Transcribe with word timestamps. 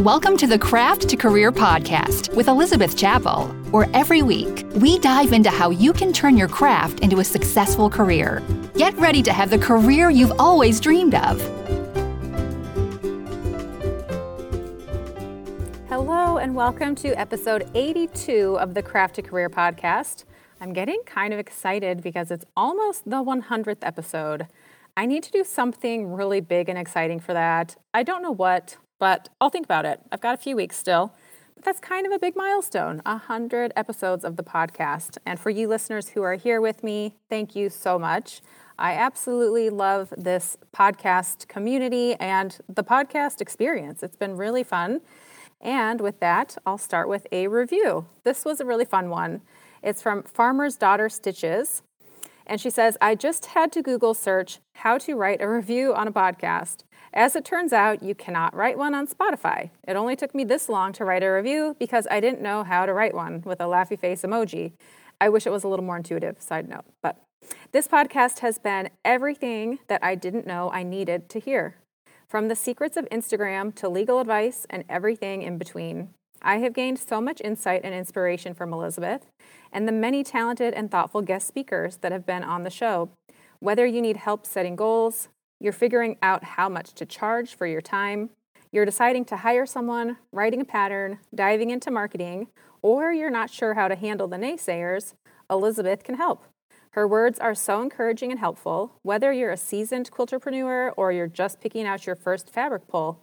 Welcome 0.00 0.36
to 0.36 0.46
the 0.46 0.58
Craft 0.58 1.08
to 1.08 1.16
Career 1.16 1.50
podcast 1.50 2.32
with 2.36 2.48
Elizabeth 2.48 2.98
Chappell, 2.98 3.46
where 3.70 3.88
every 3.94 4.20
week 4.20 4.66
we 4.74 4.98
dive 4.98 5.32
into 5.32 5.48
how 5.48 5.70
you 5.70 5.94
can 5.94 6.12
turn 6.12 6.36
your 6.36 6.48
craft 6.48 7.00
into 7.00 7.20
a 7.20 7.24
successful 7.24 7.88
career. 7.88 8.42
Get 8.74 8.94
ready 8.98 9.22
to 9.22 9.32
have 9.32 9.48
the 9.48 9.56
career 9.56 10.10
you've 10.10 10.38
always 10.38 10.80
dreamed 10.80 11.14
of. 11.14 11.40
Hello, 15.88 16.36
and 16.36 16.54
welcome 16.54 16.94
to 16.96 17.18
episode 17.18 17.66
82 17.74 18.58
of 18.60 18.74
the 18.74 18.82
Craft 18.82 19.14
to 19.14 19.22
Career 19.22 19.48
podcast. 19.48 20.24
I'm 20.60 20.74
getting 20.74 21.00
kind 21.06 21.32
of 21.32 21.38
excited 21.38 22.02
because 22.02 22.30
it's 22.30 22.44
almost 22.54 23.08
the 23.08 23.24
100th 23.24 23.78
episode. 23.80 24.46
I 24.94 25.06
need 25.06 25.22
to 25.22 25.30
do 25.30 25.42
something 25.42 26.12
really 26.12 26.40
big 26.42 26.68
and 26.68 26.78
exciting 26.78 27.18
for 27.18 27.32
that. 27.32 27.76
I 27.94 28.02
don't 28.02 28.22
know 28.22 28.30
what, 28.30 28.76
but 28.98 29.28
I'll 29.40 29.50
think 29.50 29.64
about 29.64 29.84
it. 29.84 30.00
I've 30.10 30.20
got 30.20 30.34
a 30.34 30.38
few 30.38 30.56
weeks 30.56 30.76
still. 30.76 31.12
But 31.54 31.64
that's 31.64 31.80
kind 31.80 32.06
of 32.06 32.12
a 32.12 32.18
big 32.18 32.36
milestone 32.36 33.00
100 33.06 33.72
episodes 33.76 34.24
of 34.24 34.36
the 34.36 34.42
podcast. 34.42 35.16
And 35.24 35.40
for 35.40 35.50
you 35.50 35.68
listeners 35.68 36.10
who 36.10 36.22
are 36.22 36.34
here 36.34 36.60
with 36.60 36.84
me, 36.84 37.16
thank 37.30 37.56
you 37.56 37.70
so 37.70 37.98
much. 37.98 38.42
I 38.78 38.92
absolutely 38.92 39.70
love 39.70 40.12
this 40.18 40.58
podcast 40.74 41.48
community 41.48 42.14
and 42.16 42.58
the 42.68 42.84
podcast 42.84 43.40
experience. 43.40 44.02
It's 44.02 44.16
been 44.16 44.36
really 44.36 44.62
fun. 44.62 45.00
And 45.62 46.00
with 46.02 46.20
that, 46.20 46.58
I'll 46.66 46.76
start 46.76 47.08
with 47.08 47.26
a 47.32 47.48
review. 47.48 48.06
This 48.24 48.44
was 48.44 48.60
a 48.60 48.66
really 48.66 48.84
fun 48.84 49.08
one. 49.08 49.40
It's 49.82 50.02
from 50.02 50.24
Farmer's 50.24 50.76
Daughter 50.76 51.08
Stitches. 51.08 51.82
And 52.46 52.60
she 52.60 52.70
says, 52.70 52.96
I 53.00 53.14
just 53.14 53.46
had 53.46 53.72
to 53.72 53.82
Google 53.82 54.14
search 54.14 54.60
how 54.72 54.98
to 54.98 55.16
write 55.16 55.40
a 55.40 55.48
review 55.48 55.94
on 55.94 56.06
a 56.06 56.12
podcast. 56.12 56.82
As 57.16 57.34
it 57.34 57.46
turns 57.46 57.72
out, 57.72 58.02
you 58.02 58.14
cannot 58.14 58.54
write 58.54 58.76
one 58.76 58.94
on 58.94 59.06
Spotify. 59.06 59.70
It 59.88 59.96
only 59.96 60.16
took 60.16 60.34
me 60.34 60.44
this 60.44 60.68
long 60.68 60.92
to 60.92 61.04
write 61.06 61.22
a 61.22 61.28
review 61.30 61.74
because 61.78 62.06
I 62.10 62.20
didn't 62.20 62.42
know 62.42 62.62
how 62.62 62.84
to 62.84 62.92
write 62.92 63.14
one 63.14 63.40
with 63.42 63.58
a 63.58 63.64
laughy 63.64 63.98
face 63.98 64.20
emoji. 64.20 64.72
I 65.18 65.30
wish 65.30 65.46
it 65.46 65.50
was 65.50 65.64
a 65.64 65.68
little 65.68 65.84
more 65.84 65.96
intuitive, 65.96 66.42
side 66.42 66.68
note. 66.68 66.84
But 67.02 67.18
this 67.72 67.88
podcast 67.88 68.40
has 68.40 68.58
been 68.58 68.90
everything 69.02 69.78
that 69.86 70.04
I 70.04 70.14
didn't 70.14 70.46
know 70.46 70.70
I 70.70 70.82
needed 70.82 71.30
to 71.30 71.40
hear. 71.40 71.76
From 72.28 72.48
the 72.48 72.54
secrets 72.54 72.98
of 72.98 73.08
Instagram 73.08 73.74
to 73.76 73.88
legal 73.88 74.20
advice 74.20 74.66
and 74.68 74.84
everything 74.86 75.40
in 75.40 75.56
between. 75.56 76.10
I 76.42 76.58
have 76.58 76.74
gained 76.74 76.98
so 76.98 77.22
much 77.22 77.40
insight 77.42 77.80
and 77.82 77.94
inspiration 77.94 78.52
from 78.52 78.74
Elizabeth 78.74 79.22
and 79.72 79.88
the 79.88 79.92
many 79.92 80.22
talented 80.22 80.74
and 80.74 80.90
thoughtful 80.90 81.22
guest 81.22 81.48
speakers 81.48 81.96
that 82.02 82.12
have 82.12 82.26
been 82.26 82.44
on 82.44 82.64
the 82.64 82.70
show. 82.70 83.08
Whether 83.58 83.86
you 83.86 84.02
need 84.02 84.18
help 84.18 84.44
setting 84.44 84.76
goals, 84.76 85.28
you're 85.60 85.72
figuring 85.72 86.16
out 86.22 86.44
how 86.44 86.68
much 86.68 86.92
to 86.94 87.06
charge 87.06 87.54
for 87.54 87.66
your 87.66 87.80
time, 87.80 88.30
you're 88.72 88.84
deciding 88.84 89.24
to 89.26 89.36
hire 89.38 89.66
someone, 89.66 90.18
writing 90.32 90.60
a 90.60 90.64
pattern, 90.64 91.18
diving 91.34 91.70
into 91.70 91.90
marketing, 91.90 92.48
or 92.82 93.12
you're 93.12 93.30
not 93.30 93.50
sure 93.50 93.74
how 93.74 93.88
to 93.88 93.94
handle 93.94 94.28
the 94.28 94.36
naysayers, 94.36 95.14
Elizabeth 95.50 96.02
can 96.04 96.16
help. 96.16 96.44
Her 96.90 97.06
words 97.06 97.38
are 97.38 97.54
so 97.54 97.82
encouraging 97.82 98.30
and 98.30 98.40
helpful, 98.40 98.92
whether 99.02 99.32
you're 99.32 99.50
a 99.50 99.56
seasoned 99.56 100.10
quilterpreneur 100.10 100.92
or 100.96 101.12
you're 101.12 101.26
just 101.26 101.60
picking 101.60 101.86
out 101.86 102.06
your 102.06 102.16
first 102.16 102.50
fabric 102.50 102.88
pull. 102.88 103.20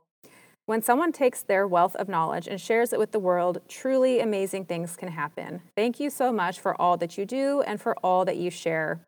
When 0.65 0.81
someone 0.81 1.11
takes 1.11 1.41
their 1.41 1.67
wealth 1.67 1.95
of 1.97 2.07
knowledge 2.07 2.47
and 2.47 2.61
shares 2.61 2.93
it 2.93 2.99
with 2.99 3.11
the 3.11 3.19
world, 3.19 3.59
truly 3.67 4.21
amazing 4.21 4.65
things 4.65 4.95
can 4.95 5.09
happen. 5.09 5.61
Thank 5.75 5.99
you 5.99 6.09
so 6.09 6.31
much 6.31 6.59
for 6.59 6.79
all 6.79 6.97
that 6.97 7.17
you 7.17 7.25
do 7.25 7.61
and 7.61 7.81
for 7.81 7.95
all 8.03 8.23
that 8.25 8.37
you 8.37 8.49
share. 8.49 9.01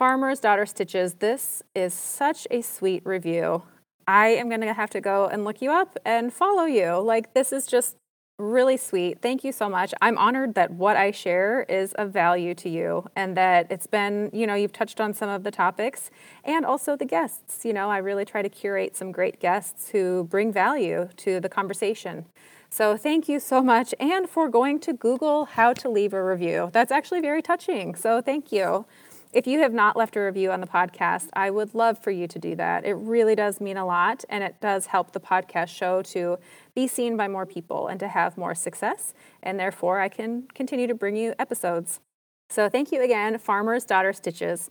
Farmer's 0.00 0.40
Daughter 0.40 0.64
Stitches, 0.64 1.16
this 1.16 1.62
is 1.74 1.92
such 1.92 2.48
a 2.50 2.62
sweet 2.62 3.04
review. 3.04 3.64
I 4.08 4.28
am 4.28 4.48
going 4.48 4.62
to 4.62 4.72
have 4.72 4.88
to 4.92 5.00
go 5.02 5.26
and 5.26 5.44
look 5.44 5.60
you 5.60 5.70
up 5.70 5.98
and 6.06 6.32
follow 6.32 6.64
you. 6.64 6.96
Like, 6.96 7.34
this 7.34 7.52
is 7.52 7.66
just 7.66 7.96
really 8.38 8.78
sweet. 8.78 9.20
Thank 9.20 9.44
you 9.44 9.52
so 9.52 9.68
much. 9.68 9.92
I'm 10.00 10.16
honored 10.16 10.54
that 10.54 10.70
what 10.70 10.96
I 10.96 11.10
share 11.10 11.66
is 11.68 11.92
of 11.92 12.12
value 12.12 12.54
to 12.54 12.70
you 12.70 13.10
and 13.14 13.36
that 13.36 13.66
it's 13.68 13.86
been, 13.86 14.30
you 14.32 14.46
know, 14.46 14.54
you've 14.54 14.72
touched 14.72 15.02
on 15.02 15.12
some 15.12 15.28
of 15.28 15.42
the 15.42 15.50
topics 15.50 16.10
and 16.44 16.64
also 16.64 16.96
the 16.96 17.04
guests. 17.04 17.66
You 17.66 17.74
know, 17.74 17.90
I 17.90 17.98
really 17.98 18.24
try 18.24 18.40
to 18.40 18.48
curate 18.48 18.96
some 18.96 19.12
great 19.12 19.38
guests 19.38 19.90
who 19.90 20.24
bring 20.24 20.50
value 20.50 21.10
to 21.18 21.40
the 21.40 21.50
conversation. 21.50 22.24
So 22.70 22.96
thank 22.96 23.28
you 23.28 23.38
so 23.38 23.62
much 23.62 23.94
and 24.00 24.30
for 24.30 24.48
going 24.48 24.80
to 24.80 24.94
Google 24.94 25.44
how 25.44 25.74
to 25.74 25.90
leave 25.90 26.14
a 26.14 26.24
review. 26.24 26.70
That's 26.72 26.90
actually 26.90 27.20
very 27.20 27.42
touching. 27.42 27.94
So 27.96 28.22
thank 28.22 28.50
you. 28.50 28.86
If 29.32 29.46
you 29.46 29.60
have 29.60 29.72
not 29.72 29.96
left 29.96 30.16
a 30.16 30.20
review 30.20 30.50
on 30.50 30.60
the 30.60 30.66
podcast, 30.66 31.28
I 31.34 31.50
would 31.50 31.72
love 31.72 32.02
for 32.02 32.10
you 32.10 32.26
to 32.26 32.38
do 32.40 32.56
that. 32.56 32.84
It 32.84 32.94
really 32.94 33.36
does 33.36 33.60
mean 33.60 33.76
a 33.76 33.86
lot, 33.86 34.24
and 34.28 34.42
it 34.42 34.56
does 34.60 34.86
help 34.86 35.12
the 35.12 35.20
podcast 35.20 35.68
show 35.68 36.02
to 36.02 36.40
be 36.74 36.88
seen 36.88 37.16
by 37.16 37.28
more 37.28 37.46
people 37.46 37.86
and 37.86 38.00
to 38.00 38.08
have 38.08 38.36
more 38.36 38.56
success. 38.56 39.14
And 39.40 39.58
therefore, 39.58 40.00
I 40.00 40.08
can 40.08 40.48
continue 40.52 40.88
to 40.88 40.94
bring 40.94 41.14
you 41.14 41.34
episodes. 41.38 42.00
So, 42.48 42.68
thank 42.68 42.90
you 42.90 43.02
again, 43.02 43.38
Farmer's 43.38 43.84
Daughter 43.84 44.12
Stitches. 44.12 44.68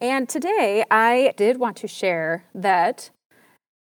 And 0.00 0.30
today, 0.30 0.84
I 0.90 1.34
did 1.36 1.58
want 1.58 1.76
to 1.78 1.88
share 1.88 2.46
that 2.54 3.10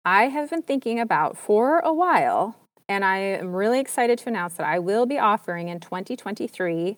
I 0.03 0.25
have 0.25 0.49
been 0.49 0.63
thinking 0.63 0.99
about 0.99 1.37
for 1.37 1.79
a 1.79 1.93
while, 1.93 2.57
and 2.89 3.05
I 3.05 3.19
am 3.19 3.55
really 3.55 3.79
excited 3.79 4.19
to 4.19 4.27
announce 4.27 4.55
that 4.55 4.67
I 4.67 4.79
will 4.79 5.05
be 5.05 5.17
offering 5.17 5.69
in 5.69 5.79
2023 5.79 6.97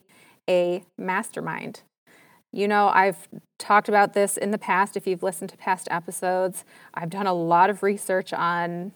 a 0.50 0.84
mastermind. 0.98 1.84
You 2.52 2.68
know, 2.68 2.88
I've 2.88 3.28
talked 3.60 3.90
about 3.90 4.14
this 4.14 4.38
in 4.38 4.52
the 4.52 4.58
past 4.58 4.96
if 4.96 5.06
you've 5.06 5.24
listened 5.24 5.50
to 5.52 5.58
past 5.58 5.88
episodes. 5.92 6.64
I've 6.94 7.10
done 7.10 7.28
a 7.28 7.34
lot 7.34 7.70
of 7.70 7.84
research 7.84 8.34
on 8.34 8.94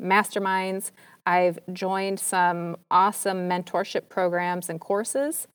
masterminds. 0.00 0.90
I've 1.26 1.58
joined 1.72 2.20
some 2.20 2.76
awesome 2.90 3.48
mentorship 3.48 4.08
programs 4.08 4.68
and 4.68 4.80
courses. 4.80 5.48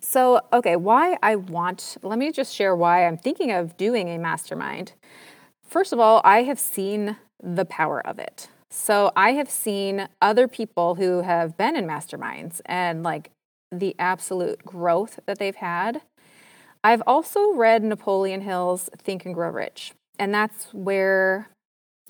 So, 0.00 0.40
okay, 0.52 0.76
why 0.76 1.16
I 1.22 1.36
want, 1.36 1.96
let 2.02 2.18
me 2.18 2.30
just 2.30 2.54
share 2.54 2.74
why 2.74 3.06
I'm 3.06 3.16
thinking 3.16 3.50
of 3.50 3.76
doing 3.76 4.08
a 4.08 4.18
mastermind. 4.18 4.92
First 5.64 5.92
of 5.92 5.98
all, 5.98 6.20
I 6.24 6.44
have 6.44 6.58
seen 6.58 7.16
the 7.42 7.64
power 7.64 8.06
of 8.06 8.18
it. 8.18 8.48
So, 8.70 9.10
I 9.16 9.32
have 9.32 9.50
seen 9.50 10.08
other 10.20 10.46
people 10.46 10.96
who 10.96 11.22
have 11.22 11.56
been 11.56 11.74
in 11.74 11.86
masterminds 11.86 12.60
and 12.66 13.02
like 13.02 13.30
the 13.72 13.96
absolute 13.98 14.64
growth 14.64 15.20
that 15.26 15.38
they've 15.38 15.56
had 15.56 16.02
I've 16.84 17.02
also 17.06 17.52
read 17.54 17.82
Napoleon 17.82 18.42
Hill's 18.42 18.88
Think 18.98 19.24
and 19.24 19.34
Grow 19.34 19.50
Rich, 19.50 19.92
and 20.18 20.32
that's 20.32 20.72
where 20.72 21.48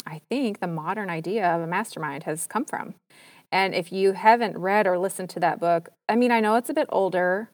I 0.06 0.20
think 0.28 0.60
the 0.60 0.66
modern 0.66 1.10
idea 1.10 1.46
of 1.46 1.60
a 1.62 1.66
mastermind 1.66 2.24
has 2.24 2.46
come 2.46 2.64
from. 2.64 2.94
And 3.50 3.74
if 3.74 3.92
you 3.92 4.12
haven't 4.12 4.58
read 4.58 4.86
or 4.86 4.98
listened 4.98 5.30
to 5.30 5.40
that 5.40 5.58
book, 5.58 5.88
I 6.08 6.16
mean, 6.16 6.30
I 6.30 6.40
know 6.40 6.56
it's 6.56 6.70
a 6.70 6.74
bit 6.74 6.88
older, 6.90 7.50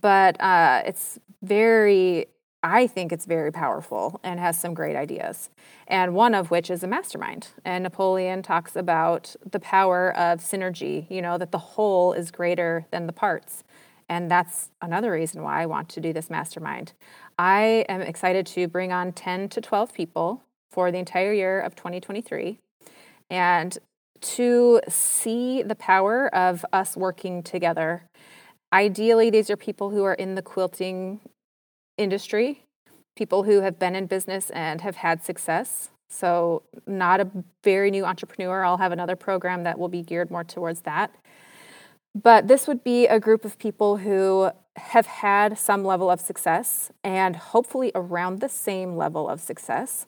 but 0.00 0.40
uh, 0.40 0.82
it's 0.86 1.18
very, 1.42 2.26
I 2.62 2.86
think 2.86 3.12
it's 3.12 3.26
very 3.26 3.52
powerful 3.52 4.20
and 4.22 4.40
has 4.40 4.58
some 4.58 4.72
great 4.72 4.96
ideas. 4.96 5.50
And 5.86 6.14
one 6.14 6.34
of 6.34 6.50
which 6.50 6.70
is 6.70 6.82
a 6.82 6.86
mastermind. 6.86 7.48
And 7.64 7.84
Napoleon 7.84 8.42
talks 8.42 8.74
about 8.74 9.36
the 9.50 9.60
power 9.60 10.16
of 10.16 10.40
synergy, 10.40 11.10
you 11.10 11.20
know, 11.20 11.36
that 11.36 11.52
the 11.52 11.58
whole 11.58 12.14
is 12.14 12.30
greater 12.30 12.86
than 12.90 13.06
the 13.06 13.12
parts. 13.12 13.64
And 14.08 14.30
that's 14.30 14.70
another 14.82 15.12
reason 15.12 15.42
why 15.42 15.62
I 15.62 15.66
want 15.66 15.88
to 15.90 16.00
do 16.00 16.12
this 16.12 16.30
mastermind. 16.30 16.92
I 17.38 17.84
am 17.88 18.02
excited 18.02 18.46
to 18.48 18.68
bring 18.68 18.92
on 18.92 19.12
10 19.12 19.48
to 19.50 19.60
12 19.60 19.92
people 19.92 20.42
for 20.70 20.90
the 20.90 20.98
entire 20.98 21.32
year 21.32 21.60
of 21.60 21.74
2023 21.74 22.58
and 23.30 23.78
to 24.20 24.80
see 24.88 25.62
the 25.62 25.74
power 25.74 26.34
of 26.34 26.64
us 26.72 26.96
working 26.96 27.42
together. 27.42 28.04
Ideally, 28.72 29.30
these 29.30 29.50
are 29.50 29.56
people 29.56 29.90
who 29.90 30.02
are 30.04 30.14
in 30.14 30.34
the 30.34 30.42
quilting 30.42 31.20
industry, 31.96 32.64
people 33.16 33.44
who 33.44 33.60
have 33.60 33.78
been 33.78 33.94
in 33.94 34.06
business 34.06 34.50
and 34.50 34.80
have 34.80 34.96
had 34.96 35.22
success. 35.22 35.90
So, 36.08 36.62
not 36.86 37.20
a 37.20 37.28
very 37.62 37.90
new 37.90 38.04
entrepreneur. 38.04 38.64
I'll 38.64 38.76
have 38.76 38.92
another 38.92 39.16
program 39.16 39.64
that 39.64 39.78
will 39.78 39.88
be 39.88 40.02
geared 40.02 40.30
more 40.30 40.44
towards 40.44 40.82
that. 40.82 41.14
But 42.14 42.46
this 42.46 42.68
would 42.68 42.84
be 42.84 43.06
a 43.06 43.18
group 43.18 43.44
of 43.44 43.58
people 43.58 43.98
who 43.98 44.50
have 44.76 45.06
had 45.06 45.58
some 45.58 45.84
level 45.84 46.10
of 46.10 46.20
success 46.20 46.90
and 47.02 47.36
hopefully 47.36 47.90
around 47.94 48.40
the 48.40 48.48
same 48.48 48.96
level 48.96 49.28
of 49.28 49.40
success. 49.40 50.06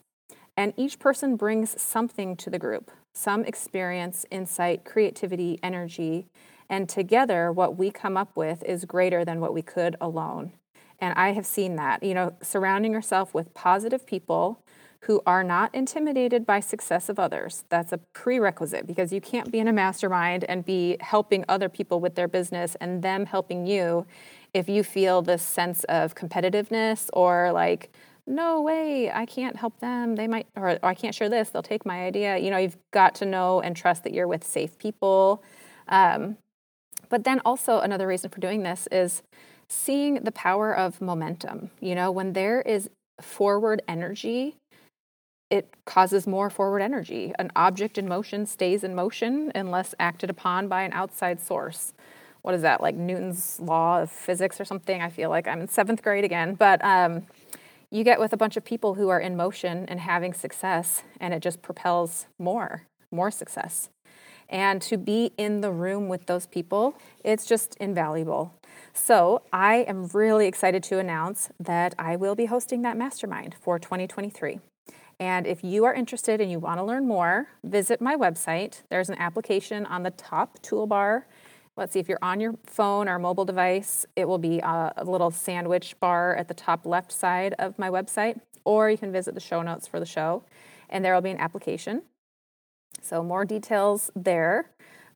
And 0.57 0.73
each 0.77 0.99
person 0.99 1.37
brings 1.37 1.81
something 1.81 2.37
to 2.37 2.51
the 2.51 2.59
group 2.59 2.91
some 3.13 3.45
experience, 3.47 4.27
insight, 4.31 4.85
creativity, 4.85 5.59
energy. 5.63 6.27
And 6.69 6.87
together, 6.87 7.51
what 7.51 7.79
we 7.79 7.91
come 7.91 8.15
up 8.15 8.37
with 8.37 8.63
is 8.65 8.85
greater 8.85 9.25
than 9.25 9.41
what 9.41 9.55
we 9.55 9.63
could 9.63 9.97
alone. 10.03 10.53
And 10.99 11.15
I 11.19 11.33
have 11.33 11.47
seen 11.47 11.77
that, 11.77 12.03
you 12.03 12.13
know, 12.13 12.35
surrounding 12.43 12.93
yourself 12.93 13.33
with 13.33 13.55
positive 13.55 14.07
people 14.07 14.61
who 15.03 15.21
are 15.27 15.45
not 15.45 15.75
intimidated 15.75 16.45
by 16.45 16.61
success 16.61 17.09
of 17.09 17.19
others. 17.19 17.65
That's 17.69 17.93
a 17.93 17.99
prerequisite 17.99 18.87
because 18.87 19.13
you 19.13 19.21
can't 19.21 19.51
be 19.53 19.59
in 19.59 19.69
a 19.69 19.73
mastermind 19.73 20.45
and 20.45 20.65
be 20.65 20.97
helping 21.01 21.45
other 21.49 21.69
people 21.69 22.01
with 22.01 22.15
their 22.15 22.29
business 22.29 22.77
and 22.81 23.03
them 23.03 23.27
helping 23.27 23.67
you 23.67 24.07
if 24.55 24.69
you 24.69 24.83
feel 24.83 25.23
this 25.23 25.43
sense 25.43 25.85
of 25.85 26.15
competitiveness 26.15 27.11
or 27.13 27.53
like 27.53 27.91
no 28.27 28.61
way, 28.61 29.11
I 29.11 29.25
can't 29.25 29.55
help 29.55 29.79
them. 29.79 30.17
They 30.17 30.27
might, 30.27 30.47
or, 30.57 30.71
or 30.83 30.89
I 30.89 30.95
can't 30.95 31.15
share 31.15 31.29
this, 31.29 31.51
they'll 31.51 31.63
take 31.63 31.87
my 31.87 32.05
idea. 32.05 32.39
You 32.39 32.51
know, 32.51 32.57
you've 32.57 32.77
got 32.91 33.15
to 33.17 33.25
know 33.25 33.61
and 33.61 33.77
trust 33.77 34.03
that 34.05 34.13
you're 34.13 34.27
with 34.27 34.45
safe 34.45 34.77
people. 34.79 35.45
Um, 35.89 36.37
but 37.09 37.23
then 37.23 37.41
also, 37.45 37.79
another 37.79 38.07
reason 38.07 38.31
for 38.31 38.41
doing 38.41 38.65
this 38.65 38.89
is 38.91 39.23
seeing 39.69 40.25
the 40.25 40.33
power 40.33 40.77
of 40.77 41.01
momentum. 41.01 41.71
You 41.81 41.95
know, 41.95 42.11
when 42.11 42.33
there 42.33 42.61
is 42.63 42.91
forward 43.21 43.83
energy, 43.87 44.57
it 45.51 45.73
causes 45.85 46.27
more 46.27 46.51
forward 46.51 46.81
energy. 46.81 47.33
An 47.39 47.51
object 47.55 47.99
in 47.99 48.09
motion 48.09 48.47
stays 48.47 48.83
in 48.83 48.95
motion 48.95 49.53
unless 49.55 49.95
acted 49.99 50.31
upon 50.31 50.69
by 50.69 50.83
an 50.83 50.93
outside 50.93 51.41
source. 51.41 51.93
What 52.43 52.55
is 52.55 52.63
that, 52.63 52.81
like 52.81 52.95
Newton's 52.95 53.59
law 53.61 54.03
of 54.03 54.11
physics 54.11 54.61
or 54.61 54.65
something? 54.65 55.01
I 55.01 55.09
feel 55.09 55.31
like 55.31 55.49
I'm 55.49 55.61
in 55.61 55.69
seventh 55.69 56.03
grade 56.03 56.25
again. 56.25 56.55
But 56.55 56.85
um, 56.85 57.27
you 57.91 58.05
get 58.05 58.21
with 58.21 58.33
a 58.33 58.37
bunch 58.37 58.57
of 58.57 58.65
people 58.65 58.95
who 58.95 59.09
are 59.09 59.21
in 59.21 59.37
motion 59.37 59.85
and 59.89 60.01
having 60.01 60.33
success, 60.33 61.03
and 61.21 61.35
it 61.35 61.41
just 61.41 61.63
propels 61.63 62.27
more, 62.39 62.87
more 63.11 63.31
success. 63.31 63.89
And 64.49 64.81
to 64.83 64.97
be 64.97 65.33
in 65.37 65.61
the 65.61 65.73
room 65.73 66.09
with 66.09 66.27
those 66.27 66.47
people, 66.47 66.97
it's 67.25 67.47
just 67.47 67.77
invaluable. 67.77 68.55
So, 68.93 69.43
I 69.53 69.79
am 69.89 70.07
really 70.09 70.47
excited 70.47 70.83
to 70.85 70.99
announce 70.99 71.51
that 71.59 71.95
I 71.99 72.15
will 72.17 72.35
be 72.35 72.47
hosting 72.47 72.83
that 72.83 72.97
mastermind 72.97 73.57
for 73.61 73.79
2023. 73.79 74.61
And 75.19 75.47
if 75.47 75.65
you 75.65 75.85
are 75.85 75.95
interested 75.95 76.41
and 76.41 76.51
you 76.51 76.59
want 76.59 76.79
to 76.79 76.85
learn 76.85 77.07
more, 77.07 77.49
visit 77.65 78.01
my 78.01 78.17
website. 78.17 78.83
There's 78.91 79.09
an 79.09 79.19
application 79.19 79.87
on 79.87 80.03
the 80.03 80.11
top 80.11 80.63
toolbar. 80.63 81.23
Let's 81.77 81.93
see 81.93 82.01
if 82.01 82.09
you're 82.09 82.19
on 82.23 82.41
your 82.41 82.55
phone 82.67 83.09
or 83.09 83.19
mobile 83.19 83.45
device, 83.45 84.07
it 84.17 84.27
will 84.27 84.39
be 84.39 84.61
a, 84.61 84.93
a 84.97 85.05
little 85.05 85.31
sandwich 85.31 85.99
bar 86.01 86.35
at 86.35 86.49
the 86.49 86.55
top 86.55 86.87
left 86.87 87.13
side 87.13 87.55
of 87.59 87.79
my 87.79 87.91
website, 87.91 88.41
or 88.65 88.91
you 88.91 88.97
can 88.97 89.13
visit 89.13 89.35
the 89.35 89.41
show 89.41 89.61
notes 89.61 89.87
for 89.87 90.01
the 90.01 90.07
show, 90.07 90.43
and 90.89 91.05
there 91.05 91.15
will 91.15 91.21
be 91.21 91.31
an 91.31 91.39
application. 91.39 92.03
So, 93.03 93.23
more 93.23 93.45
details 93.45 94.11
there. 94.17 94.71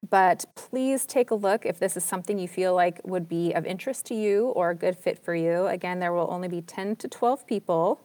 But 0.08 0.46
please 0.54 1.04
take 1.04 1.30
a 1.30 1.34
look 1.34 1.66
if 1.66 1.78
this 1.78 1.96
is 1.96 2.04
something 2.04 2.38
you 2.38 2.48
feel 2.48 2.74
like 2.74 3.00
would 3.04 3.28
be 3.28 3.52
of 3.52 3.66
interest 3.66 4.06
to 4.06 4.14
you 4.14 4.46
or 4.48 4.70
a 4.70 4.74
good 4.74 4.96
fit 4.96 5.18
for 5.18 5.34
you. 5.34 5.66
Again, 5.66 5.98
there 5.98 6.12
will 6.12 6.28
only 6.30 6.48
be 6.48 6.62
10 6.62 6.96
to 6.96 7.08
12 7.08 7.46
people, 7.46 8.00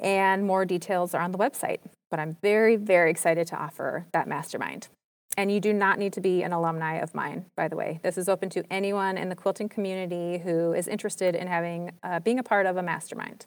and 0.00 0.46
more 0.46 0.64
details 0.64 1.14
are 1.14 1.22
on 1.22 1.32
the 1.32 1.38
website. 1.38 1.78
But 2.10 2.18
I'm 2.20 2.36
very, 2.42 2.76
very 2.76 3.10
excited 3.10 3.46
to 3.48 3.56
offer 3.56 4.06
that 4.12 4.26
mastermind. 4.26 4.88
And 5.36 5.52
you 5.52 5.60
do 5.60 5.72
not 5.72 5.98
need 5.98 6.12
to 6.14 6.20
be 6.20 6.42
an 6.42 6.52
alumni 6.52 6.96
of 6.96 7.14
mine, 7.14 7.46
by 7.56 7.68
the 7.68 7.76
way. 7.76 8.00
This 8.02 8.18
is 8.18 8.28
open 8.28 8.50
to 8.50 8.64
anyone 8.70 9.16
in 9.16 9.28
the 9.28 9.36
quilting 9.36 9.68
community 9.68 10.38
who 10.38 10.72
is 10.72 10.88
interested 10.88 11.36
in 11.36 11.46
having 11.46 11.92
uh, 12.02 12.18
being 12.20 12.38
a 12.38 12.42
part 12.42 12.66
of 12.66 12.76
a 12.76 12.82
mastermind. 12.82 13.46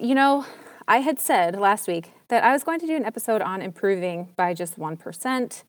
You 0.00 0.14
know, 0.14 0.46
I 0.88 0.98
had 0.98 1.20
said 1.20 1.58
last 1.58 1.86
week 1.86 2.10
that 2.28 2.42
I 2.42 2.52
was 2.52 2.64
going 2.64 2.80
to 2.80 2.86
do 2.86 2.96
an 2.96 3.04
episode 3.04 3.40
on 3.40 3.62
improving 3.62 4.32
by 4.36 4.54
just 4.54 4.78
1%. 4.78 5.62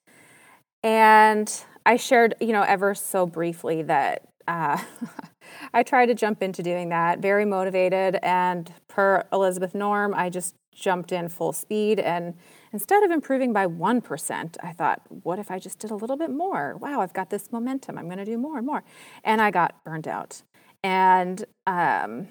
And 0.83 1.63
I 1.85 1.95
shared, 1.95 2.35
you 2.39 2.53
know, 2.53 2.63
ever 2.63 2.95
so 2.95 3.25
briefly 3.27 3.83
that 3.83 4.23
uh, 4.47 4.81
I 5.73 5.83
tried 5.83 6.07
to 6.07 6.15
jump 6.15 6.41
into 6.41 6.63
doing 6.63 6.89
that, 6.89 7.19
very 7.19 7.45
motivated. 7.45 8.17
And 8.21 8.73
per 8.87 9.25
Elizabeth 9.31 9.73
Norm, 9.75 10.13
I 10.13 10.29
just 10.29 10.55
jumped 10.73 11.11
in 11.11 11.27
full 11.27 11.53
speed. 11.53 11.99
And 11.99 12.35
instead 12.71 13.03
of 13.03 13.11
improving 13.11 13.53
by 13.53 13.67
1%, 13.67 14.57
I 14.63 14.71
thought, 14.71 15.01
what 15.09 15.39
if 15.39 15.51
I 15.51 15.59
just 15.59 15.79
did 15.79 15.91
a 15.91 15.95
little 15.95 16.17
bit 16.17 16.29
more? 16.29 16.77
Wow, 16.77 17.01
I've 17.01 17.13
got 17.13 17.29
this 17.29 17.51
momentum. 17.51 17.97
I'm 17.97 18.05
going 18.05 18.17
to 18.17 18.25
do 18.25 18.37
more 18.37 18.57
and 18.57 18.65
more. 18.65 18.83
And 19.23 19.41
I 19.41 19.51
got 19.51 19.83
burned 19.83 20.07
out. 20.07 20.41
And 20.83 21.45
um, 21.67 22.29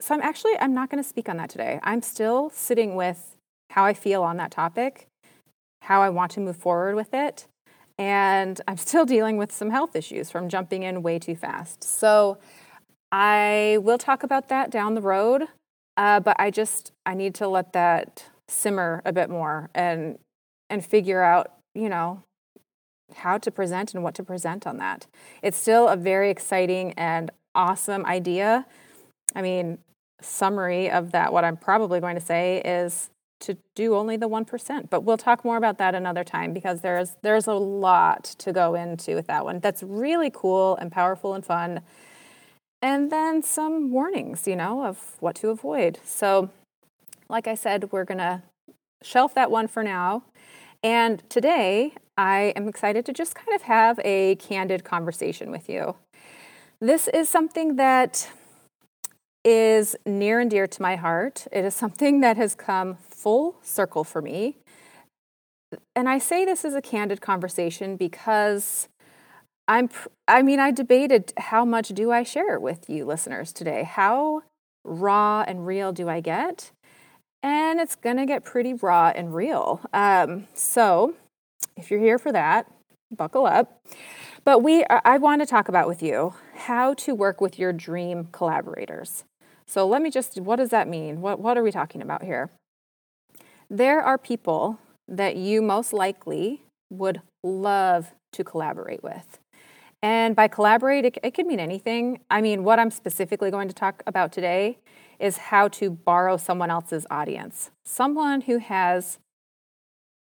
so 0.00 0.14
I'm 0.14 0.22
actually, 0.22 0.58
I'm 0.58 0.74
not 0.74 0.90
going 0.90 1.02
to 1.02 1.08
speak 1.08 1.28
on 1.28 1.36
that 1.36 1.50
today. 1.50 1.78
I'm 1.82 2.02
still 2.02 2.50
sitting 2.50 2.96
with 2.96 3.36
how 3.70 3.84
I 3.84 3.94
feel 3.94 4.22
on 4.22 4.36
that 4.38 4.50
topic, 4.50 5.06
how 5.82 6.02
I 6.02 6.08
want 6.08 6.32
to 6.32 6.40
move 6.40 6.56
forward 6.56 6.96
with 6.96 7.14
it. 7.14 7.46
And 8.00 8.62
I'm 8.66 8.78
still 8.78 9.04
dealing 9.04 9.36
with 9.36 9.52
some 9.52 9.68
health 9.68 9.94
issues 9.94 10.30
from 10.30 10.48
jumping 10.48 10.82
in 10.82 11.02
way 11.02 11.18
too 11.18 11.36
fast. 11.36 11.84
So 11.84 12.38
I 13.12 13.76
will 13.82 13.98
talk 13.98 14.22
about 14.22 14.48
that 14.48 14.70
down 14.70 14.94
the 14.94 15.02
road. 15.02 15.42
Uh, 15.98 16.18
but 16.18 16.34
I 16.40 16.50
just, 16.50 16.92
I 17.04 17.12
need 17.12 17.34
to 17.36 17.46
let 17.46 17.74
that 17.74 18.24
simmer 18.48 19.02
a 19.04 19.12
bit 19.12 19.28
more 19.28 19.68
and 19.74 20.18
and 20.70 20.84
figure 20.84 21.22
out, 21.22 21.52
you 21.74 21.88
know, 21.88 22.22
how 23.16 23.36
to 23.36 23.50
present 23.50 23.92
and 23.92 24.02
what 24.02 24.14
to 24.14 24.22
present 24.22 24.66
on 24.66 24.78
that. 24.78 25.06
It's 25.42 25.58
still 25.58 25.88
a 25.88 25.96
very 25.96 26.30
exciting 26.30 26.92
and 26.92 27.30
awesome 27.54 28.06
idea. 28.06 28.66
I 29.34 29.42
mean, 29.42 29.78
summary 30.22 30.90
of 30.90 31.12
that, 31.12 31.32
what 31.32 31.44
I'm 31.44 31.56
probably 31.56 32.00
going 32.00 32.14
to 32.14 32.20
say 32.20 32.62
is 32.64 33.10
to 33.40 33.56
do 33.74 33.94
only 33.94 34.16
the 34.16 34.28
1%. 34.28 34.90
But 34.90 35.02
we'll 35.02 35.16
talk 35.16 35.44
more 35.44 35.56
about 35.56 35.78
that 35.78 35.94
another 35.94 36.24
time 36.24 36.52
because 36.52 36.80
there's 36.80 37.16
there's 37.22 37.46
a 37.46 37.54
lot 37.54 38.24
to 38.38 38.52
go 38.52 38.74
into 38.74 39.14
with 39.14 39.26
that 39.26 39.44
one. 39.44 39.60
That's 39.60 39.82
really 39.82 40.30
cool 40.32 40.76
and 40.76 40.92
powerful 40.92 41.34
and 41.34 41.44
fun. 41.44 41.80
And 42.82 43.12
then 43.12 43.42
some 43.42 43.90
warnings, 43.90 44.46
you 44.46 44.56
know, 44.56 44.84
of 44.84 45.16
what 45.20 45.36
to 45.36 45.50
avoid. 45.50 45.98
So, 46.04 46.50
like 47.28 47.46
I 47.46 47.54
said, 47.54 47.92
we're 47.92 48.04
going 48.04 48.18
to 48.18 48.42
shelf 49.02 49.34
that 49.34 49.50
one 49.50 49.68
for 49.68 49.82
now. 49.82 50.24
And 50.82 51.22
today, 51.28 51.94
I 52.16 52.54
am 52.56 52.68
excited 52.68 53.04
to 53.06 53.12
just 53.12 53.34
kind 53.34 53.54
of 53.54 53.62
have 53.62 54.00
a 54.02 54.36
candid 54.36 54.82
conversation 54.84 55.50
with 55.50 55.68
you. 55.68 55.96
This 56.80 57.08
is 57.08 57.28
something 57.28 57.76
that 57.76 58.30
is 59.44 59.96
near 60.04 60.40
and 60.40 60.50
dear 60.50 60.66
to 60.66 60.82
my 60.82 60.96
heart. 60.96 61.46
It 61.52 61.64
is 61.64 61.74
something 61.74 62.20
that 62.20 62.36
has 62.36 62.54
come 62.54 62.96
full 63.08 63.56
circle 63.62 64.04
for 64.04 64.20
me. 64.20 64.56
And 65.94 66.08
I 66.08 66.18
say 66.18 66.44
this 66.44 66.64
is 66.64 66.74
a 66.74 66.82
candid 66.82 67.20
conversation 67.20 67.96
because 67.96 68.88
I'm 69.68 69.88
I 70.26 70.42
mean 70.42 70.58
I 70.58 70.72
debated 70.72 71.32
how 71.36 71.64
much 71.64 71.88
do 71.88 72.10
I 72.10 72.22
share 72.22 72.58
with 72.58 72.90
you 72.90 73.04
listeners 73.04 73.52
today? 73.52 73.84
How 73.84 74.42
raw 74.84 75.44
and 75.46 75.66
real 75.66 75.92
do 75.92 76.08
I 76.08 76.20
get? 76.20 76.72
And 77.42 77.80
it's 77.80 77.94
going 77.94 78.16
to 78.18 78.26
get 78.26 78.44
pretty 78.44 78.74
raw 78.74 79.12
and 79.14 79.34
real. 79.34 79.80
Um, 79.94 80.46
so, 80.54 81.14
if 81.76 81.90
you're 81.90 82.00
here 82.00 82.18
for 82.18 82.32
that, 82.32 82.70
buckle 83.10 83.46
up. 83.46 83.80
But 84.44 84.62
we 84.62 84.84
I 84.88 85.18
want 85.18 85.40
to 85.42 85.46
talk 85.46 85.68
about 85.68 85.86
with 85.86 86.02
you 86.02 86.34
how 86.54 86.94
to 86.94 87.14
work 87.14 87.40
with 87.40 87.58
your 87.58 87.72
dream 87.72 88.28
collaborators. 88.32 89.24
So 89.70 89.86
let 89.86 90.02
me 90.02 90.10
just, 90.10 90.40
what 90.40 90.56
does 90.56 90.70
that 90.70 90.88
mean? 90.88 91.20
What, 91.20 91.38
what 91.38 91.56
are 91.56 91.62
we 91.62 91.70
talking 91.70 92.02
about 92.02 92.24
here? 92.24 92.50
There 93.70 94.02
are 94.02 94.18
people 94.18 94.80
that 95.06 95.36
you 95.36 95.62
most 95.62 95.92
likely 95.92 96.62
would 96.90 97.20
love 97.44 98.10
to 98.32 98.42
collaborate 98.42 99.04
with. 99.04 99.38
And 100.02 100.34
by 100.34 100.48
collaborate, 100.48 101.04
it, 101.04 101.18
it 101.22 101.34
could 101.34 101.46
mean 101.46 101.60
anything. 101.60 102.18
I 102.28 102.40
mean, 102.40 102.64
what 102.64 102.80
I'm 102.80 102.90
specifically 102.90 103.52
going 103.52 103.68
to 103.68 103.74
talk 103.74 104.02
about 104.08 104.32
today 104.32 104.78
is 105.20 105.36
how 105.36 105.68
to 105.68 105.88
borrow 105.88 106.36
someone 106.36 106.70
else's 106.70 107.06
audience. 107.08 107.70
Someone 107.84 108.40
who 108.40 108.58
has 108.58 109.18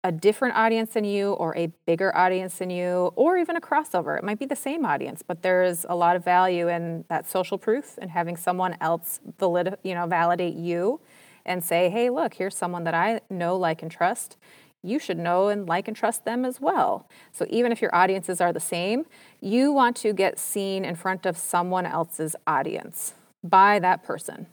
a 0.04 0.10
different 0.10 0.56
audience 0.56 0.94
than 0.94 1.04
you 1.04 1.32
or 1.34 1.56
a 1.56 1.68
bigger 1.86 2.14
audience 2.16 2.58
than 2.58 2.70
you 2.70 3.12
or 3.14 3.38
even 3.38 3.56
a 3.56 3.60
crossover. 3.60 4.18
It 4.18 4.24
might 4.24 4.38
be 4.38 4.46
the 4.46 4.56
same 4.56 4.84
audience 4.84 5.22
but 5.26 5.42
there's 5.42 5.86
a 5.88 5.94
lot 5.94 6.16
of 6.16 6.24
value 6.24 6.68
in 6.68 7.04
that 7.08 7.28
social 7.28 7.56
proof 7.58 7.98
and 7.98 8.10
having 8.10 8.36
someone 8.36 8.76
else 8.80 9.20
valid, 9.38 9.76
you 9.82 9.94
know 9.94 10.06
validate 10.06 10.54
you 10.54 11.00
and 11.46 11.62
say 11.62 11.88
hey 11.88 12.10
look 12.10 12.34
here's 12.34 12.56
someone 12.56 12.84
that 12.84 12.94
i 12.94 13.20
know 13.30 13.56
like 13.56 13.82
and 13.82 13.90
trust. 13.90 14.36
You 14.84 14.98
should 14.98 15.18
know 15.18 15.48
and 15.48 15.68
like 15.68 15.86
and 15.86 15.96
trust 15.96 16.24
them 16.24 16.44
as 16.44 16.60
well. 16.60 17.08
So 17.30 17.46
even 17.48 17.70
if 17.70 17.80
your 17.80 17.94
audiences 17.94 18.40
are 18.40 18.52
the 18.52 18.60
same 18.60 19.06
you 19.40 19.72
want 19.72 19.96
to 19.98 20.12
get 20.12 20.38
seen 20.38 20.84
in 20.84 20.96
front 20.96 21.26
of 21.26 21.38
someone 21.38 21.86
else's 21.86 22.34
audience 22.46 23.14
by 23.44 23.78
that 23.78 24.02
person. 24.02 24.48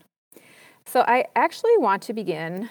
So 0.84 1.00
i 1.08 1.24
actually 1.34 1.76
want 1.78 2.02
to 2.04 2.12
begin 2.12 2.70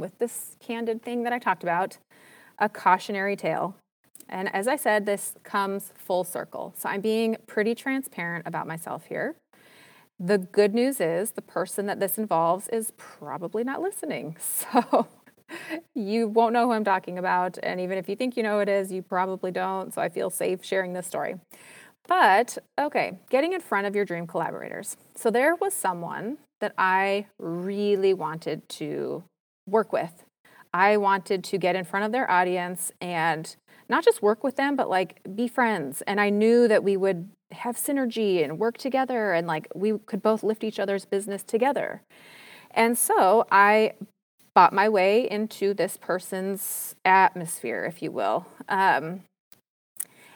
with 0.00 0.18
this 0.18 0.56
candid 0.60 1.02
thing 1.02 1.22
that 1.24 1.32
I 1.32 1.38
talked 1.38 1.62
about, 1.62 1.98
a 2.58 2.68
cautionary 2.68 3.36
tale. 3.36 3.76
And 4.28 4.52
as 4.54 4.68
I 4.68 4.76
said, 4.76 5.06
this 5.06 5.34
comes 5.42 5.92
full 5.96 6.24
circle. 6.24 6.74
So 6.78 6.88
I'm 6.88 7.00
being 7.00 7.36
pretty 7.46 7.74
transparent 7.74 8.46
about 8.46 8.66
myself 8.66 9.06
here. 9.06 9.36
The 10.18 10.38
good 10.38 10.74
news 10.74 11.00
is 11.00 11.32
the 11.32 11.42
person 11.42 11.86
that 11.86 11.98
this 11.98 12.18
involves 12.18 12.68
is 12.68 12.92
probably 12.96 13.64
not 13.64 13.80
listening. 13.80 14.36
So 14.72 15.08
you 15.96 16.28
won't 16.28 16.52
know 16.52 16.66
who 16.66 16.72
I'm 16.72 16.84
talking 16.84 17.18
about. 17.18 17.58
And 17.60 17.80
even 17.80 17.98
if 17.98 18.08
you 18.08 18.14
think 18.14 18.36
you 18.36 18.42
know 18.44 18.56
who 18.56 18.60
it 18.60 18.68
is, 18.68 18.92
you 18.92 19.02
probably 19.02 19.50
don't. 19.50 19.92
So 19.92 20.00
I 20.00 20.08
feel 20.08 20.30
safe 20.30 20.64
sharing 20.64 20.92
this 20.92 21.08
story. 21.08 21.40
But 22.06 22.58
okay, 22.78 23.18
getting 23.30 23.52
in 23.52 23.60
front 23.60 23.86
of 23.86 23.96
your 23.96 24.04
dream 24.04 24.26
collaborators. 24.26 24.96
So 25.16 25.30
there 25.30 25.56
was 25.56 25.74
someone 25.74 26.38
that 26.60 26.72
I 26.78 27.26
really 27.38 28.14
wanted 28.14 28.68
to 28.68 29.24
work 29.70 29.92
with. 29.92 30.24
I 30.72 30.96
wanted 30.96 31.42
to 31.44 31.58
get 31.58 31.76
in 31.76 31.84
front 31.84 32.06
of 32.06 32.12
their 32.12 32.30
audience 32.30 32.92
and 33.00 33.54
not 33.88 34.04
just 34.04 34.22
work 34.22 34.44
with 34.44 34.56
them, 34.56 34.76
but 34.76 34.88
like 34.88 35.20
be 35.34 35.48
friends. 35.48 36.02
And 36.02 36.20
I 36.20 36.30
knew 36.30 36.68
that 36.68 36.84
we 36.84 36.96
would 36.96 37.28
have 37.52 37.76
synergy 37.76 38.44
and 38.44 38.58
work 38.58 38.78
together 38.78 39.32
and 39.32 39.46
like 39.46 39.66
we 39.74 39.98
could 39.98 40.22
both 40.22 40.42
lift 40.42 40.62
each 40.62 40.78
other's 40.78 41.04
business 41.04 41.42
together. 41.42 42.02
And 42.70 42.96
so 42.96 43.46
I 43.50 43.94
bought 44.54 44.72
my 44.72 44.88
way 44.88 45.28
into 45.28 45.74
this 45.74 45.96
person's 45.96 46.94
atmosphere, 47.04 47.84
if 47.84 48.00
you 48.02 48.12
will. 48.12 48.46
Um, 48.68 49.22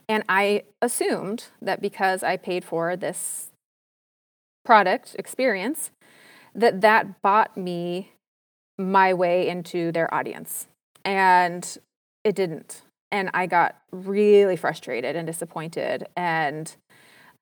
and 0.09 0.25
I 0.29 0.65
assumed 0.83 1.47
that 1.63 1.81
because 1.81 2.23
I 2.23 2.37
paid 2.37 2.65
for 2.65 2.97
this 2.97 3.51
product 4.65 5.15
experience, 5.19 5.91
that 6.55 6.81
that 6.81 7.23
bought 7.23 7.57
me 7.57 8.13
my 8.79 9.15
way 9.15 9.49
into 9.49 9.93
their 9.93 10.13
audience. 10.13 10.67
And 11.05 11.77
it 12.25 12.35
didn't. 12.35 12.83
And 13.13 13.31
I 13.35 13.47
got 13.47 13.77
really 13.93 14.57
frustrated 14.57 15.15
and 15.15 15.27
disappointed 15.27 16.07
and 16.17 16.75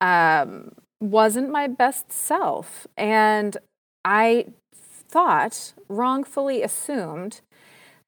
um, 0.01 0.73
wasn't 1.01 1.51
my 1.51 1.67
best 1.69 2.13
self. 2.13 2.87
And 2.97 3.57
I 4.05 4.47
thought, 4.75 5.73
wrongfully 5.89 6.63
assumed, 6.63 7.41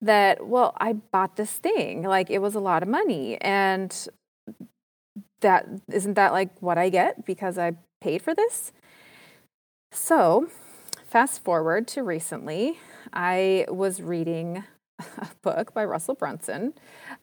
that, 0.02 0.46
well, 0.46 0.74
I 0.78 0.92
bought 0.94 1.36
this 1.36 1.52
thing, 1.52 2.02
like 2.02 2.30
it 2.30 2.40
was 2.40 2.54
a 2.54 2.60
lot 2.60 2.82
of 2.82 2.88
money. 2.88 3.38
And 3.40 4.08
that 5.40 5.66
isn't 5.90 6.14
that 6.14 6.32
like 6.32 6.50
what 6.60 6.78
I 6.78 6.88
get 6.88 7.24
because 7.24 7.58
I 7.58 7.72
paid 8.00 8.22
for 8.22 8.34
this? 8.34 8.72
So, 9.92 10.48
fast 11.06 11.44
forward 11.44 11.86
to 11.88 12.02
recently, 12.02 12.78
I 13.14 13.66
was 13.68 14.02
reading 14.02 14.64
a 14.98 15.28
book 15.42 15.72
by 15.72 15.84
Russell 15.84 16.14
Brunson. 16.14 16.74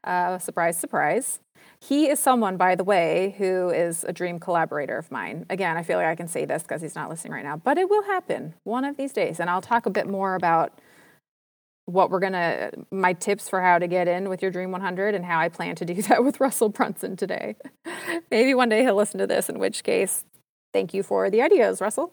Uh, 0.04 0.40
surprise, 0.40 0.80
surprise. 0.80 1.40
He 1.80 2.08
is 2.08 2.20
someone, 2.20 2.58
by 2.58 2.76
the 2.76 2.84
way, 2.84 3.36
who 3.38 3.70
is 3.70 4.04
a 4.04 4.14
dream 4.14 4.40
collaborator 4.40 4.98
of 4.98 5.12
mine. 5.12 5.46
Again, 5.50 5.78
I 5.78 5.84
feel 5.84 5.98
like 5.98 6.08
I 6.08 6.16
can 6.16 6.28
say 6.28 6.46
this 6.46 6.64
because 6.64 6.82
he's 6.82 6.96
not 6.96 7.10
listening 7.10 7.34
right 7.34 7.44
now, 7.44 7.58
but 7.58 7.78
it 7.78 7.90
will 7.90 8.04
happen 8.04 8.54
one 8.64 8.86
of 8.86 8.98
these 8.98 9.12
days. 9.12 9.40
And 9.40 9.50
I'll 9.50 9.62
talk 9.62 9.86
a 9.86 9.90
bit 9.90 10.08
more 10.08 10.36
about 10.36 10.80
what 11.86 12.10
we're 12.10 12.20
going 12.20 12.34
to, 12.34 12.72
my 12.92 13.14
tips 13.14 13.50
for 13.50 13.62
how 13.62 13.80
to 13.80 13.88
get 13.88 14.08
in 14.08 14.30
with 14.30 14.42
your 14.42 14.52
Dream 14.52 14.72
100 14.72 15.14
and 15.14 15.26
how 15.26 15.40
I 15.40 15.50
plan 15.50 15.76
to 15.76 15.86
do 15.86 16.02
that 16.04 16.24
with 16.24 16.40
Russell 16.40 16.70
Brunson 16.70 17.18
today. 17.18 17.56
Maybe 18.32 18.54
one 18.54 18.70
day 18.70 18.84
he'll 18.84 18.96
listen 18.96 19.20
to 19.20 19.28
this, 19.28 19.50
in 19.50 19.60
which 19.60 19.84
case, 19.84 20.24
thank 20.74 20.94
you 20.94 21.04
for 21.04 21.30
the 21.30 21.42
ideas, 21.42 21.82
Russell. 21.82 22.12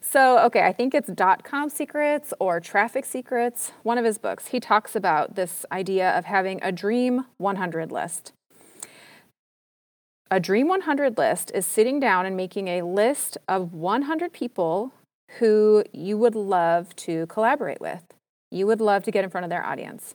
So, 0.00 0.38
okay, 0.46 0.62
I 0.62 0.72
think 0.72 0.94
it's 0.94 1.08
dot 1.08 1.44
com 1.44 1.68
secrets 1.68 2.34
or 2.38 2.60
traffic 2.60 3.04
secrets. 3.04 3.72
One 3.82 3.98
of 3.98 4.04
his 4.04 4.18
books, 4.18 4.48
he 4.48 4.60
talks 4.60 4.94
about 4.94 5.34
this 5.34 5.64
idea 5.72 6.10
of 6.10 6.24
having 6.26 6.60
a 6.62 6.70
Dream 6.72 7.26
100 7.38 7.90
list. 7.90 8.32
A 10.30 10.40
Dream 10.40 10.68
100 10.68 11.16
list 11.16 11.50
is 11.54 11.66
sitting 11.66 12.00
down 12.00 12.26
and 12.26 12.36
making 12.36 12.68
a 12.68 12.82
list 12.82 13.38
of 13.48 13.72
100 13.72 14.32
people 14.32 14.92
who 15.38 15.84
you 15.92 16.18
would 16.18 16.34
love 16.34 16.94
to 16.96 17.26
collaborate 17.26 17.80
with. 17.80 18.02
You 18.50 18.66
would 18.66 18.80
love 18.80 19.04
to 19.04 19.10
get 19.10 19.24
in 19.24 19.30
front 19.30 19.44
of 19.44 19.50
their 19.50 19.64
audience. 19.64 20.14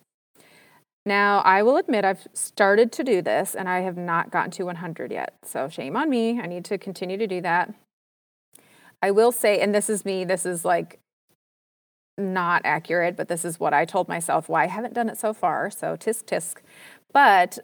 Now, 1.09 1.39
I 1.39 1.63
will 1.63 1.77
admit 1.77 2.05
I've 2.05 2.27
started 2.35 2.91
to 2.91 3.03
do 3.03 3.23
this 3.23 3.55
and 3.55 3.67
I 3.67 3.79
have 3.79 3.97
not 3.97 4.29
gotten 4.29 4.51
to 4.51 4.63
100 4.65 5.11
yet. 5.11 5.33
So, 5.43 5.67
shame 5.67 5.97
on 5.97 6.07
me. 6.07 6.39
I 6.39 6.45
need 6.45 6.63
to 6.65 6.77
continue 6.77 7.17
to 7.17 7.25
do 7.25 7.41
that. 7.41 7.73
I 9.01 9.09
will 9.09 9.31
say, 9.31 9.59
and 9.59 9.73
this 9.73 9.89
is 9.89 10.05
me, 10.05 10.23
this 10.23 10.45
is 10.45 10.63
like 10.63 10.99
not 12.15 12.61
accurate, 12.63 13.17
but 13.17 13.27
this 13.27 13.43
is 13.43 13.59
what 13.59 13.73
I 13.73 13.85
told 13.85 14.07
myself 14.07 14.47
why 14.47 14.65
I 14.65 14.67
haven't 14.67 14.93
done 14.93 15.09
it 15.09 15.17
so 15.17 15.33
far. 15.33 15.71
So, 15.71 15.97
tisk 15.97 16.25
tisk. 16.25 16.57
But 17.11 17.57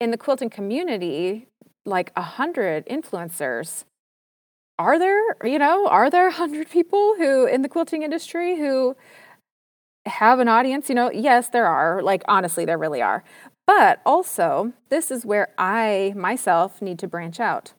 in 0.00 0.10
the 0.10 0.16
quilting 0.16 0.48
community, 0.48 1.46
like 1.84 2.16
hundred 2.16 2.86
influencers 2.86 3.84
are 4.78 4.98
there 4.98 5.36
you 5.44 5.58
know 5.58 5.88
are 5.88 6.08
there 6.08 6.30
hundred 6.30 6.70
people 6.70 7.16
who 7.16 7.46
in 7.46 7.62
the 7.62 7.68
quilting 7.68 8.02
industry 8.02 8.56
who 8.58 8.94
have 10.08 10.38
an 10.38 10.48
audience 10.48 10.88
you 10.88 10.94
know 10.94 11.10
yes 11.12 11.48
there 11.48 11.66
are 11.66 12.02
like 12.02 12.22
honestly 12.28 12.64
there 12.64 12.78
really 12.78 13.02
are 13.02 13.22
but 13.66 14.00
also 14.04 14.72
this 14.88 15.10
is 15.10 15.24
where 15.24 15.48
i 15.58 16.12
myself 16.16 16.80
need 16.82 16.98
to 16.98 17.08
branch 17.08 17.38
out 17.40 17.72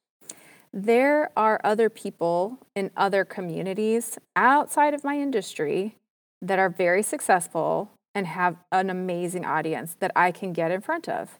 there 0.71 1.31
are 1.35 1.59
other 1.63 1.89
people 1.89 2.59
in 2.75 2.91
other 2.95 3.25
communities 3.25 4.17
outside 4.35 4.93
of 4.93 5.03
my 5.03 5.19
industry 5.19 5.95
that 6.41 6.59
are 6.59 6.69
very 6.69 7.01
successful 7.01 7.91
and 8.13 8.27
have 8.27 8.55
an 8.71 8.89
amazing 8.89 9.45
audience 9.45 9.95
that 9.99 10.11
i 10.15 10.31
can 10.31 10.53
get 10.53 10.71
in 10.71 10.81
front 10.81 11.09
of 11.09 11.39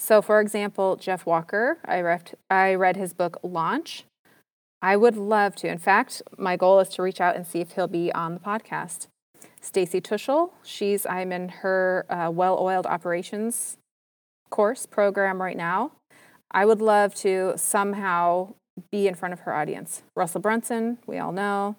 so, 0.00 0.22
for 0.22 0.40
example, 0.40 0.96
Jeff 0.96 1.26
Walker, 1.26 1.76
I 1.84 2.00
read, 2.00 2.32
I 2.48 2.74
read 2.74 2.96
his 2.96 3.12
book 3.12 3.38
Launch. 3.42 4.06
I 4.80 4.96
would 4.96 5.14
love 5.14 5.54
to. 5.56 5.68
In 5.68 5.76
fact, 5.76 6.22
my 6.38 6.56
goal 6.56 6.80
is 6.80 6.88
to 6.90 7.02
reach 7.02 7.20
out 7.20 7.36
and 7.36 7.46
see 7.46 7.60
if 7.60 7.72
he'll 7.72 7.86
be 7.86 8.10
on 8.14 8.32
the 8.32 8.40
podcast. 8.40 9.08
Stacy 9.60 10.00
Tuschl, 10.00 10.50
she's 10.62 11.06
I'm 11.06 11.32
in 11.32 11.48
her 11.48 12.06
uh, 12.08 12.30
well-oiled 12.30 12.86
operations 12.86 13.76
course 14.50 14.86
program 14.86 15.40
right 15.40 15.56
now. 15.56 15.92
I 16.50 16.64
would 16.64 16.80
love 16.80 17.14
to 17.16 17.54
somehow 17.56 18.54
be 18.90 19.06
in 19.06 19.14
front 19.14 19.32
of 19.32 19.40
her 19.40 19.54
audience. 19.54 20.02
Russell 20.16 20.40
Brunson, 20.40 20.98
we 21.06 21.18
all 21.18 21.32
know. 21.32 21.76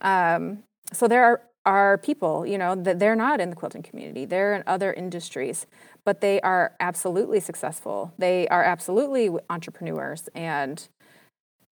Um, 0.00 0.64
so 0.92 1.06
there 1.06 1.24
are, 1.24 1.42
are 1.66 1.98
people, 1.98 2.46
you 2.46 2.58
know, 2.58 2.74
that 2.74 2.98
they're 2.98 3.14
not 3.14 3.40
in 3.40 3.50
the 3.50 3.56
quilting 3.56 3.82
community. 3.82 4.24
They're 4.24 4.54
in 4.54 4.64
other 4.66 4.92
industries 4.92 5.66
but 6.04 6.20
they 6.20 6.40
are 6.40 6.74
absolutely 6.80 7.40
successful. 7.40 8.12
They 8.18 8.48
are 8.48 8.64
absolutely 8.64 9.30
entrepreneurs. 9.48 10.28
And 10.34 10.88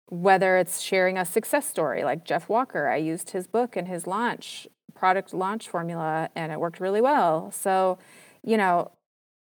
whether 0.10 0.58
it's 0.58 0.82
sharing 0.82 1.18
a 1.18 1.26
success 1.26 1.68
story 1.68 2.04
like 2.04 2.24
Jeff 2.24 2.50
Walker, 2.50 2.88
I 2.88 2.98
used 2.98 3.32
his 3.32 3.48
book 3.48 3.76
and 3.76 3.88
his 3.88 4.08
launch, 4.08 4.68
product 4.98 5.34
launch 5.34 5.70
formula, 5.70 6.30
and 6.36 6.52
it 6.52 6.60
worked 6.60 6.80
really 6.80 7.02
well. 7.02 7.52
So, 7.52 7.98
you 8.44 8.58
know, 8.58 8.92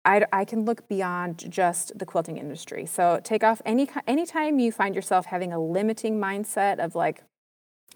I, 0.05 0.25
I 0.33 0.45
can 0.45 0.65
look 0.65 0.89
beyond 0.89 1.51
just 1.51 1.99
the 1.99 2.07
quilting 2.07 2.37
industry. 2.37 2.87
So 2.87 3.21
take 3.23 3.43
off 3.43 3.63
any 3.65 3.89
anytime 4.07 4.59
you 4.59 4.71
find 4.73 4.95
yourself 4.95 5.27
having 5.27 5.53
a 5.53 5.59
limiting 5.59 6.21
mindset 6.21 6.79
of 6.79 6.95
like, 6.95 7.23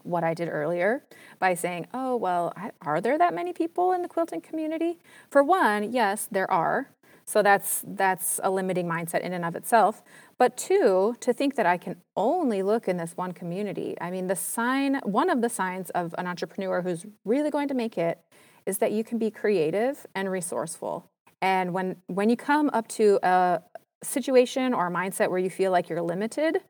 what 0.04 0.24
I 0.24 0.32
did 0.32 0.48
earlier 0.48 1.04
by 1.38 1.54
saying, 1.54 1.86
oh, 1.92 2.16
well, 2.16 2.54
are 2.82 3.00
there 3.00 3.18
that 3.18 3.34
many 3.34 3.52
people 3.52 3.92
in 3.92 4.02
the 4.02 4.08
quilting 4.08 4.40
community? 4.40 4.98
For 5.28 5.42
one, 5.42 5.92
yes, 5.92 6.28
there 6.30 6.50
are. 6.50 6.90
So 7.28 7.42
that's 7.42 7.84
that's 7.86 8.40
a 8.42 8.50
limiting 8.50 8.88
mindset 8.88 9.20
in 9.20 9.34
and 9.34 9.44
of 9.44 9.54
itself. 9.54 10.02
But 10.38 10.56
two, 10.56 11.14
to 11.20 11.34
think 11.34 11.56
that 11.56 11.66
I 11.66 11.76
can 11.76 11.96
only 12.16 12.62
look 12.62 12.88
in 12.88 12.96
this 12.96 13.18
one 13.18 13.32
community. 13.32 13.96
I 14.00 14.10
mean, 14.10 14.28
the 14.28 14.34
sign, 14.34 14.98
one 15.04 15.28
of 15.28 15.42
the 15.42 15.50
signs 15.50 15.90
of 15.90 16.14
an 16.16 16.26
entrepreneur 16.26 16.80
who's 16.80 17.04
really 17.26 17.50
going 17.50 17.68
to 17.68 17.74
make 17.74 17.98
it 17.98 18.18
is 18.64 18.78
that 18.78 18.92
you 18.92 19.04
can 19.04 19.18
be 19.18 19.30
creative 19.30 20.06
and 20.14 20.30
resourceful. 20.30 21.04
And 21.42 21.74
when 21.74 21.96
when 22.06 22.30
you 22.30 22.36
come 22.38 22.70
up 22.72 22.88
to 22.96 23.18
a 23.22 23.60
situation 24.02 24.72
or 24.72 24.86
a 24.86 24.90
mindset 24.90 25.28
where 25.28 25.38
you 25.38 25.50
feel 25.50 25.70
like 25.70 25.90
you're 25.90 26.00
limited, 26.00 26.62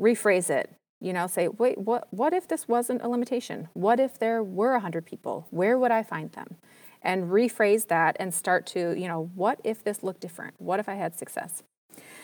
rephrase 0.00 0.48
it 0.48 0.70
you 1.00 1.12
know 1.12 1.26
say 1.26 1.48
wait 1.48 1.76
what 1.76 2.08
what 2.10 2.32
if 2.32 2.48
this 2.48 2.66
wasn't 2.66 3.02
a 3.02 3.08
limitation 3.08 3.68
what 3.74 4.00
if 4.00 4.18
there 4.18 4.42
were 4.42 4.72
100 4.72 5.04
people 5.04 5.46
where 5.50 5.76
would 5.78 5.90
i 5.90 6.02
find 6.02 6.32
them 6.32 6.56
and 7.04 7.30
rephrase 7.30 7.86
that 7.88 8.16
and 8.18 8.34
start 8.34 8.66
to 8.66 8.98
you 8.98 9.06
know 9.06 9.30
what 9.34 9.60
if 9.62 9.84
this 9.84 10.02
looked 10.02 10.20
different? 10.20 10.54
What 10.58 10.80
if 10.80 10.88
i 10.88 10.94
had 10.94 11.16
success? 11.16 11.62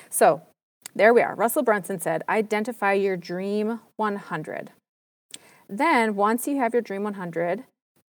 So 0.08 0.42
there 0.94 1.14
we 1.14 1.22
are. 1.22 1.34
Russell 1.34 1.62
brunson 1.62 2.00
said 2.00 2.22
identify 2.28 2.94
your 2.94 3.16
dream 3.16 3.80
100 3.96 4.70
then 5.68 6.16
once 6.16 6.48
you 6.48 6.58
have 6.58 6.72
your 6.72 6.82
dream 6.82 7.04
100 7.04 7.64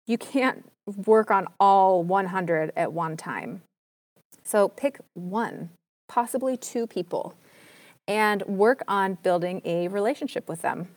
you 0.05 0.17
can't 0.17 0.69
work 1.05 1.31
on 1.31 1.47
all 1.59 2.03
100 2.03 2.71
at 2.75 2.93
one 2.93 3.17
time. 3.17 3.61
So 4.43 4.67
pick 4.67 4.99
one 5.13 5.69
possibly 6.07 6.55
two 6.55 6.85
people 6.85 7.35
and 8.07 8.43
work 8.43 8.83
on 8.87 9.17
building 9.23 9.61
a 9.65 9.87
relationship 9.87 10.47
with 10.47 10.61
them. 10.61 10.89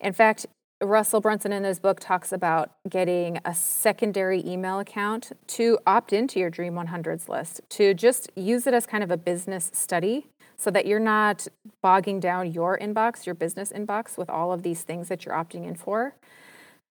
In 0.00 0.12
fact, 0.12 0.46
Russell 0.82 1.20
Brunson 1.20 1.52
in 1.52 1.64
his 1.64 1.78
book 1.78 2.00
talks 2.00 2.32
about 2.32 2.72
getting 2.88 3.38
a 3.44 3.54
secondary 3.54 4.44
email 4.44 4.80
account 4.80 5.32
to 5.48 5.78
opt 5.86 6.12
into 6.12 6.40
your 6.40 6.50
Dream 6.50 6.74
100s 6.74 7.28
list, 7.28 7.60
to 7.70 7.94
just 7.94 8.30
use 8.34 8.66
it 8.66 8.74
as 8.74 8.84
kind 8.84 9.04
of 9.04 9.10
a 9.10 9.16
business 9.16 9.70
study 9.72 10.26
so 10.56 10.70
that 10.70 10.86
you're 10.86 10.98
not 10.98 11.46
bogging 11.82 12.20
down 12.20 12.52
your 12.52 12.78
inbox, 12.78 13.26
your 13.26 13.34
business 13.34 13.72
inbox 13.72 14.18
with 14.18 14.28
all 14.28 14.52
of 14.52 14.62
these 14.62 14.82
things 14.82 15.08
that 15.08 15.24
you're 15.24 15.34
opting 15.34 15.66
in 15.66 15.74
for. 15.74 16.14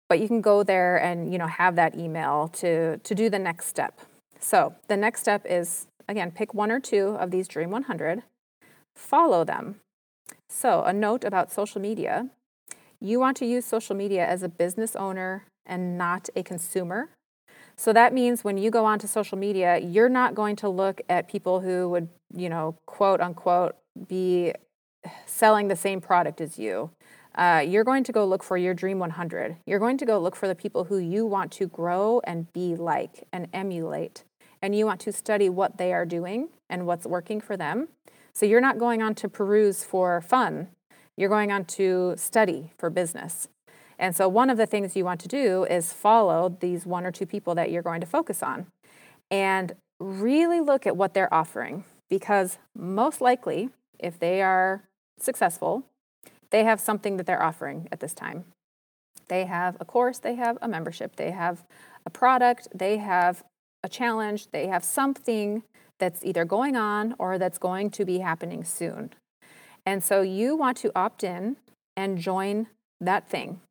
But 0.07 0.19
you 0.19 0.27
can 0.27 0.41
go 0.41 0.63
there 0.63 0.97
and, 0.97 1.31
you 1.31 1.37
know, 1.37 1.47
have 1.47 1.75
that 1.75 1.97
email 1.97 2.49
to 2.53 2.97
to 2.97 3.15
do 3.15 3.29
the 3.29 3.39
next 3.39 3.67
step. 3.67 4.01
So, 4.39 4.75
the 4.87 4.97
next 4.97 5.21
step 5.21 5.45
is 5.45 5.87
again, 6.07 6.31
pick 6.31 6.53
one 6.53 6.71
or 6.71 6.79
two 6.79 7.15
of 7.19 7.31
these 7.31 7.47
Dream 7.47 7.71
100 7.71 8.23
follow 8.95 9.43
them. 9.43 9.79
So, 10.49 10.83
a 10.83 10.93
note 10.93 11.23
about 11.23 11.51
social 11.51 11.79
media 11.79 12.29
you 13.01 13.19
want 13.19 13.35
to 13.37 13.45
use 13.45 13.65
social 13.65 13.95
media 13.95 14.25
as 14.25 14.43
a 14.43 14.49
business 14.49 14.95
owner 14.95 15.45
and 15.65 15.97
not 15.97 16.29
a 16.35 16.43
consumer. 16.43 17.09
So 17.75 17.91
that 17.93 18.13
means 18.13 18.43
when 18.43 18.57
you 18.57 18.69
go 18.69 18.85
onto 18.85 19.07
social 19.07 19.37
media, 19.37 19.79
you're 19.79 20.09
not 20.09 20.35
going 20.35 20.55
to 20.57 20.69
look 20.69 21.01
at 21.09 21.27
people 21.27 21.61
who 21.61 21.89
would, 21.89 22.09
you 22.35 22.47
know, 22.47 22.75
quote 22.85 23.19
unquote, 23.21 23.75
be 24.07 24.53
selling 25.25 25.67
the 25.67 25.75
same 25.75 25.99
product 25.99 26.41
as 26.41 26.59
you. 26.59 26.91
Uh, 27.33 27.63
you're 27.65 27.83
going 27.83 28.03
to 28.03 28.11
go 28.11 28.25
look 28.25 28.43
for 28.43 28.57
your 28.57 28.73
Dream 28.73 28.99
100. 28.99 29.57
You're 29.65 29.79
going 29.79 29.97
to 29.97 30.05
go 30.05 30.19
look 30.19 30.35
for 30.35 30.47
the 30.47 30.55
people 30.55 30.83
who 30.83 30.97
you 30.97 31.25
want 31.25 31.51
to 31.53 31.67
grow 31.67 32.21
and 32.25 32.51
be 32.53 32.75
like 32.75 33.25
and 33.31 33.47
emulate. 33.53 34.25
And 34.61 34.75
you 34.75 34.85
want 34.85 34.99
to 35.01 35.11
study 35.11 35.49
what 35.49 35.77
they 35.77 35.93
are 35.93 36.05
doing 36.05 36.49
and 36.69 36.85
what's 36.85 37.07
working 37.07 37.41
for 37.41 37.57
them. 37.57 37.87
So 38.33 38.45
you're 38.45 38.61
not 38.61 38.77
going 38.77 39.01
on 39.01 39.15
to 39.15 39.29
peruse 39.29 39.83
for 39.83 40.21
fun, 40.21 40.67
you're 41.21 41.29
going 41.29 41.51
on 41.51 41.65
to 41.65 42.15
study 42.17 42.71
for 42.77 42.89
business. 42.89 43.47
And 43.99 44.15
so, 44.15 44.27
one 44.27 44.49
of 44.49 44.57
the 44.57 44.65
things 44.65 44.95
you 44.95 45.05
want 45.05 45.21
to 45.21 45.27
do 45.27 45.63
is 45.65 45.93
follow 45.93 46.57
these 46.59 46.85
one 46.85 47.05
or 47.05 47.11
two 47.11 47.27
people 47.27 47.53
that 47.55 47.69
you're 47.69 47.83
going 47.83 48.01
to 48.01 48.07
focus 48.07 48.41
on 48.41 48.65
and 49.29 49.73
really 49.99 50.59
look 50.59 50.87
at 50.87 50.97
what 50.97 51.13
they're 51.13 51.31
offering 51.31 51.83
because 52.09 52.57
most 52.75 53.21
likely, 53.21 53.69
if 53.99 54.19
they 54.19 54.41
are 54.41 54.83
successful, 55.19 55.83
they 56.49 56.63
have 56.63 56.79
something 56.79 57.17
that 57.17 57.27
they're 57.27 57.43
offering 57.43 57.87
at 57.91 57.99
this 57.99 58.13
time. 58.13 58.45
They 59.27 59.45
have 59.45 59.77
a 59.79 59.85
course, 59.85 60.17
they 60.17 60.35
have 60.35 60.57
a 60.61 60.67
membership, 60.67 61.15
they 61.15 61.31
have 61.31 61.63
a 62.05 62.09
product, 62.09 62.67
they 62.73 62.97
have 62.97 63.43
a 63.83 63.87
challenge, 63.87 64.47
they 64.51 64.67
have 64.67 64.83
something 64.83 65.63
that's 65.99 66.25
either 66.25 66.43
going 66.43 66.75
on 66.75 67.15
or 67.19 67.37
that's 67.37 67.59
going 67.59 67.91
to 67.91 68.03
be 68.03 68.17
happening 68.19 68.63
soon. 68.63 69.11
And 69.85 70.03
so 70.03 70.21
you 70.21 70.55
want 70.55 70.77
to 70.77 70.91
opt 70.95 71.23
in 71.23 71.57
and 71.97 72.17
join 72.17 72.67
that 72.99 73.27
thing. 73.27 73.61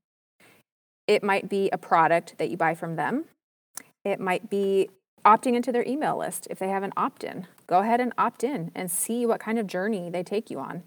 It 1.06 1.22
might 1.22 1.48
be 1.48 1.70
a 1.72 1.78
product 1.78 2.38
that 2.38 2.50
you 2.50 2.56
buy 2.56 2.74
from 2.74 2.96
them. 2.96 3.24
It 4.04 4.20
might 4.20 4.48
be 4.50 4.90
opting 5.24 5.54
into 5.54 5.72
their 5.72 5.86
email 5.86 6.16
list 6.16 6.46
if 6.50 6.58
they 6.58 6.68
have 6.68 6.82
an 6.82 6.92
opt 6.96 7.24
in. 7.24 7.46
Go 7.66 7.80
ahead 7.80 8.00
and 8.00 8.12
opt 8.16 8.44
in 8.44 8.70
and 8.74 8.90
see 8.90 9.26
what 9.26 9.40
kind 9.40 9.58
of 9.58 9.66
journey 9.66 10.10
they 10.10 10.22
take 10.22 10.50
you 10.50 10.58
on. 10.58 10.84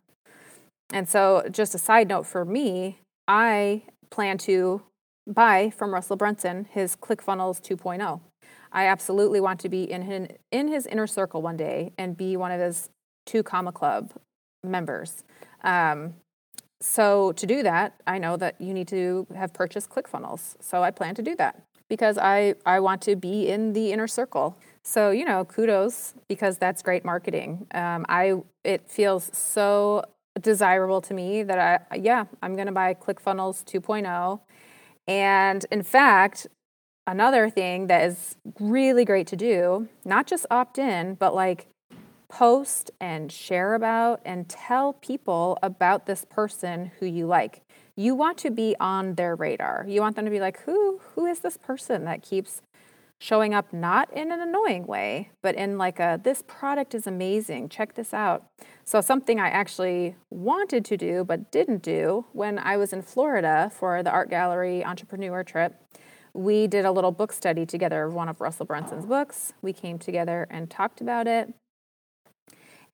And 0.91 1.07
so, 1.07 1.43
just 1.51 1.73
a 1.75 1.77
side 1.77 2.07
note 2.07 2.25
for 2.25 2.45
me, 2.45 2.99
I 3.27 3.83
plan 4.09 4.37
to 4.39 4.83
buy 5.25 5.71
from 5.71 5.93
Russell 5.93 6.17
Brunson 6.17 6.67
his 6.71 6.95
ClickFunnels 6.95 7.61
2.0. 7.61 8.19
I 8.71 8.85
absolutely 8.85 9.39
want 9.39 9.59
to 9.61 9.69
be 9.69 9.89
in 9.89 10.03
his, 10.03 10.27
in 10.51 10.67
his 10.67 10.85
inner 10.87 11.07
circle 11.07 11.41
one 11.41 11.57
day 11.57 11.93
and 11.97 12.17
be 12.17 12.35
one 12.35 12.51
of 12.51 12.59
his 12.59 12.89
two 13.25 13.43
comma 13.43 13.71
club 13.71 14.11
members. 14.63 15.23
Um, 15.63 16.15
so 16.81 17.31
to 17.33 17.45
do 17.45 17.63
that, 17.63 17.93
I 18.05 18.17
know 18.17 18.35
that 18.37 18.59
you 18.59 18.73
need 18.73 18.87
to 18.89 19.25
have 19.35 19.53
purchased 19.53 19.89
ClickFunnels. 19.89 20.55
So 20.59 20.83
I 20.83 20.91
plan 20.91 21.15
to 21.15 21.21
do 21.21 21.35
that 21.37 21.63
because 21.87 22.17
I, 22.17 22.55
I 22.65 22.79
want 22.79 23.01
to 23.03 23.15
be 23.15 23.47
in 23.47 23.73
the 23.73 23.91
inner 23.91 24.07
circle. 24.07 24.57
So, 24.83 25.11
you 25.11 25.23
know, 25.23 25.45
kudos 25.45 26.13
because 26.27 26.57
that's 26.57 26.81
great 26.81 27.05
marketing. 27.05 27.67
Um, 27.73 28.05
I 28.09 28.33
it 28.63 28.89
feels 28.89 29.29
so 29.33 30.03
desirable 30.41 30.99
to 31.01 31.13
me 31.13 31.43
that 31.43 31.85
I 31.89 31.95
yeah, 31.95 32.25
I'm 32.41 32.55
going 32.55 32.67
to 32.67 32.73
buy 32.73 32.93
ClickFunnels 32.93 33.63
2.0. 33.63 34.41
And 35.07 35.65
in 35.71 35.83
fact, 35.83 36.47
another 37.07 37.49
thing 37.49 37.87
that 37.87 38.03
is 38.03 38.35
really 38.59 39.05
great 39.05 39.27
to 39.27 39.35
do, 39.35 39.87
not 40.03 40.27
just 40.27 40.45
opt 40.51 40.77
in, 40.77 41.15
but 41.15 41.33
like 41.33 41.67
post 42.33 42.89
and 42.99 43.31
share 43.31 43.75
about 43.75 44.19
and 44.25 44.49
tell 44.49 44.93
people 44.93 45.55
about 45.61 46.07
this 46.07 46.25
person 46.25 46.91
who 46.99 47.05
you 47.05 47.27
like. 47.27 47.61
You 47.95 48.15
want 48.15 48.39
to 48.39 48.49
be 48.49 48.75
on 48.79 49.13
their 49.13 49.35
radar. 49.35 49.85
You 49.87 50.01
want 50.01 50.15
them 50.15 50.25
to 50.25 50.31
be 50.31 50.39
like, 50.39 50.59
who 50.61 50.99
who 51.13 51.27
is 51.27 51.41
this 51.41 51.57
person 51.57 52.05
that 52.05 52.23
keeps 52.23 52.63
showing 53.19 53.53
up 53.53 53.71
not 53.71 54.11
in 54.11 54.31
an 54.31 54.41
annoying 54.41 54.87
way, 54.87 55.29
but 55.43 55.53
in 55.53 55.77
like 55.77 55.99
a 55.99 56.19
this 56.23 56.41
product 56.47 56.95
is 56.95 57.05
amazing. 57.05 57.69
Check 57.69 57.93
this 57.93 58.15
out. 58.15 58.47
So 58.83 58.99
something 58.99 59.39
I 59.39 59.49
actually 59.49 60.15
wanted 60.31 60.83
to 60.85 60.97
do 60.97 61.23
but 61.23 61.51
didn't 61.51 61.83
do 61.83 62.25
when 62.33 62.57
I 62.57 62.77
was 62.77 62.93
in 62.93 63.03
Florida 63.03 63.71
for 63.71 64.01
the 64.01 64.09
art 64.09 64.31
gallery 64.31 64.83
entrepreneur 64.83 65.43
trip. 65.43 65.79
We 66.33 66.65
did 66.65 66.83
a 66.83 66.91
little 66.91 67.11
book 67.11 67.31
study 67.31 67.67
together 67.67 68.05
of 68.05 68.15
one 68.15 68.27
of 68.27 68.41
Russell 68.41 68.65
Brunson's 68.65 69.05
books. 69.05 69.53
We 69.61 69.71
came 69.71 69.99
together 69.99 70.47
and 70.49 70.67
talked 70.67 70.99
about 70.99 71.27
it. 71.27 71.53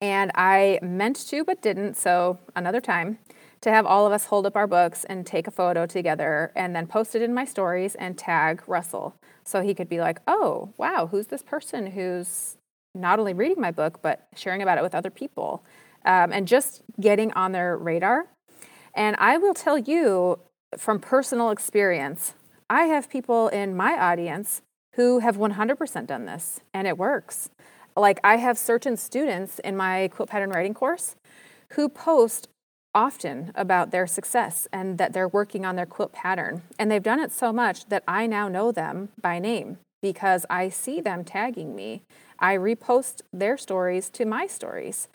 And 0.01 0.31
I 0.35 0.79
meant 0.81 1.17
to, 1.27 1.43
but 1.43 1.61
didn't. 1.61 1.95
So, 1.97 2.39
another 2.55 2.79
time, 2.79 3.19
to 3.61 3.71
have 3.71 3.85
all 3.85 4.07
of 4.07 4.13
us 4.13 4.25
hold 4.25 4.45
up 4.45 4.55
our 4.55 4.67
books 4.67 5.03
and 5.05 5.25
take 5.25 5.47
a 5.47 5.51
photo 5.51 5.85
together 5.85 6.51
and 6.55 6.75
then 6.75 6.87
post 6.87 7.15
it 7.15 7.21
in 7.21 7.33
my 7.33 7.45
stories 7.45 7.95
and 7.95 8.17
tag 8.17 8.63
Russell. 8.67 9.15
So 9.43 9.61
he 9.61 9.73
could 9.73 9.89
be 9.89 9.99
like, 9.99 10.19
oh, 10.27 10.73
wow, 10.77 11.07
who's 11.07 11.27
this 11.27 11.43
person 11.43 11.87
who's 11.87 12.57
not 12.95 13.19
only 13.19 13.33
reading 13.33 13.59
my 13.59 13.71
book, 13.71 14.01
but 14.01 14.27
sharing 14.35 14.61
about 14.61 14.77
it 14.77 14.81
with 14.81 14.95
other 14.95 15.09
people 15.09 15.63
um, 16.05 16.31
and 16.31 16.47
just 16.47 16.81
getting 16.99 17.31
on 17.33 17.51
their 17.51 17.77
radar. 17.77 18.27
And 18.93 19.15
I 19.19 19.37
will 19.37 19.53
tell 19.53 19.77
you 19.77 20.39
from 20.77 20.99
personal 20.99 21.51
experience, 21.51 22.33
I 22.69 22.83
have 22.83 23.09
people 23.09 23.49
in 23.49 23.75
my 23.75 23.93
audience 23.93 24.61
who 24.95 25.19
have 25.19 25.37
100% 25.37 26.07
done 26.07 26.25
this 26.25 26.61
and 26.73 26.87
it 26.87 26.97
works. 26.97 27.49
Like 27.95 28.19
I 28.23 28.37
have 28.37 28.57
certain 28.57 28.97
students 28.97 29.59
in 29.59 29.75
my 29.75 30.09
quilt 30.09 30.29
pattern 30.29 30.49
writing 30.49 30.73
course 30.73 31.15
who 31.73 31.89
post 31.89 32.47
often 32.95 33.51
about 33.55 33.91
their 33.91 34.07
success 34.07 34.67
and 34.73 34.97
that 34.97 35.13
they're 35.13 35.27
working 35.27 35.65
on 35.65 35.75
their 35.75 35.85
quilt 35.85 36.11
pattern. 36.11 36.63
And 36.77 36.89
they've 36.89 37.03
done 37.03 37.19
it 37.19 37.31
so 37.31 37.53
much 37.53 37.85
that 37.89 38.03
I 38.07 38.25
now 38.25 38.47
know 38.47 38.71
them 38.71 39.09
by 39.21 39.39
name 39.39 39.77
because 40.01 40.45
I 40.49 40.69
see 40.69 41.01
them 41.01 41.23
tagging 41.23 41.75
me. 41.75 42.01
I 42.39 42.55
repost 42.55 43.21
their 43.33 43.57
stories 43.57 44.09
to 44.11 44.25
my 44.25 44.47
stories. 44.47 45.07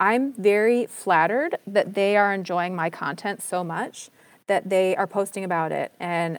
I'm 0.00 0.32
very 0.32 0.86
flattered 0.86 1.56
that 1.66 1.94
they 1.94 2.16
are 2.16 2.34
enjoying 2.34 2.74
my 2.74 2.90
content 2.90 3.42
so 3.42 3.62
much 3.62 4.10
that 4.46 4.68
they 4.68 4.94
are 4.96 5.06
posting 5.06 5.44
about 5.44 5.72
it 5.72 5.92
and 5.98 6.38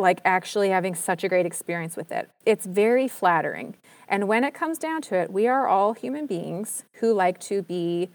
like 0.00 0.20
actually 0.24 0.70
having 0.70 0.94
such 0.94 1.22
a 1.24 1.28
great 1.28 1.46
experience 1.46 1.96
with 1.96 2.10
it. 2.10 2.30
It's 2.44 2.66
very 2.66 3.08
flattering. 3.08 3.76
And 4.08 4.26
when 4.26 4.44
it 4.44 4.54
comes 4.54 4.78
down 4.78 5.02
to 5.02 5.16
it, 5.16 5.32
we 5.32 5.46
are 5.46 5.68
all 5.68 5.92
human 5.92 6.26
beings 6.26 6.84
who 6.94 7.12
like 7.12 7.38
to 7.40 7.62
be 7.62 8.10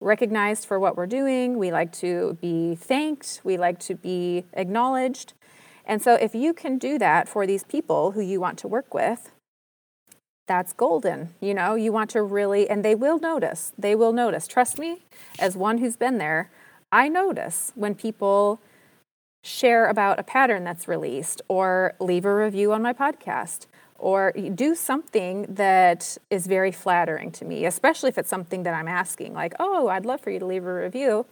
recognized 0.00 0.66
for 0.66 0.78
what 0.78 0.96
we're 0.96 1.06
doing. 1.06 1.58
We 1.58 1.70
like 1.70 1.92
to 1.92 2.36
be 2.40 2.74
thanked. 2.74 3.40
We 3.44 3.56
like 3.56 3.78
to 3.80 3.94
be 3.94 4.44
acknowledged. 4.52 5.34
And 5.86 6.02
so, 6.02 6.14
if 6.14 6.34
you 6.34 6.52
can 6.52 6.78
do 6.78 6.98
that 6.98 7.28
for 7.28 7.46
these 7.46 7.64
people 7.64 8.12
who 8.12 8.20
you 8.20 8.40
want 8.40 8.58
to 8.58 8.68
work 8.68 8.94
with, 8.94 9.32
that's 10.46 10.72
golden. 10.72 11.34
You 11.40 11.54
know, 11.54 11.74
you 11.74 11.92
want 11.92 12.10
to 12.10 12.22
really, 12.22 12.68
and 12.68 12.84
they 12.84 12.94
will 12.94 13.18
notice. 13.18 13.72
They 13.78 13.94
will 13.94 14.12
notice. 14.12 14.46
Trust 14.46 14.78
me, 14.78 14.98
as 15.38 15.56
one 15.56 15.78
who's 15.78 15.96
been 15.96 16.18
there, 16.18 16.50
I 16.92 17.08
notice 17.08 17.72
when 17.74 17.94
people 17.94 18.60
share 19.42 19.86
about 19.86 20.18
a 20.18 20.22
pattern 20.22 20.64
that's 20.64 20.86
released 20.86 21.40
or 21.48 21.94
leave 21.98 22.24
a 22.24 22.34
review 22.34 22.72
on 22.72 22.82
my 22.82 22.92
podcast 22.92 23.66
or 23.98 24.32
do 24.54 24.74
something 24.74 25.46
that 25.48 26.16
is 26.30 26.46
very 26.46 26.72
flattering 26.72 27.30
to 27.30 27.44
me, 27.44 27.66
especially 27.66 28.08
if 28.08 28.16
it's 28.16 28.30
something 28.30 28.62
that 28.62 28.72
I'm 28.72 28.88
asking, 28.88 29.34
like, 29.34 29.54
oh, 29.60 29.88
I'd 29.88 30.06
love 30.06 30.20
for 30.20 30.30
you 30.30 30.38
to 30.38 30.46
leave 30.46 30.64
a 30.64 30.74
review. 30.74 31.26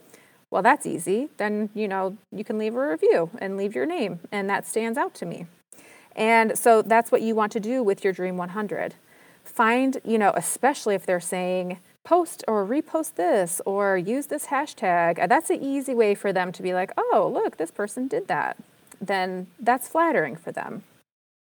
Well, 0.51 0.61
that's 0.61 0.85
easy. 0.85 1.29
Then, 1.37 1.69
you 1.73 1.87
know, 1.87 2.17
you 2.31 2.43
can 2.43 2.57
leave 2.57 2.75
a 2.75 2.89
review 2.89 3.31
and 3.39 3.57
leave 3.57 3.73
your 3.75 3.85
name, 3.85 4.19
and 4.31 4.49
that 4.49 4.67
stands 4.67 4.97
out 4.97 5.13
to 5.15 5.25
me. 5.25 5.47
And 6.15 6.57
so 6.57 6.81
that's 6.81 7.11
what 7.11 7.21
you 7.21 7.33
want 7.33 7.51
to 7.53 7.59
do 7.59 7.81
with 7.81 8.03
your 8.03 8.13
Dream 8.13 8.37
100. 8.37 8.95
Find, 9.43 9.99
you 10.03 10.17
know, 10.17 10.31
especially 10.35 10.95
if 10.95 11.05
they're 11.05 11.19
saying, 11.19 11.79
post 12.03 12.43
or 12.47 12.65
repost 12.65 13.15
this 13.15 13.61
or 13.65 13.97
use 13.97 14.27
this 14.27 14.47
hashtag, 14.47 15.19
uh, 15.19 15.27
that's 15.27 15.49
an 15.49 15.61
easy 15.61 15.93
way 15.93 16.15
for 16.15 16.33
them 16.33 16.51
to 16.51 16.63
be 16.63 16.73
like, 16.73 16.91
oh, 16.97 17.29
look, 17.33 17.57
this 17.57 17.71
person 17.71 18.07
did 18.07 18.27
that. 18.27 18.57
Then 19.01 19.47
that's 19.59 19.87
flattering 19.87 20.35
for 20.35 20.51
them. 20.51 20.83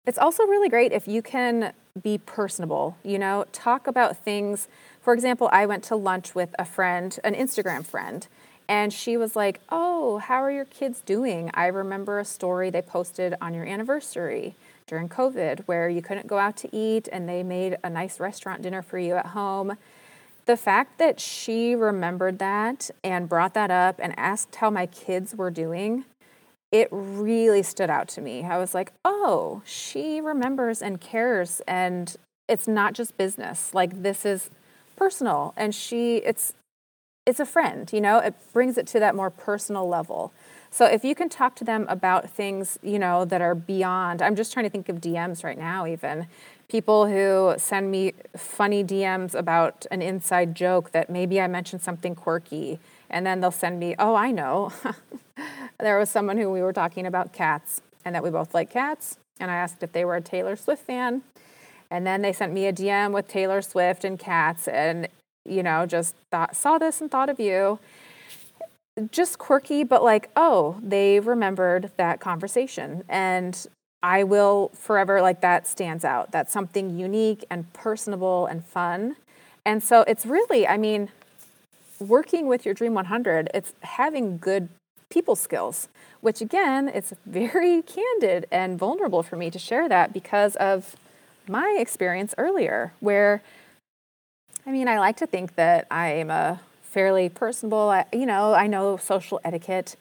It's 0.05 0.17
also 0.17 0.43
really 0.43 0.69
great 0.69 0.91
if 0.91 1.07
you 1.07 1.21
can 1.21 1.73
be 2.01 2.17
personable, 2.17 2.97
you 3.03 3.19
know, 3.19 3.45
talk 3.51 3.87
about 3.87 4.17
things. 4.17 4.67
For 5.01 5.13
example, 5.13 5.49
I 5.51 5.65
went 5.65 5.83
to 5.85 5.95
lunch 5.95 6.35
with 6.35 6.55
a 6.57 6.65
friend, 6.65 7.17
an 7.23 7.35
Instagram 7.35 7.85
friend, 7.85 8.27
and 8.67 8.93
she 8.93 9.17
was 9.17 9.35
like, 9.35 9.59
Oh, 9.69 10.19
how 10.19 10.41
are 10.43 10.51
your 10.51 10.65
kids 10.65 11.01
doing? 11.01 11.51
I 11.53 11.67
remember 11.67 12.19
a 12.19 12.25
story 12.25 12.69
they 12.69 12.81
posted 12.81 13.35
on 13.41 13.53
your 13.53 13.65
anniversary 13.65 14.55
during 14.87 15.09
COVID 15.09 15.61
where 15.65 15.89
you 15.89 16.01
couldn't 16.01 16.27
go 16.27 16.37
out 16.37 16.57
to 16.57 16.75
eat 16.75 17.07
and 17.11 17.29
they 17.29 17.43
made 17.43 17.77
a 17.83 17.89
nice 17.89 18.19
restaurant 18.19 18.61
dinner 18.61 18.81
for 18.81 18.97
you 18.97 19.15
at 19.15 19.27
home. 19.27 19.77
The 20.49 20.57
fact 20.57 20.97
that 20.97 21.19
she 21.19 21.75
remembered 21.75 22.39
that 22.39 22.89
and 23.03 23.29
brought 23.29 23.53
that 23.53 23.69
up 23.69 23.99
and 24.01 24.17
asked 24.17 24.55
how 24.55 24.71
my 24.71 24.87
kids 24.87 25.35
were 25.35 25.51
doing 25.51 26.05
it 26.71 26.87
really 26.91 27.61
stood 27.61 27.91
out 27.91 28.07
to 28.07 28.21
me. 28.21 28.43
I 28.43 28.57
was 28.57 28.73
like, 28.73 28.91
oh, 29.05 29.61
she 29.63 30.19
remembers 30.19 30.81
and 30.81 30.99
cares, 30.99 31.61
and 31.67 32.15
it's 32.47 32.67
not 32.67 32.93
just 32.93 33.15
business. 33.15 33.75
Like 33.75 34.01
this 34.01 34.25
is 34.25 34.49
personal, 34.95 35.53
and 35.55 35.75
she 35.75 36.17
it's 36.17 36.55
it's 37.27 37.39
a 37.39 37.45
friend. 37.45 37.87
You 37.93 38.01
know, 38.01 38.17
it 38.17 38.33
brings 38.51 38.75
it 38.79 38.87
to 38.87 38.99
that 38.99 39.15
more 39.15 39.29
personal 39.29 39.87
level. 39.87 40.33
So 40.71 40.85
if 40.85 41.03
you 41.03 41.13
can 41.13 41.29
talk 41.29 41.55
to 41.57 41.63
them 41.63 41.85
about 41.89 42.27
things, 42.27 42.79
you 42.81 42.97
know, 42.97 43.23
that 43.23 43.41
are 43.41 43.53
beyond. 43.53 44.23
I'm 44.23 44.35
just 44.35 44.51
trying 44.51 44.65
to 44.65 44.71
think 44.71 44.89
of 44.89 44.99
DMs 44.99 45.43
right 45.43 45.59
now, 45.59 45.85
even 45.85 46.25
people 46.69 47.07
who 47.07 47.55
send 47.57 47.91
me 47.91 48.13
funny 48.37 48.83
DMs 48.83 49.33
about 49.33 49.85
an 49.91 50.01
inside 50.01 50.55
joke 50.55 50.91
that 50.91 51.09
maybe 51.09 51.41
I 51.41 51.47
mentioned 51.47 51.81
something 51.81 52.15
quirky 52.15 52.79
And 53.09 53.25
then 53.25 53.41
they'll 53.41 53.51
send 53.51 53.79
me, 53.79 53.95
oh, 53.97 54.13
I 54.13 54.29
know. 54.29 54.71
there 55.79 55.97
was 55.97 56.11
someone 56.11 56.37
who 56.37 56.51
we 56.51 56.61
were 56.61 56.73
talking 56.73 57.07
about 57.07 57.33
cats 57.33 57.81
and 58.05 58.13
that 58.13 58.23
we 58.23 58.29
both 58.29 58.53
like 58.53 58.69
cats. 58.69 59.17
And 59.39 59.49
I 59.49 59.55
asked 59.55 59.81
if 59.81 59.91
they 59.91 60.05
were 60.05 60.15
a 60.15 60.21
Taylor 60.21 60.55
Swift 60.55 60.85
fan. 60.85 61.23
And 61.89 62.05
then 62.05 62.21
they 62.21 62.31
sent 62.31 62.53
me 62.53 62.67
a 62.67 62.73
DM 62.73 63.11
with 63.11 63.27
Taylor 63.27 63.63
Swift 63.63 64.05
and 64.05 64.19
cats 64.19 64.67
and, 64.67 65.07
you 65.43 65.63
know, 65.63 65.87
just 65.87 66.13
thought, 66.31 66.55
saw 66.55 66.77
this 66.77 67.01
and 67.01 67.09
thought 67.09 67.29
of 67.29 67.39
you. 67.39 67.79
Just 69.11 69.39
quirky, 69.39 69.83
but 69.83 70.03
like, 70.03 70.29
oh, 70.35 70.77
they 70.83 71.19
remembered 71.19 71.89
that 71.97 72.19
conversation. 72.19 73.03
And 73.09 73.65
I 74.01 74.23
will 74.23 74.71
forever, 74.73 75.21
like, 75.21 75.41
that 75.41 75.67
stands 75.67 76.05
out. 76.05 76.31
That's 76.31 76.51
something 76.51 76.97
unique 76.97 77.45
and 77.49 77.71
personable 77.73 78.45
and 78.45 78.63
fun. 78.63 79.17
And 79.65 79.83
so 79.83 80.01
it's 80.07 80.25
really, 80.25 80.67
I 80.67 80.77
mean, 80.77 81.09
working 81.99 82.47
with 82.47 82.65
your 82.65 82.73
Dream 82.73 82.93
100, 82.93 83.49
it's 83.53 83.73
having 83.81 84.37
good 84.37 84.69
people 85.09 85.35
skills, 85.35 85.89
which 86.21 86.39
again, 86.41 86.87
it's 86.87 87.13
very 87.25 87.81
candid 87.95 88.47
and 88.51 88.79
vulnerable 88.79 89.23
for 89.23 89.35
me 89.35 89.49
to 89.51 89.59
share 89.59 89.89
that 89.89 90.13
because 90.13 90.55
of 90.57 90.95
my 91.47 91.77
experience 91.79 92.33
earlier, 92.37 92.93
where 92.99 93.41
I 94.65 94.71
mean, 94.71 94.87
I 94.87 94.99
like 94.99 95.17
to 95.17 95.25
think 95.25 95.55
that 95.55 95.87
I 95.89 96.09
am 96.09 96.29
a 96.29 96.61
fairly 96.83 97.29
personable, 97.29 98.03
you 98.13 98.25
know, 98.25 98.53
I 98.53 98.67
know 98.67 98.97
social 98.97 99.39
etiquette, 99.43 99.95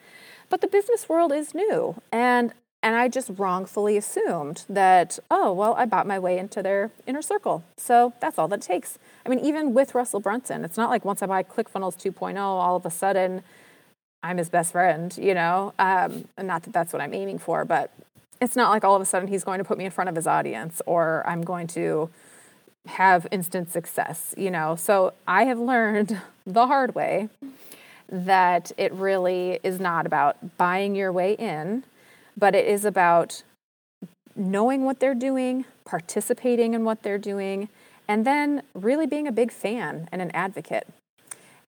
but 0.49 0.61
the 0.61 0.67
business 0.67 1.09
world 1.09 1.31
is 1.31 1.55
new. 1.55 1.99
And 2.11 2.53
and 2.81 2.95
I 2.95 3.09
just 3.09 3.29
wrongfully 3.35 3.97
assumed 3.97 4.63
that, 4.69 5.19
oh, 5.29 5.51
well, 5.51 5.75
I 5.75 5.85
bought 5.85 6.07
my 6.07 6.17
way 6.17 6.37
into 6.37 6.63
their 6.63 6.91
inner 7.05 7.21
circle. 7.21 7.63
So 7.75 8.13
that's 8.21 8.39
all 8.39 8.47
that 8.47 8.59
it 8.59 8.61
takes. 8.65 8.97
I 9.25 9.29
mean, 9.29 9.39
even 9.39 9.73
with 9.73 9.93
Russell 9.93 10.21
Brunson, 10.21 10.63
it's 10.63 10.77
not 10.77 10.89
like 10.89 11.03
once 11.03 11.21
I 11.21 11.25
buy 11.25 11.43
ClickFunnels 11.43 11.97
2.0, 11.97 12.37
all 12.37 12.77
of 12.77 12.85
a 12.85 12.89
sudden 12.89 13.43
I'm 14.23 14.37
his 14.37 14.49
best 14.49 14.71
friend, 14.71 15.15
you 15.17 15.33
know? 15.33 15.73
Um, 15.77 16.25
not 16.41 16.63
that 16.63 16.73
that's 16.73 16.93
what 16.93 17.01
I'm 17.01 17.13
aiming 17.13 17.39
for, 17.39 17.65
but 17.65 17.91
it's 18.41 18.55
not 18.55 18.69
like 18.69 18.85
all 18.85 18.95
of 18.95 19.01
a 19.01 19.05
sudden 19.05 19.27
he's 19.27 19.43
going 19.43 19.57
to 19.57 19.65
put 19.65 19.77
me 19.77 19.85
in 19.85 19.91
front 19.91 20.09
of 20.09 20.15
his 20.15 20.27
audience 20.27 20.81
or 20.85 21.23
I'm 21.27 21.41
going 21.41 21.67
to 21.67 22.09
have 22.87 23.27
instant 23.29 23.71
success, 23.71 24.33
you 24.37 24.51
know? 24.51 24.77
So 24.77 25.13
I 25.27 25.43
have 25.45 25.59
learned 25.59 26.19
the 26.47 26.67
hard 26.67 26.95
way 26.95 27.27
that 28.07 28.71
it 28.77 28.91
really 28.93 29.59
is 29.63 29.79
not 29.79 30.05
about 30.05 30.57
buying 30.57 30.95
your 30.95 31.11
way 31.11 31.33
in, 31.33 31.83
but 32.39 32.55
it 32.55 32.65
is 32.65 32.85
about 32.85 33.43
knowing 34.35 34.85
what 34.85 34.99
they're 34.99 35.13
doing, 35.13 35.65
participating 35.85 36.73
in 36.73 36.85
what 36.85 37.03
they're 37.03 37.17
doing, 37.17 37.69
and 38.07 38.25
then 38.25 38.63
really 38.73 39.05
being 39.05 39.27
a 39.27 39.31
big 39.31 39.51
fan 39.51 40.07
and 40.11 40.21
an 40.21 40.31
advocate. 40.31 40.87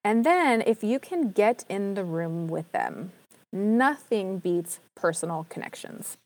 And 0.02 0.24
then 0.24 0.62
if 0.62 0.82
you 0.82 0.98
can 0.98 1.30
get 1.30 1.64
in 1.68 1.94
the 1.94 2.04
room 2.04 2.48
with 2.48 2.70
them, 2.72 3.12
nothing 3.52 4.38
beats 4.38 4.80
personal 4.96 5.46
connections. 5.48 6.16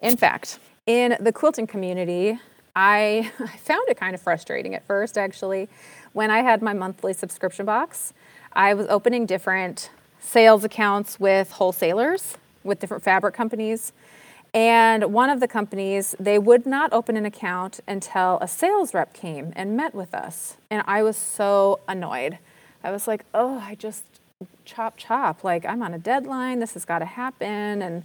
In 0.00 0.16
fact, 0.16 0.58
in 0.86 1.16
the 1.18 1.32
quilting 1.32 1.66
community, 1.66 2.38
I, 2.76 3.32
found 3.58 3.88
it 3.88 3.96
kind 3.96 4.14
of 4.14 4.20
frustrating 4.20 4.74
at 4.76 4.86
first, 4.86 5.18
actually. 5.18 5.68
When 6.12 6.30
I 6.30 6.42
had 6.42 6.62
my 6.62 6.72
monthly 6.72 7.12
subscription 7.12 7.66
box, 7.66 8.12
I 8.52 8.74
was 8.74 8.86
opening 8.88 9.26
different 9.26 9.90
sales 10.20 10.62
accounts 10.62 11.18
with 11.18 11.50
wholesalers, 11.52 12.36
with 12.68 12.78
different 12.78 13.02
fabric 13.02 13.34
companies. 13.34 13.92
And 14.54 15.12
one 15.12 15.28
of 15.28 15.40
the 15.40 15.48
companies, 15.48 16.14
they 16.18 16.38
would 16.38 16.64
not 16.66 16.92
open 16.92 17.16
an 17.16 17.26
account 17.26 17.80
until 17.86 18.38
a 18.40 18.48
sales 18.48 18.94
rep 18.94 19.12
came 19.12 19.52
and 19.56 19.76
met 19.76 19.94
with 19.94 20.14
us. 20.14 20.56
And 20.70 20.82
I 20.86 21.02
was 21.02 21.16
so 21.16 21.80
annoyed. 21.86 22.38
I 22.82 22.90
was 22.90 23.06
like, 23.06 23.24
oh, 23.34 23.58
I 23.58 23.74
just 23.74 24.04
chop, 24.64 24.96
chop. 24.96 25.44
Like, 25.44 25.66
I'm 25.66 25.82
on 25.82 25.92
a 25.92 25.98
deadline. 25.98 26.60
This 26.60 26.74
has 26.74 26.84
got 26.84 27.00
to 27.00 27.04
happen. 27.04 27.82
And 27.82 28.04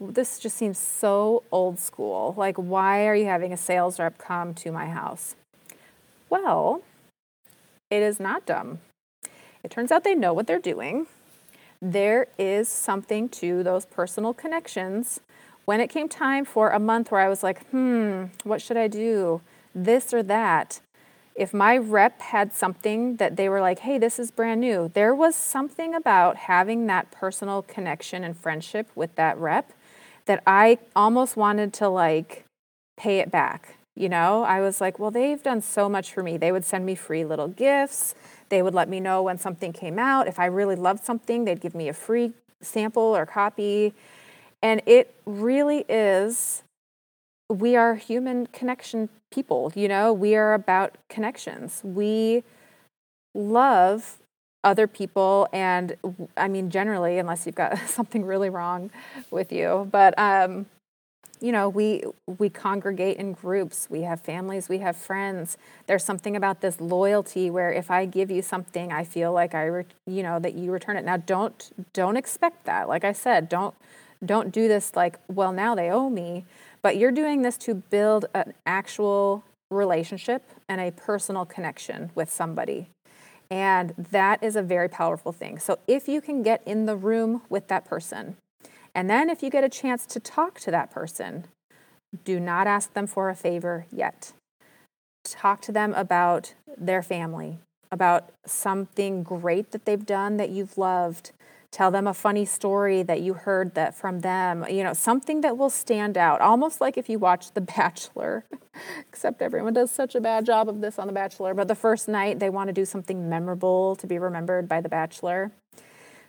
this 0.00 0.38
just 0.38 0.56
seems 0.56 0.78
so 0.78 1.42
old 1.52 1.78
school. 1.78 2.34
Like, 2.36 2.56
why 2.56 3.06
are 3.06 3.14
you 3.14 3.26
having 3.26 3.52
a 3.52 3.56
sales 3.56 3.98
rep 3.98 4.16
come 4.16 4.54
to 4.54 4.72
my 4.72 4.86
house? 4.86 5.36
Well, 6.30 6.82
it 7.90 8.02
is 8.02 8.18
not 8.18 8.46
dumb. 8.46 8.78
It 9.62 9.70
turns 9.70 9.92
out 9.92 10.04
they 10.04 10.14
know 10.14 10.32
what 10.32 10.46
they're 10.46 10.58
doing. 10.58 11.06
There 11.86 12.28
is 12.38 12.66
something 12.66 13.28
to 13.28 13.62
those 13.62 13.84
personal 13.84 14.32
connections 14.32 15.20
when 15.66 15.80
it 15.80 15.88
came 15.88 16.08
time 16.08 16.46
for 16.46 16.70
a 16.70 16.78
month 16.78 17.10
where 17.10 17.20
I 17.20 17.28
was 17.28 17.42
like, 17.42 17.66
hmm, 17.66 18.24
what 18.42 18.62
should 18.62 18.78
I 18.78 18.88
do? 18.88 19.42
This 19.74 20.14
or 20.14 20.22
that. 20.22 20.80
If 21.34 21.52
my 21.52 21.76
rep 21.76 22.22
had 22.22 22.54
something 22.54 23.16
that 23.16 23.36
they 23.36 23.50
were 23.50 23.60
like, 23.60 23.80
hey, 23.80 23.98
this 23.98 24.18
is 24.18 24.30
brand 24.30 24.62
new, 24.62 24.90
there 24.94 25.14
was 25.14 25.36
something 25.36 25.94
about 25.94 26.36
having 26.36 26.86
that 26.86 27.10
personal 27.10 27.60
connection 27.60 28.24
and 28.24 28.34
friendship 28.34 28.88
with 28.94 29.14
that 29.16 29.36
rep 29.36 29.70
that 30.24 30.42
I 30.46 30.78
almost 30.96 31.36
wanted 31.36 31.74
to 31.74 31.90
like 31.90 32.46
pay 32.96 33.18
it 33.18 33.30
back. 33.30 33.76
You 33.96 34.08
know, 34.08 34.42
I 34.42 34.60
was 34.60 34.80
like, 34.80 34.98
well, 34.98 35.10
they've 35.10 35.42
done 35.42 35.60
so 35.60 35.88
much 35.88 36.12
for 36.12 36.22
me. 36.22 36.36
They 36.36 36.50
would 36.50 36.64
send 36.64 36.84
me 36.84 36.94
free 36.94 37.24
little 37.24 37.48
gifts. 37.48 38.14
They 38.48 38.60
would 38.60 38.74
let 38.74 38.88
me 38.88 38.98
know 38.98 39.22
when 39.22 39.38
something 39.38 39.72
came 39.72 39.98
out. 39.98 40.26
If 40.26 40.38
I 40.38 40.46
really 40.46 40.76
loved 40.76 41.04
something, 41.04 41.44
they'd 41.44 41.60
give 41.60 41.74
me 41.74 41.88
a 41.88 41.92
free 41.92 42.32
sample 42.60 43.02
or 43.02 43.24
copy. 43.24 43.94
And 44.62 44.82
it 44.86 45.14
really 45.26 45.84
is, 45.88 46.64
we 47.48 47.76
are 47.76 47.94
human 47.94 48.46
connection 48.46 49.10
people, 49.30 49.72
you 49.74 49.88
know, 49.88 50.12
we 50.12 50.34
are 50.34 50.54
about 50.54 50.96
connections. 51.08 51.80
We 51.84 52.44
love 53.34 54.18
other 54.62 54.86
people 54.86 55.46
and 55.52 55.94
i 56.38 56.48
mean 56.48 56.70
generally 56.70 57.18
unless 57.18 57.44
you've 57.44 57.54
got 57.54 57.78
something 57.86 58.24
really 58.24 58.48
wrong 58.48 58.90
with 59.30 59.52
you 59.52 59.86
but 59.92 60.18
um, 60.18 60.64
you 61.40 61.52
know 61.52 61.68
we 61.68 62.02
we 62.38 62.48
congregate 62.48 63.16
in 63.16 63.32
groups 63.32 63.88
we 63.90 64.02
have 64.02 64.20
families 64.20 64.68
we 64.68 64.78
have 64.78 64.96
friends 64.96 65.56
there's 65.86 66.04
something 66.04 66.36
about 66.36 66.60
this 66.60 66.80
loyalty 66.80 67.50
where 67.50 67.72
if 67.72 67.90
i 67.90 68.04
give 68.04 68.30
you 68.30 68.42
something 68.42 68.92
i 68.92 69.04
feel 69.04 69.32
like 69.32 69.54
i 69.54 69.64
re- 69.64 69.84
you 70.06 70.22
know 70.22 70.38
that 70.38 70.54
you 70.54 70.70
return 70.70 70.96
it 70.96 71.04
now 71.04 71.16
don't 71.16 71.72
don't 71.92 72.16
expect 72.16 72.64
that 72.64 72.88
like 72.88 73.04
i 73.04 73.12
said 73.12 73.48
don't 73.48 73.74
don't 74.24 74.52
do 74.52 74.68
this 74.68 74.94
like, 74.96 75.18
well, 75.28 75.52
now 75.52 75.74
they 75.74 75.90
owe 75.90 76.10
me. 76.10 76.44
But 76.82 76.96
you're 76.96 77.12
doing 77.12 77.42
this 77.42 77.56
to 77.58 77.74
build 77.74 78.26
an 78.34 78.54
actual 78.66 79.44
relationship 79.70 80.42
and 80.68 80.80
a 80.80 80.92
personal 80.92 81.44
connection 81.44 82.10
with 82.14 82.30
somebody. 82.30 82.88
And 83.50 83.94
that 84.10 84.42
is 84.42 84.56
a 84.56 84.62
very 84.62 84.88
powerful 84.88 85.32
thing. 85.32 85.58
So 85.58 85.78
if 85.86 86.08
you 86.08 86.20
can 86.20 86.42
get 86.42 86.62
in 86.66 86.86
the 86.86 86.96
room 86.96 87.42
with 87.48 87.68
that 87.68 87.84
person, 87.84 88.36
and 88.94 89.10
then 89.10 89.28
if 89.28 89.42
you 89.42 89.50
get 89.50 89.64
a 89.64 89.68
chance 89.68 90.06
to 90.06 90.20
talk 90.20 90.60
to 90.60 90.70
that 90.70 90.90
person, 90.90 91.46
do 92.24 92.38
not 92.38 92.66
ask 92.66 92.92
them 92.92 93.06
for 93.06 93.28
a 93.28 93.34
favor 93.34 93.86
yet. 93.90 94.32
Talk 95.24 95.60
to 95.62 95.72
them 95.72 95.94
about 95.94 96.54
their 96.76 97.02
family, 97.02 97.58
about 97.90 98.30
something 98.46 99.22
great 99.22 99.72
that 99.72 99.84
they've 99.84 100.06
done 100.06 100.36
that 100.36 100.50
you've 100.50 100.78
loved, 100.78 101.32
tell 101.74 101.90
them 101.90 102.06
a 102.06 102.14
funny 102.14 102.44
story 102.44 103.02
that 103.02 103.20
you 103.20 103.34
heard 103.34 103.74
that 103.74 103.96
from 103.96 104.20
them 104.20 104.64
you 104.70 104.84
know 104.84 104.92
something 104.92 105.40
that 105.40 105.58
will 105.58 105.68
stand 105.68 106.16
out 106.16 106.40
almost 106.40 106.80
like 106.80 106.96
if 106.96 107.08
you 107.08 107.18
watch 107.18 107.50
the 107.54 107.60
bachelor 107.60 108.44
except 109.08 109.42
everyone 109.42 109.72
does 109.72 109.90
such 109.90 110.14
a 110.14 110.20
bad 110.20 110.46
job 110.46 110.68
of 110.68 110.80
this 110.80 111.00
on 111.00 111.08
the 111.08 111.12
bachelor 111.12 111.52
but 111.52 111.66
the 111.66 111.74
first 111.74 112.06
night 112.06 112.38
they 112.38 112.48
want 112.48 112.68
to 112.68 112.72
do 112.72 112.84
something 112.84 113.28
memorable 113.28 113.96
to 113.96 114.06
be 114.06 114.20
remembered 114.20 114.68
by 114.68 114.80
the 114.80 114.88
bachelor 114.88 115.50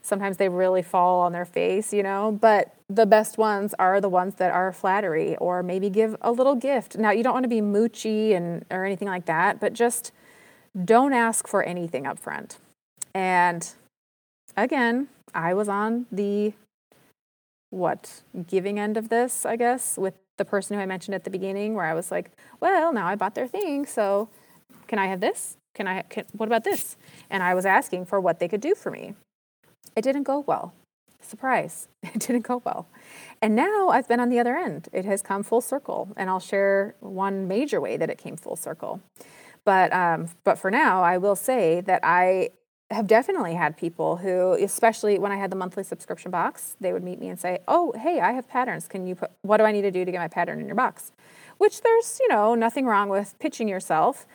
sometimes 0.05 0.37
they 0.37 0.49
really 0.49 0.81
fall 0.81 1.21
on 1.21 1.31
their 1.31 1.45
face 1.45 1.93
you 1.93 2.03
know 2.03 2.37
but 2.39 2.73
the 2.89 3.05
best 3.05 3.37
ones 3.37 3.73
are 3.79 3.99
the 3.99 4.09
ones 4.09 4.35
that 4.35 4.51
are 4.51 4.71
flattery 4.71 5.35
or 5.37 5.63
maybe 5.63 5.89
give 5.89 6.15
a 6.21 6.31
little 6.31 6.55
gift 6.55 6.97
now 6.97 7.11
you 7.11 7.23
don't 7.23 7.33
want 7.33 7.43
to 7.43 7.49
be 7.49 7.61
moochy 7.61 8.35
and 8.35 8.65
or 8.69 8.85
anything 8.85 9.07
like 9.07 9.25
that 9.25 9.59
but 9.59 9.73
just 9.73 10.11
don't 10.83 11.13
ask 11.13 11.47
for 11.47 11.63
anything 11.63 12.05
up 12.05 12.19
front 12.19 12.57
and 13.13 13.73
again 14.55 15.07
I 15.35 15.53
was 15.53 15.67
on 15.67 16.05
the 16.11 16.53
what 17.69 18.21
giving 18.47 18.79
end 18.79 18.95
of 18.95 19.09
this, 19.09 19.45
I 19.45 19.57
guess, 19.57 19.97
with 19.97 20.13
the 20.37 20.45
person 20.45 20.77
who 20.77 20.81
I 20.81 20.85
mentioned 20.85 21.13
at 21.13 21.25
the 21.25 21.29
beginning, 21.29 21.75
where 21.75 21.85
I 21.85 21.93
was 21.93 22.09
like, 22.09 22.31
well, 22.61 22.93
now 22.93 23.05
I 23.05 23.15
bought 23.15 23.35
their 23.35 23.47
thing, 23.47 23.85
so 23.85 24.29
can 24.87 24.97
I 24.97 25.07
have 25.07 25.19
this? 25.19 25.57
Can 25.73 25.87
I? 25.87 26.03
Can, 26.03 26.25
what 26.31 26.47
about 26.47 26.63
this? 26.63 26.95
And 27.29 27.43
I 27.43 27.53
was 27.53 27.65
asking 27.65 28.05
for 28.05 28.19
what 28.19 28.39
they 28.39 28.47
could 28.47 28.61
do 28.61 28.75
for 28.75 28.91
me. 28.91 29.15
It 29.95 30.01
didn't 30.01 30.23
go 30.23 30.39
well. 30.39 30.73
Surprise! 31.21 31.87
It 32.03 32.19
didn't 32.19 32.43
go 32.43 32.61
well. 32.63 32.87
And 33.41 33.55
now 33.55 33.89
I've 33.89 34.07
been 34.07 34.19
on 34.19 34.29
the 34.29 34.39
other 34.39 34.55
end. 34.55 34.87
It 34.93 35.05
has 35.05 35.21
come 35.21 35.43
full 35.43 35.61
circle, 35.61 36.09
and 36.15 36.29
I'll 36.29 36.39
share 36.39 36.95
one 36.99 37.47
major 37.47 37.81
way 37.81 37.97
that 37.97 38.09
it 38.09 38.17
came 38.17 38.37
full 38.37 38.55
circle. 38.55 39.01
But 39.63 39.91
um, 39.91 40.29
but 40.43 40.57
for 40.59 40.69
now, 40.69 41.01
I 41.03 41.17
will 41.17 41.35
say 41.35 41.81
that 41.81 42.01
I 42.03 42.51
have 42.91 43.07
definitely 43.07 43.55
had 43.55 43.75
people 43.75 44.17
who, 44.17 44.53
especially 44.53 45.17
when 45.17 45.31
I 45.31 45.37
had 45.37 45.51
the 45.51 45.55
monthly 45.55 45.83
subscription 45.83 46.29
box, 46.29 46.77
they 46.79 46.93
would 46.93 47.03
meet 47.03 47.19
me 47.19 47.29
and 47.29 47.39
say, 47.39 47.59
"Oh, 47.67 47.91
hey, 47.97 48.19
I 48.19 48.31
have 48.33 48.47
patterns. 48.47 48.87
Can 48.87 49.07
you 49.07 49.15
put 49.15 49.31
what 49.41 49.57
do 49.57 49.63
I 49.63 49.71
need 49.71 49.81
to 49.81 49.91
do 49.91 50.05
to 50.05 50.11
get 50.11 50.19
my 50.19 50.27
pattern 50.27 50.59
in 50.59 50.67
your 50.67 50.75
box?" 50.75 51.11
Which 51.57 51.81
there's, 51.81 52.19
you 52.19 52.27
know, 52.27 52.53
nothing 52.53 52.85
wrong 52.85 53.09
with 53.09 53.37
pitching 53.39 53.67
yourself. 53.67 54.27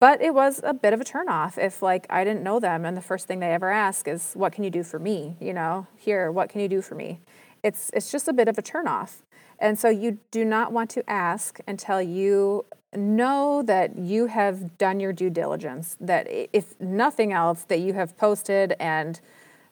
But 0.00 0.22
it 0.22 0.34
was 0.34 0.60
a 0.62 0.72
bit 0.72 0.92
of 0.92 1.00
a 1.00 1.04
turnoff 1.04 1.58
if 1.58 1.82
like 1.82 2.06
I 2.10 2.24
didn't 2.24 2.42
know 2.42 2.60
them 2.60 2.84
and 2.84 2.96
the 2.96 3.02
first 3.02 3.26
thing 3.26 3.40
they 3.40 3.52
ever 3.52 3.70
ask 3.70 4.06
is, 4.06 4.34
"What 4.34 4.52
can 4.52 4.64
you 4.64 4.70
do 4.70 4.82
for 4.82 4.98
me?" 4.98 5.36
You 5.40 5.52
know, 5.52 5.86
here, 5.96 6.30
what 6.30 6.48
can 6.48 6.60
you 6.60 6.68
do 6.68 6.82
for 6.82 6.94
me? 6.94 7.20
It's 7.62 7.90
it's 7.92 8.10
just 8.10 8.28
a 8.28 8.32
bit 8.32 8.48
of 8.48 8.58
a 8.58 8.62
turnoff, 8.62 9.22
and 9.58 9.78
so 9.78 9.88
you 9.88 10.18
do 10.30 10.44
not 10.44 10.72
want 10.72 10.90
to 10.90 11.08
ask 11.10 11.58
until 11.66 12.00
you 12.00 12.64
know 12.94 13.62
that 13.62 13.98
you 13.98 14.26
have 14.26 14.78
done 14.78 15.00
your 15.00 15.12
due 15.12 15.30
diligence. 15.30 15.96
That 16.00 16.26
if 16.30 16.80
nothing 16.80 17.32
else, 17.32 17.64
that 17.64 17.80
you 17.80 17.92
have 17.94 18.16
posted 18.16 18.74
and 18.80 19.20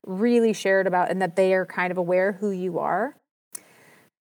really 0.04 0.52
shared 0.52 0.86
about, 0.86 1.10
and 1.10 1.22
that 1.22 1.36
they 1.36 1.54
are 1.54 1.66
kind 1.66 1.90
of 1.90 1.98
aware 1.98 2.32
who 2.32 2.50
you 2.50 2.78
are. 2.78 3.16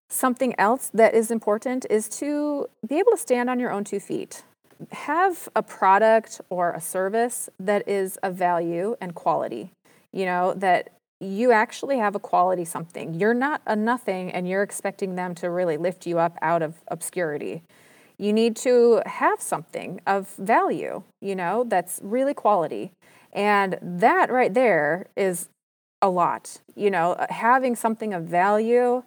Something 0.08 0.54
else 0.60 0.92
that 0.94 1.16
is 1.16 1.32
important 1.32 1.86
is 1.90 2.08
to 2.20 2.68
be 2.88 3.00
able 3.00 3.12
to 3.12 3.18
stand 3.18 3.50
on 3.50 3.60
your 3.60 3.72
own 3.72 3.84
two 3.84 4.00
feet 4.00 4.44
have 4.92 5.50
a 5.56 5.64
product 5.64 6.42
or 6.50 6.72
a 6.72 6.82
service 6.82 7.50
that 7.60 7.88
is 7.88 8.18
of 8.18 8.36
value 8.36 8.96
and 9.02 9.16
quality. 9.16 9.72
You 10.12 10.26
know, 10.26 10.54
that 10.56 10.90
you 11.20 11.52
actually 11.52 11.98
have 11.98 12.16
a 12.16 12.20
quality 12.20 12.66
something. 12.66 13.14
You're 13.14 13.34
not 13.34 13.62
a 13.66 13.76
nothing 13.76 14.32
and 14.32 14.48
you're 14.48 14.64
expecting 14.64 15.16
them 15.16 15.36
to 15.36 15.50
really 15.50 15.78
lift 15.78 16.06
you 16.06 16.20
up 16.20 16.38
out 16.42 16.62
of 16.62 16.76
obscurity. 16.88 17.64
You 18.18 18.32
need 18.32 18.56
to 18.58 19.02
have 19.06 19.42
something 19.42 20.02
of 20.08 20.30
value, 20.38 21.04
you 21.22 21.36
know, 21.36 21.66
that's 21.68 22.00
really 22.04 22.34
quality. 22.34 22.92
And 23.34 23.78
that 23.82 24.32
right 24.32 24.54
there 24.54 25.08
is 25.18 25.50
a 26.02 26.10
lot. 26.10 26.62
You 26.76 26.92
know, 26.92 27.18
having 27.30 27.76
something 27.76 28.14
of 28.14 28.24
value 28.24 29.04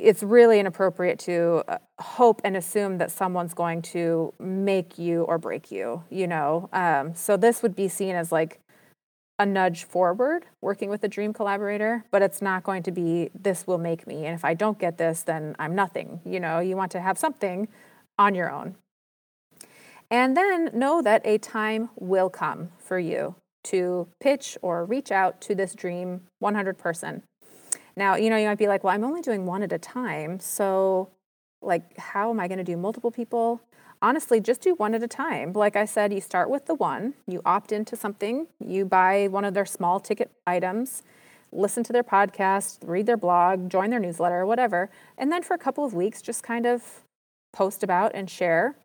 it's 0.00 0.22
really 0.22 0.58
inappropriate 0.58 1.18
to 1.20 1.62
uh, 1.68 1.78
hope 2.00 2.40
and 2.44 2.56
assume 2.56 2.98
that 2.98 3.10
someone's 3.10 3.54
going 3.54 3.82
to 3.82 4.32
make 4.38 4.98
you 4.98 5.22
or 5.22 5.38
break 5.38 5.70
you, 5.70 6.02
you 6.10 6.26
know. 6.26 6.68
Um, 6.72 7.14
so 7.14 7.36
this 7.36 7.62
would 7.62 7.76
be 7.76 7.88
seen 7.88 8.14
as 8.14 8.32
like 8.32 8.60
a 9.38 9.46
nudge 9.46 9.84
forward 9.84 10.44
working 10.60 10.90
with 10.90 11.02
a 11.04 11.08
dream 11.08 11.32
collaborator, 11.32 12.04
but 12.10 12.22
it's 12.22 12.42
not 12.42 12.62
going 12.62 12.82
to 12.82 12.90
be 12.90 13.30
this 13.34 13.66
will 13.66 13.78
make 13.78 14.06
me. 14.06 14.26
And 14.26 14.34
if 14.34 14.44
I 14.44 14.54
don't 14.54 14.78
get 14.78 14.98
this, 14.98 15.22
then 15.22 15.54
I'm 15.58 15.74
nothing. 15.74 16.20
You 16.24 16.40
know, 16.40 16.60
you 16.60 16.76
want 16.76 16.92
to 16.92 17.00
have 17.00 17.18
something 17.18 17.68
on 18.18 18.34
your 18.34 18.50
own. 18.50 18.76
And 20.10 20.36
then 20.36 20.70
know 20.74 21.02
that 21.02 21.22
a 21.24 21.38
time 21.38 21.90
will 21.96 22.28
come 22.28 22.70
for 22.78 22.98
you 22.98 23.36
to 23.64 24.08
pitch 24.20 24.58
or 24.62 24.84
reach 24.84 25.12
out 25.12 25.40
to 25.42 25.54
this 25.54 25.74
dream 25.74 26.22
100 26.38 26.78
person 26.78 27.22
now, 27.96 28.16
you 28.16 28.30
know, 28.30 28.36
you 28.36 28.46
might 28.46 28.58
be 28.58 28.68
like, 28.68 28.84
well, 28.84 28.94
I'm 28.94 29.04
only 29.04 29.20
doing 29.20 29.46
one 29.46 29.62
at 29.62 29.72
a 29.72 29.78
time. 29.78 30.40
So, 30.40 31.10
like, 31.62 31.98
how 31.98 32.30
am 32.30 32.40
I 32.40 32.48
going 32.48 32.58
to 32.58 32.64
do 32.64 32.76
multiple 32.76 33.10
people? 33.10 33.60
Honestly, 34.02 34.40
just 34.40 34.62
do 34.62 34.74
one 34.74 34.94
at 34.94 35.02
a 35.02 35.08
time. 35.08 35.52
Like 35.52 35.76
I 35.76 35.84
said, 35.84 36.12
you 36.12 36.20
start 36.20 36.48
with 36.48 36.66
the 36.66 36.74
one, 36.74 37.14
you 37.26 37.42
opt 37.44 37.70
into 37.70 37.96
something, 37.96 38.46
you 38.58 38.86
buy 38.86 39.28
one 39.28 39.44
of 39.44 39.52
their 39.52 39.66
small 39.66 40.00
ticket 40.00 40.30
items, 40.46 41.02
listen 41.52 41.82
to 41.84 41.92
their 41.92 42.02
podcast, 42.02 42.78
read 42.82 43.06
their 43.06 43.18
blog, 43.18 43.68
join 43.68 43.90
their 43.90 43.98
newsletter, 43.98 44.46
whatever. 44.46 44.88
And 45.18 45.30
then 45.30 45.42
for 45.42 45.54
a 45.54 45.58
couple 45.58 45.84
of 45.84 45.92
weeks, 45.92 46.22
just 46.22 46.42
kind 46.42 46.64
of 46.64 47.02
post 47.52 47.82
about 47.82 48.12
and 48.14 48.30
share. 48.30 48.76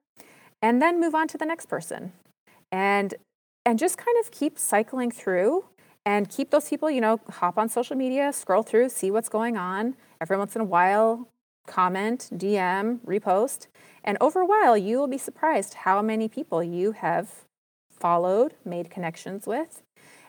And 0.62 0.82
then 0.82 1.00
move 1.00 1.16
on 1.16 1.28
to 1.30 1.38
the 1.38 1.46
next 1.46 1.68
person. 1.68 2.12
And 2.72 3.14
and 3.66 3.80
just 3.80 3.98
kind 3.98 4.18
of 4.20 4.32
keep 4.32 4.60
cycling 4.60 5.10
through 5.10 5.66
and 6.06 6.30
keep 6.30 6.52
those 6.52 6.70
people, 6.70 6.90
you 6.92 7.02
know, 7.02 7.20
hop 7.30 7.58
on 7.58 7.68
social 7.68 7.96
media, 7.96 8.32
scroll 8.32 8.64
through, 8.64 8.90
see 8.90 9.10
what's 9.10 9.30
going 9.30 9.58
on. 9.58 9.96
Every 10.22 10.38
once 10.38 10.56
in 10.56 10.62
a 10.62 10.66
while, 10.66 11.28
comment, 11.66 12.30
DM, 12.34 13.00
repost. 13.00 13.68
And 14.04 14.18
over 14.22 14.42
a 14.42 14.46
while, 14.46 14.78
you 14.78 14.98
will 15.00 15.08
be 15.08 15.18
surprised 15.18 15.74
how 15.74 16.02
many 16.02 16.28
people 16.28 16.64
you 16.64 16.92
have 16.92 17.46
followed, 17.90 18.54
made 18.64 18.92
connections 18.92 19.48
with. 19.48 19.82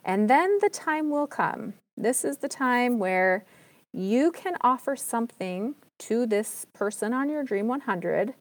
And 0.03 0.31
then 0.31 0.59
the 0.61 0.71
time 0.71 1.11
will 1.11 1.27
come. 1.27 1.75
This 1.97 2.25
is 2.25 2.39
the 2.39 2.49
time 2.49 2.99
where 2.99 3.45
you 3.93 4.31
can 4.31 4.55
offer 4.61 4.97
something 4.97 5.75
to 5.99 6.27
this 6.27 6.67
person 6.73 7.13
on 7.13 7.29
your 7.29 7.43
Dream 7.43 7.69
100 7.69 8.35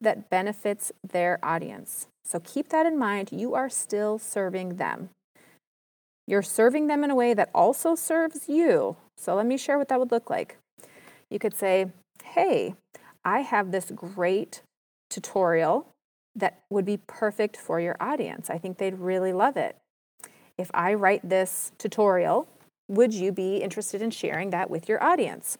that 0.00 0.30
benefits 0.30 0.90
their 1.06 1.38
audience. 1.42 2.08
So 2.24 2.40
keep 2.40 2.70
that 2.70 2.86
in 2.86 2.98
mind. 2.98 3.30
You 3.32 3.54
are 3.54 3.68
still 3.68 4.18
serving 4.18 4.76
them. 4.76 5.10
You're 6.30 6.42
serving 6.42 6.86
them 6.86 7.02
in 7.02 7.10
a 7.10 7.16
way 7.16 7.34
that 7.34 7.50
also 7.52 7.96
serves 7.96 8.48
you. 8.48 8.96
So 9.16 9.34
let 9.34 9.46
me 9.46 9.56
share 9.56 9.78
what 9.78 9.88
that 9.88 9.98
would 9.98 10.12
look 10.12 10.30
like. 10.30 10.58
You 11.28 11.40
could 11.40 11.54
say, 11.54 11.86
hey, 12.22 12.76
I 13.24 13.40
have 13.40 13.72
this 13.72 13.90
great 13.92 14.62
tutorial 15.10 15.88
that 16.36 16.60
would 16.70 16.84
be 16.84 16.98
perfect 17.08 17.56
for 17.56 17.80
your 17.80 17.96
audience. 17.98 18.48
I 18.48 18.58
think 18.58 18.78
they'd 18.78 18.94
really 18.94 19.32
love 19.32 19.56
it. 19.56 19.76
If 20.56 20.70
I 20.72 20.94
write 20.94 21.28
this 21.28 21.72
tutorial, 21.78 22.46
would 22.86 23.12
you 23.12 23.32
be 23.32 23.56
interested 23.56 24.00
in 24.00 24.12
sharing 24.12 24.50
that 24.50 24.70
with 24.70 24.88
your 24.88 25.02
audience? 25.02 25.58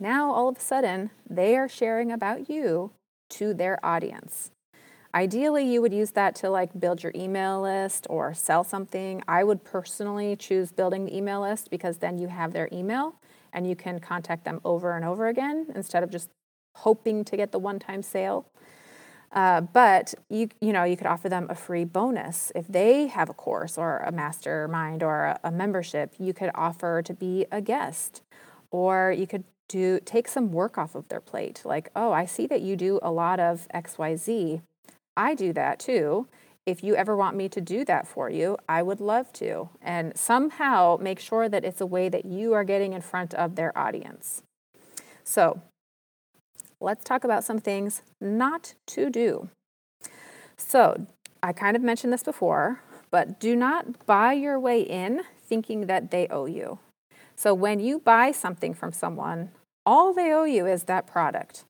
Now, 0.00 0.32
all 0.32 0.48
of 0.48 0.56
a 0.56 0.60
sudden, 0.60 1.10
they 1.30 1.56
are 1.56 1.68
sharing 1.68 2.10
about 2.10 2.50
you 2.50 2.90
to 3.30 3.54
their 3.54 3.78
audience. 3.86 4.50
Ideally, 5.14 5.64
you 5.64 5.80
would 5.80 5.94
use 5.94 6.10
that 6.12 6.34
to 6.36 6.50
like 6.50 6.78
build 6.78 7.02
your 7.02 7.12
email 7.14 7.62
list 7.62 8.06
or 8.10 8.34
sell 8.34 8.62
something. 8.62 9.22
I 9.26 9.42
would 9.42 9.64
personally 9.64 10.36
choose 10.36 10.70
building 10.70 11.06
the 11.06 11.16
email 11.16 11.40
list 11.40 11.70
because 11.70 11.98
then 11.98 12.18
you 12.18 12.28
have 12.28 12.52
their 12.52 12.68
email 12.72 13.16
and 13.52 13.66
you 13.66 13.74
can 13.74 14.00
contact 14.00 14.44
them 14.44 14.60
over 14.64 14.94
and 14.94 15.04
over 15.04 15.28
again 15.28 15.68
instead 15.74 16.02
of 16.02 16.10
just 16.10 16.28
hoping 16.76 17.24
to 17.24 17.36
get 17.36 17.52
the 17.52 17.58
one-time 17.58 18.02
sale. 18.02 18.46
Uh, 19.32 19.60
but 19.60 20.14
you 20.30 20.48
you 20.60 20.72
know 20.72 20.84
you 20.84 20.96
could 20.96 21.06
offer 21.06 21.28
them 21.28 21.46
a 21.50 21.54
free 21.54 21.84
bonus 21.84 22.50
if 22.54 22.66
they 22.66 23.08
have 23.08 23.28
a 23.28 23.34
course 23.34 23.76
or 23.76 23.98
a 23.98 24.12
mastermind 24.12 25.02
or 25.02 25.24
a, 25.24 25.40
a 25.44 25.50
membership. 25.50 26.14
You 26.18 26.32
could 26.32 26.50
offer 26.54 27.02
to 27.02 27.12
be 27.12 27.44
a 27.52 27.60
guest, 27.60 28.22
or 28.70 29.12
you 29.16 29.26
could 29.26 29.44
do 29.68 30.00
take 30.00 30.28
some 30.28 30.50
work 30.50 30.78
off 30.78 30.94
of 30.94 31.08
their 31.08 31.20
plate. 31.20 31.60
Like, 31.64 31.90
oh, 31.94 32.10
I 32.10 32.24
see 32.24 32.46
that 32.46 32.62
you 32.62 32.74
do 32.74 33.00
a 33.02 33.10
lot 33.10 33.38
of 33.38 33.66
X 33.70 33.98
Y 33.98 34.16
Z 34.16 34.62
I 35.18 35.34
do 35.34 35.52
that 35.52 35.80
too. 35.80 36.28
If 36.64 36.84
you 36.84 36.94
ever 36.94 37.16
want 37.16 37.36
me 37.36 37.48
to 37.48 37.60
do 37.60 37.84
that 37.86 38.06
for 38.06 38.30
you, 38.30 38.56
I 38.68 38.82
would 38.82 39.00
love 39.00 39.32
to. 39.34 39.68
And 39.82 40.16
somehow 40.16 40.98
make 41.00 41.18
sure 41.18 41.48
that 41.48 41.64
it's 41.64 41.80
a 41.80 41.86
way 41.86 42.08
that 42.08 42.24
you 42.24 42.52
are 42.52 42.62
getting 42.62 42.92
in 42.92 43.02
front 43.02 43.34
of 43.34 43.56
their 43.56 43.76
audience. 43.76 44.42
So 45.24 45.60
let's 46.80 47.04
talk 47.04 47.24
about 47.24 47.42
some 47.42 47.58
things 47.58 48.02
not 48.20 48.74
to 48.88 49.10
do. 49.10 49.48
So 50.56 51.06
I 51.42 51.52
kind 51.52 51.74
of 51.76 51.82
mentioned 51.82 52.12
this 52.12 52.22
before, 52.22 52.80
but 53.10 53.40
do 53.40 53.56
not 53.56 54.06
buy 54.06 54.34
your 54.34 54.60
way 54.60 54.82
in 54.82 55.22
thinking 55.40 55.86
that 55.86 56.10
they 56.10 56.28
owe 56.28 56.46
you. 56.46 56.78
So 57.34 57.54
when 57.54 57.80
you 57.80 57.98
buy 57.98 58.30
something 58.30 58.74
from 58.74 58.92
someone, 58.92 59.50
all 59.84 60.12
they 60.12 60.32
owe 60.32 60.44
you 60.44 60.66
is 60.66 60.84
that 60.84 61.06
product. 61.06 61.64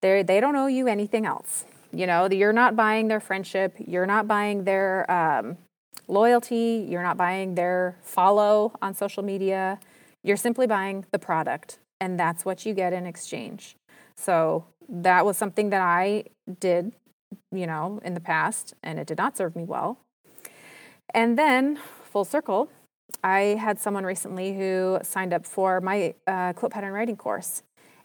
They're, 0.00 0.24
they 0.24 0.40
don't 0.40 0.56
owe 0.56 0.68
you 0.68 0.88
anything 0.88 1.26
else. 1.26 1.64
You 1.94 2.06
know, 2.06 2.26
you're 2.30 2.54
not 2.54 2.74
buying 2.74 3.08
their 3.08 3.20
friendship, 3.20 3.76
you're 3.78 4.06
not 4.06 4.26
buying 4.26 4.64
their 4.64 5.10
um, 5.10 5.58
loyalty, 6.08 6.86
you're 6.88 7.02
not 7.02 7.18
buying 7.18 7.54
their 7.54 7.98
follow 8.02 8.72
on 8.80 8.94
social 8.94 9.22
media. 9.22 9.78
You're 10.24 10.38
simply 10.38 10.66
buying 10.66 11.04
the 11.10 11.18
product, 11.18 11.80
and 12.00 12.18
that's 12.18 12.44
what 12.44 12.64
you 12.64 12.72
get 12.74 12.92
in 12.92 13.06
exchange. 13.06 13.76
So 14.16 14.64
that 14.88 15.26
was 15.26 15.36
something 15.36 15.70
that 15.70 15.82
I 15.82 16.24
did, 16.60 16.92
you 17.50 17.66
know, 17.66 18.00
in 18.04 18.14
the 18.14 18.20
past, 18.20 18.74
and 18.82 18.98
it 18.98 19.06
did 19.06 19.18
not 19.18 19.36
serve 19.36 19.54
me 19.54 19.64
well. 19.64 19.98
And 21.12 21.38
then, 21.38 21.78
full 22.04 22.24
circle, 22.24 22.70
I 23.22 23.56
had 23.60 23.78
someone 23.78 24.04
recently 24.04 24.56
who 24.56 24.98
signed 25.02 25.34
up 25.34 25.44
for 25.44 25.80
my 25.80 26.14
uh, 26.26 26.52
quilt 26.54 26.72
pattern 26.72 26.92
writing 26.92 27.16
course. 27.16 27.62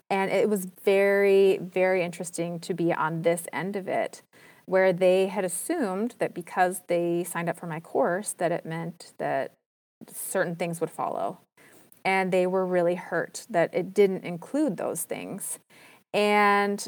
And 0.09 0.31
it 0.31 0.49
was 0.49 0.67
very, 0.83 1.57
very 1.57 2.03
interesting 2.03 2.59
to 2.61 2.73
be 2.73 2.93
on 2.93 3.23
this 3.23 3.45
end 3.51 3.75
of 3.75 3.87
it, 3.87 4.21
where 4.65 4.93
they 4.93 5.27
had 5.27 5.43
assumed 5.43 6.15
that 6.19 6.33
because 6.33 6.81
they 6.87 7.23
signed 7.23 7.49
up 7.49 7.57
for 7.57 7.67
my 7.67 7.79
course, 7.79 8.33
that 8.37 8.51
it 8.51 8.65
meant 8.65 9.13
that 9.17 9.51
certain 10.11 10.55
things 10.55 10.79
would 10.79 10.91
follow. 10.91 11.39
And 12.05 12.31
they 12.31 12.47
were 12.47 12.65
really 12.65 12.95
hurt 12.95 13.45
that 13.49 13.73
it 13.73 13.93
didn't 13.93 14.23
include 14.23 14.77
those 14.77 15.03
things. 15.03 15.59
And 16.13 16.87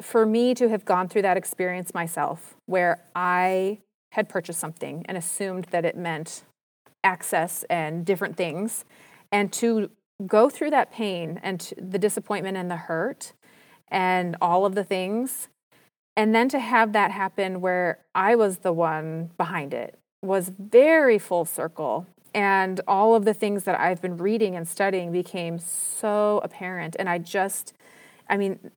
for 0.00 0.24
me 0.24 0.54
to 0.54 0.68
have 0.68 0.84
gone 0.84 1.08
through 1.08 1.22
that 1.22 1.36
experience 1.36 1.94
myself, 1.94 2.54
where 2.66 3.02
I 3.14 3.78
had 4.12 4.28
purchased 4.28 4.60
something 4.60 5.04
and 5.08 5.16
assumed 5.16 5.66
that 5.70 5.84
it 5.84 5.96
meant 5.96 6.44
access 7.02 7.64
and 7.64 8.04
different 8.04 8.36
things, 8.36 8.84
and 9.32 9.52
to 9.54 9.90
go 10.26 10.48
through 10.48 10.70
that 10.70 10.92
pain 10.92 11.40
and 11.42 11.72
the 11.76 11.98
disappointment 11.98 12.56
and 12.56 12.70
the 12.70 12.76
hurt 12.76 13.32
and 13.88 14.36
all 14.40 14.64
of 14.64 14.74
the 14.74 14.84
things 14.84 15.48
and 16.16 16.34
then 16.34 16.48
to 16.48 16.58
have 16.58 16.92
that 16.92 17.10
happen 17.10 17.60
where 17.60 17.98
I 18.14 18.34
was 18.34 18.58
the 18.58 18.72
one 18.72 19.30
behind 19.36 19.74
it 19.74 19.98
was 20.22 20.50
very 20.50 21.18
full 21.18 21.44
circle 21.44 22.06
and 22.34 22.80
all 22.86 23.14
of 23.14 23.24
the 23.24 23.34
things 23.34 23.64
that 23.64 23.78
I've 23.78 24.00
been 24.00 24.16
reading 24.16 24.56
and 24.56 24.66
studying 24.66 25.12
became 25.12 25.58
so 25.58 26.40
apparent 26.42 26.96
and 26.98 27.08
I 27.08 27.18
just 27.18 27.74
I 28.28 28.36
mean 28.36 28.70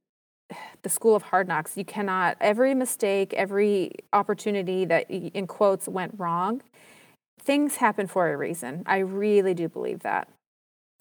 the 0.82 0.90
school 0.90 1.16
of 1.16 1.24
hard 1.24 1.48
knocks. 1.48 1.78
You 1.78 1.86
cannot, 1.86 2.38
every 2.40 2.74
mistake, 2.74 3.34
every 3.34 3.92
opportunity 4.14 4.86
that 4.86 5.10
in 5.10 5.48
quotes 5.48 5.88
went 5.88 6.14
wrong, 6.18 6.62
things 7.40 7.78
happen 7.78 8.08
for 8.08 8.32
a 8.32 8.38
reason. 8.38 8.84
I 8.86 9.00
really 9.00 9.54
do 9.54 9.70
believe 9.70 10.00
that. 10.00 10.30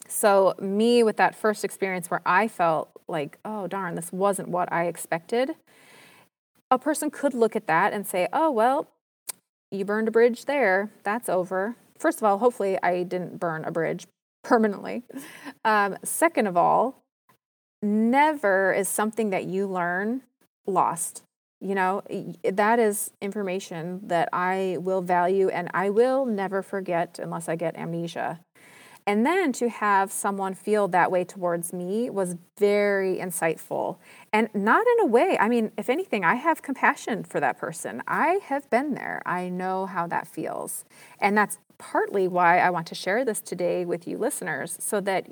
So, 0.07 0.55
me 0.61 1.03
with 1.03 1.17
that 1.17 1.35
first 1.35 1.65
experience 1.65 2.11
where 2.11 2.21
I 2.27 2.49
felt 2.49 2.91
like, 3.09 3.39
oh, 3.45 3.67
darn, 3.67 3.95
this 3.95 4.13
wasn't 4.13 4.49
what 4.49 4.73
I 4.73 4.87
expected, 4.87 5.55
a 6.71 6.79
person 6.79 7.11
could 7.11 7.35
look 7.35 7.57
at 7.57 7.67
that 7.67 7.93
and 7.93 8.07
say, 8.07 8.29
oh, 8.33 8.51
well, 8.51 8.89
you 9.71 9.85
burned 9.85 10.09
a 10.09 10.11
bridge 10.11 10.45
there. 10.45 10.91
That's 11.03 11.29
over. 11.29 11.77
First 11.99 12.19
of 12.19 12.25
all, 12.25 12.39
hopefully, 12.39 12.79
I 12.83 13.03
didn't 13.03 13.39
burn 13.39 13.65
a 13.65 13.71
bridge 13.71 14.07
permanently. 14.45 15.03
Um, 15.65 15.97
second 16.05 16.47
of 16.47 16.57
all, 16.57 17.03
never 17.83 18.73
is 18.73 18.89
something 18.89 19.31
that 19.31 19.45
you 19.45 19.67
learn 19.67 20.23
lost. 20.67 21.23
You 21.61 21.75
know, 21.75 22.03
that 22.43 22.79
is 22.79 23.11
information 23.23 24.01
that 24.09 24.29
I 24.33 24.77
will 24.81 25.01
value 25.01 25.49
and 25.49 25.71
I 25.73 25.91
will 25.91 26.27
never 26.27 26.63
forget 26.63 27.19
unless 27.19 27.49
I 27.49 27.57
get 27.57 27.77
amnesia. 27.77 28.41
And 29.07 29.27
then 29.27 29.53
to 29.55 29.69
have 29.69 30.11
someone 30.11 30.55
feel 30.55 30.89
that 30.89 31.11
way 31.11 31.25
towards 31.25 31.73
me 31.75 32.09
was 32.09 32.37
very 32.59 33.17
insightful. 33.17 33.99
And 34.33 34.49
not 34.55 34.87
in 34.87 35.01
a 35.01 35.07
way, 35.07 35.37
I 35.39 35.49
mean, 35.49 35.73
if 35.77 35.91
anything, 35.91 36.25
I 36.25 36.37
have 36.37 36.63
compassion 36.63 37.23
for 37.23 37.39
that 37.39 37.59
person. 37.59 38.03
I 38.09 38.41
have 38.45 38.69
been 38.71 38.95
there, 38.95 39.23
I 39.27 39.51
know 39.51 39.85
how 39.85 40.07
that 40.07 40.27
feels. 40.27 40.87
And 41.21 41.37
that's 41.37 41.59
partly 41.77 42.27
why 42.29 42.61
I 42.61 42.71
want 42.71 42.87
to 42.89 42.95
share 42.95 43.25
this 43.25 43.41
today 43.41 43.85
with 43.85 44.09
you 44.09 44.17
listeners 44.17 44.77
so 44.81 45.01
that 45.03 45.27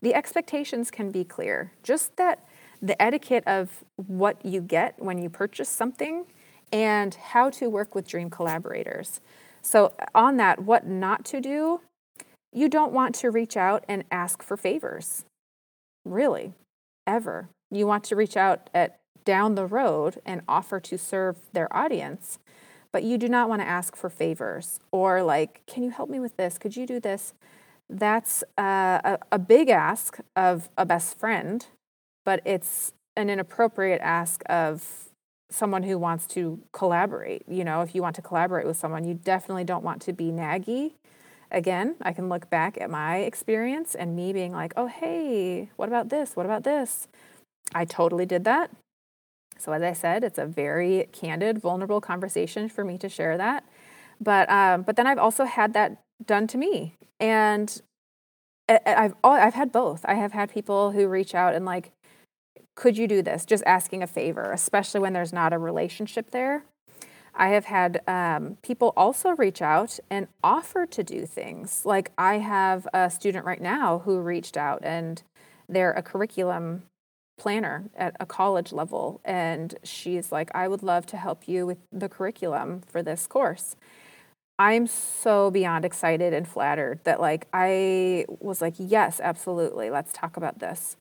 the 0.00 0.14
expectations 0.14 0.90
can 0.90 1.10
be 1.10 1.24
clear. 1.24 1.72
Just 1.82 2.16
that 2.18 2.46
the 2.80 3.00
etiquette 3.02 3.42
of 3.48 3.84
what 3.96 4.44
you 4.44 4.60
get 4.60 5.02
when 5.02 5.18
you 5.18 5.28
purchase 5.28 5.68
something 5.68 6.26
and 6.72 7.14
how 7.14 7.50
to 7.50 7.68
work 7.68 7.96
with 7.96 8.06
dream 8.06 8.30
collaborators. 8.30 9.20
So, 9.62 9.92
on 10.14 10.36
that, 10.36 10.60
what 10.62 10.86
not 10.86 11.24
to 11.26 11.40
do, 11.40 11.80
you 12.52 12.68
don't 12.68 12.92
want 12.92 13.14
to 13.16 13.30
reach 13.30 13.56
out 13.56 13.84
and 13.88 14.04
ask 14.10 14.42
for 14.42 14.56
favors. 14.56 15.24
Really, 16.04 16.54
ever. 17.06 17.48
You 17.70 17.86
want 17.86 18.04
to 18.04 18.16
reach 18.16 18.36
out 18.36 18.70
at 18.74 18.98
down 19.24 19.54
the 19.54 19.66
road 19.66 20.20
and 20.24 20.40
offer 20.48 20.80
to 20.80 20.96
serve 20.96 21.36
their 21.52 21.74
audience, 21.76 22.38
but 22.92 23.02
you 23.02 23.18
do 23.18 23.28
not 23.28 23.48
want 23.48 23.60
to 23.60 23.68
ask 23.68 23.94
for 23.94 24.08
favors 24.08 24.80
or 24.90 25.22
like, 25.22 25.60
can 25.66 25.82
you 25.82 25.90
help 25.90 26.08
me 26.08 26.18
with 26.18 26.36
this? 26.38 26.56
Could 26.56 26.76
you 26.76 26.86
do 26.86 26.98
this? 26.98 27.34
That's 27.90 28.42
uh, 28.56 29.00
a, 29.04 29.18
a 29.32 29.38
big 29.38 29.68
ask 29.68 30.18
of 30.34 30.70
a 30.78 30.86
best 30.86 31.18
friend, 31.18 31.66
but 32.24 32.40
it's 32.46 32.92
an 33.16 33.28
inappropriate 33.28 34.00
ask 34.00 34.42
of 34.46 35.08
someone 35.50 35.82
who 35.82 35.98
wants 35.98 36.26
to 36.28 36.60
collaborate. 36.72 37.42
You 37.48 37.64
know, 37.64 37.82
if 37.82 37.94
you 37.94 38.02
want 38.02 38.16
to 38.16 38.22
collaborate 38.22 38.66
with 38.66 38.76
someone, 38.76 39.04
you 39.04 39.14
definitely 39.14 39.64
don't 39.64 39.84
want 39.84 40.02
to 40.02 40.12
be 40.12 40.30
naggy. 40.30 40.92
Again, 41.50 41.96
I 42.02 42.12
can 42.12 42.28
look 42.28 42.50
back 42.50 42.78
at 42.80 42.90
my 42.90 43.18
experience 43.18 43.94
and 43.94 44.14
me 44.14 44.32
being 44.32 44.52
like, 44.52 44.72
oh, 44.76 44.86
hey, 44.86 45.70
what 45.76 45.88
about 45.88 46.10
this? 46.10 46.36
What 46.36 46.46
about 46.46 46.64
this? 46.64 47.08
I 47.74 47.84
totally 47.84 48.26
did 48.26 48.44
that. 48.44 48.70
So, 49.58 49.72
as 49.72 49.82
I 49.82 49.92
said, 49.92 50.24
it's 50.24 50.38
a 50.38 50.46
very 50.46 51.08
candid, 51.12 51.58
vulnerable 51.58 52.00
conversation 52.00 52.68
for 52.68 52.84
me 52.84 52.98
to 52.98 53.08
share 53.08 53.36
that. 53.38 53.64
But, 54.20 54.48
um, 54.50 54.82
but 54.82 54.96
then 54.96 55.06
I've 55.06 55.18
also 55.18 55.44
had 55.44 55.72
that 55.72 55.98
done 56.26 56.46
to 56.48 56.58
me. 56.58 56.94
And 57.18 57.80
I've 58.68 59.14
I've 59.24 59.54
had 59.54 59.72
both. 59.72 60.04
I 60.04 60.14
have 60.14 60.32
had 60.32 60.52
people 60.52 60.92
who 60.92 61.08
reach 61.08 61.34
out 61.34 61.54
and 61.54 61.64
like, 61.64 61.92
could 62.76 62.98
you 62.98 63.08
do 63.08 63.22
this? 63.22 63.44
Just 63.44 63.64
asking 63.66 64.02
a 64.02 64.06
favor, 64.06 64.52
especially 64.52 65.00
when 65.00 65.12
there's 65.12 65.32
not 65.32 65.52
a 65.52 65.58
relationship 65.58 66.30
there. 66.30 66.64
I 67.38 67.50
have 67.50 67.66
had 67.66 68.02
um, 68.08 68.58
people 68.62 68.92
also 68.96 69.30
reach 69.30 69.62
out 69.62 70.00
and 70.10 70.26
offer 70.42 70.86
to 70.86 71.04
do 71.04 71.24
things. 71.24 71.86
Like 71.86 72.10
I 72.18 72.38
have 72.38 72.88
a 72.92 73.08
student 73.08 73.44
right 73.44 73.62
now 73.62 74.00
who 74.00 74.18
reached 74.18 74.56
out 74.56 74.80
and 74.82 75.22
they're 75.68 75.92
a 75.92 76.02
curriculum 76.02 76.82
planner 77.38 77.84
at 77.96 78.16
a 78.18 78.26
college 78.26 78.72
level. 78.72 79.20
And 79.24 79.76
she's 79.84 80.32
like, 80.32 80.50
I 80.52 80.66
would 80.66 80.82
love 80.82 81.06
to 81.06 81.16
help 81.16 81.46
you 81.46 81.64
with 81.64 81.78
the 81.92 82.08
curriculum 82.08 82.82
for 82.88 83.02
this 83.04 83.28
course. 83.28 83.76
I'm 84.58 84.88
so 84.88 85.52
beyond 85.52 85.84
excited 85.84 86.34
and 86.34 86.48
flattered 86.48 86.98
that 87.04 87.20
like 87.20 87.46
I 87.52 88.26
was 88.40 88.60
like, 88.60 88.74
yes, 88.78 89.20
absolutely. 89.22 89.90
Let's 89.90 90.12
talk 90.12 90.36
about 90.36 90.58
this. 90.58 90.96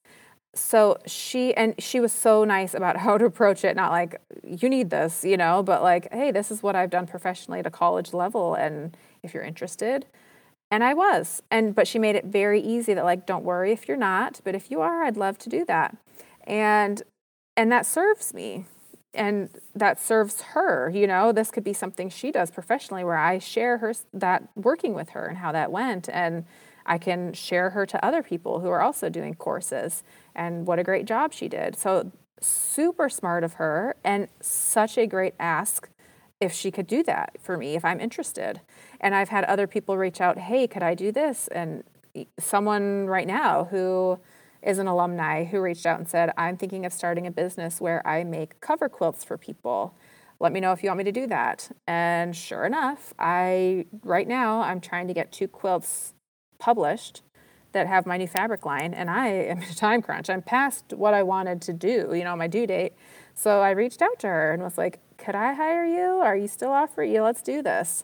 So 0.56 0.98
she 1.06 1.54
and 1.54 1.76
she 1.78 2.00
was 2.00 2.12
so 2.12 2.44
nice 2.44 2.74
about 2.74 2.98
how 3.06 3.18
to 3.18 3.26
approach 3.26 3.64
it, 3.64 3.76
not 3.76 3.92
like 3.92 4.20
you 4.44 4.70
need 4.70 4.90
this, 4.90 5.24
you 5.24 5.38
know, 5.38 5.64
but 5.64 5.82
like, 5.84 6.12
hey, 6.12 6.32
this 6.32 6.52
is 6.52 6.64
what 6.64 6.76
I've 6.76 6.90
done 6.90 7.08
professionally 7.08 7.60
at 7.60 7.68
a 7.68 7.72
college 7.72 8.14
level 8.14 8.56
and 8.56 8.96
if 9.24 9.34
you're 9.34 9.44
interested. 9.44 10.06
And 10.70 10.84
I 10.84 10.94
was. 10.94 11.42
And 11.50 11.74
but 11.74 11.88
she 11.88 12.00
made 12.00 12.16
it 12.16 12.26
very 12.26 12.60
easy 12.60 12.94
that 12.94 13.06
like 13.06 13.26
don't 13.26 13.44
worry 13.44 13.72
if 13.72 13.88
you're 13.88 13.98
not, 13.98 14.42
but 14.44 14.56
if 14.56 14.70
you 14.72 14.82
are, 14.82 15.04
I'd 15.04 15.18
love 15.18 15.38
to 15.40 15.50
do 15.50 15.66
that. 15.66 15.96
And 16.46 17.04
and 17.56 17.72
that 17.72 17.86
serves 17.86 18.34
me 18.34 18.66
and 19.18 19.50
that 19.76 20.00
serves 20.00 20.42
her 20.42 20.90
you 20.94 21.08
know 21.08 21.32
this 21.32 21.52
could 21.52 21.64
be 21.64 21.74
something 21.74 22.10
she 22.10 22.32
does 22.32 22.52
professionally 22.52 23.04
where 23.04 23.18
i 23.18 23.40
share 23.40 23.80
her 23.80 23.94
that 24.14 24.48
working 24.56 24.94
with 24.94 25.10
her 25.10 25.26
and 25.26 25.38
how 25.38 25.52
that 25.52 25.72
went 25.72 26.08
and 26.10 26.46
i 26.86 26.98
can 26.98 27.34
share 27.34 27.72
her 27.72 27.86
to 27.86 28.04
other 28.06 28.22
people 28.22 28.60
who 28.60 28.70
are 28.70 28.82
also 28.82 29.10
doing 29.10 29.34
courses 29.34 30.04
and 30.38 30.66
what 30.66 30.80
a 30.80 30.84
great 30.84 31.06
job 31.06 31.34
she 31.34 31.50
did 31.50 31.78
so 31.78 32.12
super 32.40 33.10
smart 33.10 33.44
of 33.44 33.54
her 33.54 33.96
and 34.04 34.28
such 34.40 34.98
a 34.98 35.06
great 35.06 35.34
ask 35.40 35.90
if 36.40 36.54
she 36.54 36.72
could 36.72 36.88
do 36.88 37.04
that 37.04 37.36
for 37.42 37.58
me 37.58 37.76
if 37.76 37.84
i'm 37.84 38.00
interested 38.00 38.62
and 39.02 39.16
i've 39.16 39.30
had 39.30 39.44
other 39.46 39.68
people 39.68 39.98
reach 39.98 40.22
out 40.22 40.38
hey 40.38 40.68
could 40.68 40.84
i 40.84 40.94
do 40.94 41.12
this 41.12 41.48
and 41.50 41.84
someone 42.40 43.08
right 43.08 43.28
now 43.28 43.66
who 43.66 44.20
is 44.62 44.80
an 44.80 44.88
alumni 44.88 45.46
who 45.46 45.62
reached 45.62 45.86
out 45.86 46.00
and 46.00 46.08
said, 46.08 46.32
I'm 46.38 46.58
thinking 46.58 46.86
of 46.86 46.94
starting 46.94 47.28
a 47.28 47.32
business 47.32 47.80
where 47.80 48.06
I 48.08 48.24
make 48.24 48.60
cover 48.60 48.90
quilts 48.90 49.24
for 49.24 49.38
people. 49.38 49.96
Let 50.40 50.52
me 50.52 50.60
know 50.60 50.72
if 50.72 50.84
you 50.84 50.90
want 50.90 51.00
me 51.00 51.04
to 51.06 51.12
do 51.12 51.28
that. 51.28 51.72
And 51.88 52.36
sure 52.36 52.66
enough, 52.66 53.14
I 53.18 53.86
right 54.04 54.28
now 54.28 54.62
I'm 54.62 54.82
trying 54.82 55.08
to 55.08 55.14
get 55.14 55.32
two 55.32 55.48
quilts 55.48 56.14
published 56.60 57.22
that 57.78 57.88
have 57.88 58.08
my 58.08 58.18
new 58.18 58.28
fabric 58.28 58.66
line 58.66 58.94
and 58.94 59.10
I 59.10 59.28
am 59.28 59.58
in 59.60 59.70
a 59.70 59.76
time 59.76 60.02
crunch. 60.02 60.30
I'm 60.30 60.42
past 60.42 60.94
what 60.94 61.14
I 61.14 61.22
wanted 61.22 61.62
to 61.64 61.74
do, 61.74 62.12
you 62.14 62.24
know, 62.24 62.36
my 62.36 62.48
due 62.48 62.66
date. 62.66 62.94
So 63.36 63.62
I 63.62 63.70
reached 63.72 64.02
out 64.02 64.18
to 64.20 64.28
her 64.28 64.52
and 64.52 64.64
was 64.64 64.80
like, 64.80 65.00
"Could 65.18 65.36
I 65.36 65.54
hire 65.54 65.86
you? 65.86 66.22
Are 66.22 66.36
you 66.36 66.48
still 66.48 66.72
offering 66.72 67.14
you? 67.14 67.22
Let's 67.22 67.44
do 67.44 67.62
this." 67.62 68.04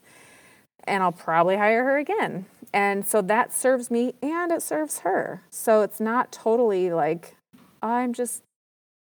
And 0.85 1.01
I'll 1.01 1.11
probably 1.11 1.57
hire 1.57 1.83
her 1.85 1.97
again. 1.97 2.45
And 2.71 3.05
so 3.05 3.21
that 3.23 3.51
serves 3.51 3.89
me 3.89 4.13
and 4.21 4.51
it 4.51 4.61
serves 4.61 4.99
her. 4.99 5.43
So 5.49 5.81
it's 5.81 5.99
not 5.99 6.31
totally 6.31 6.91
like 6.91 7.35
I'm 7.81 8.13
just 8.13 8.43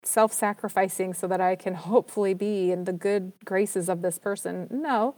self 0.01 0.33
sacrificing 0.33 1.13
so 1.13 1.27
that 1.27 1.39
I 1.39 1.55
can 1.55 1.73
hopefully 1.91 2.33
be 2.33 2.71
in 2.71 2.85
the 2.85 2.93
good 2.93 3.31
graces 3.45 3.89
of 3.89 4.01
this 4.01 4.17
person. 4.17 4.67
No, 4.71 5.15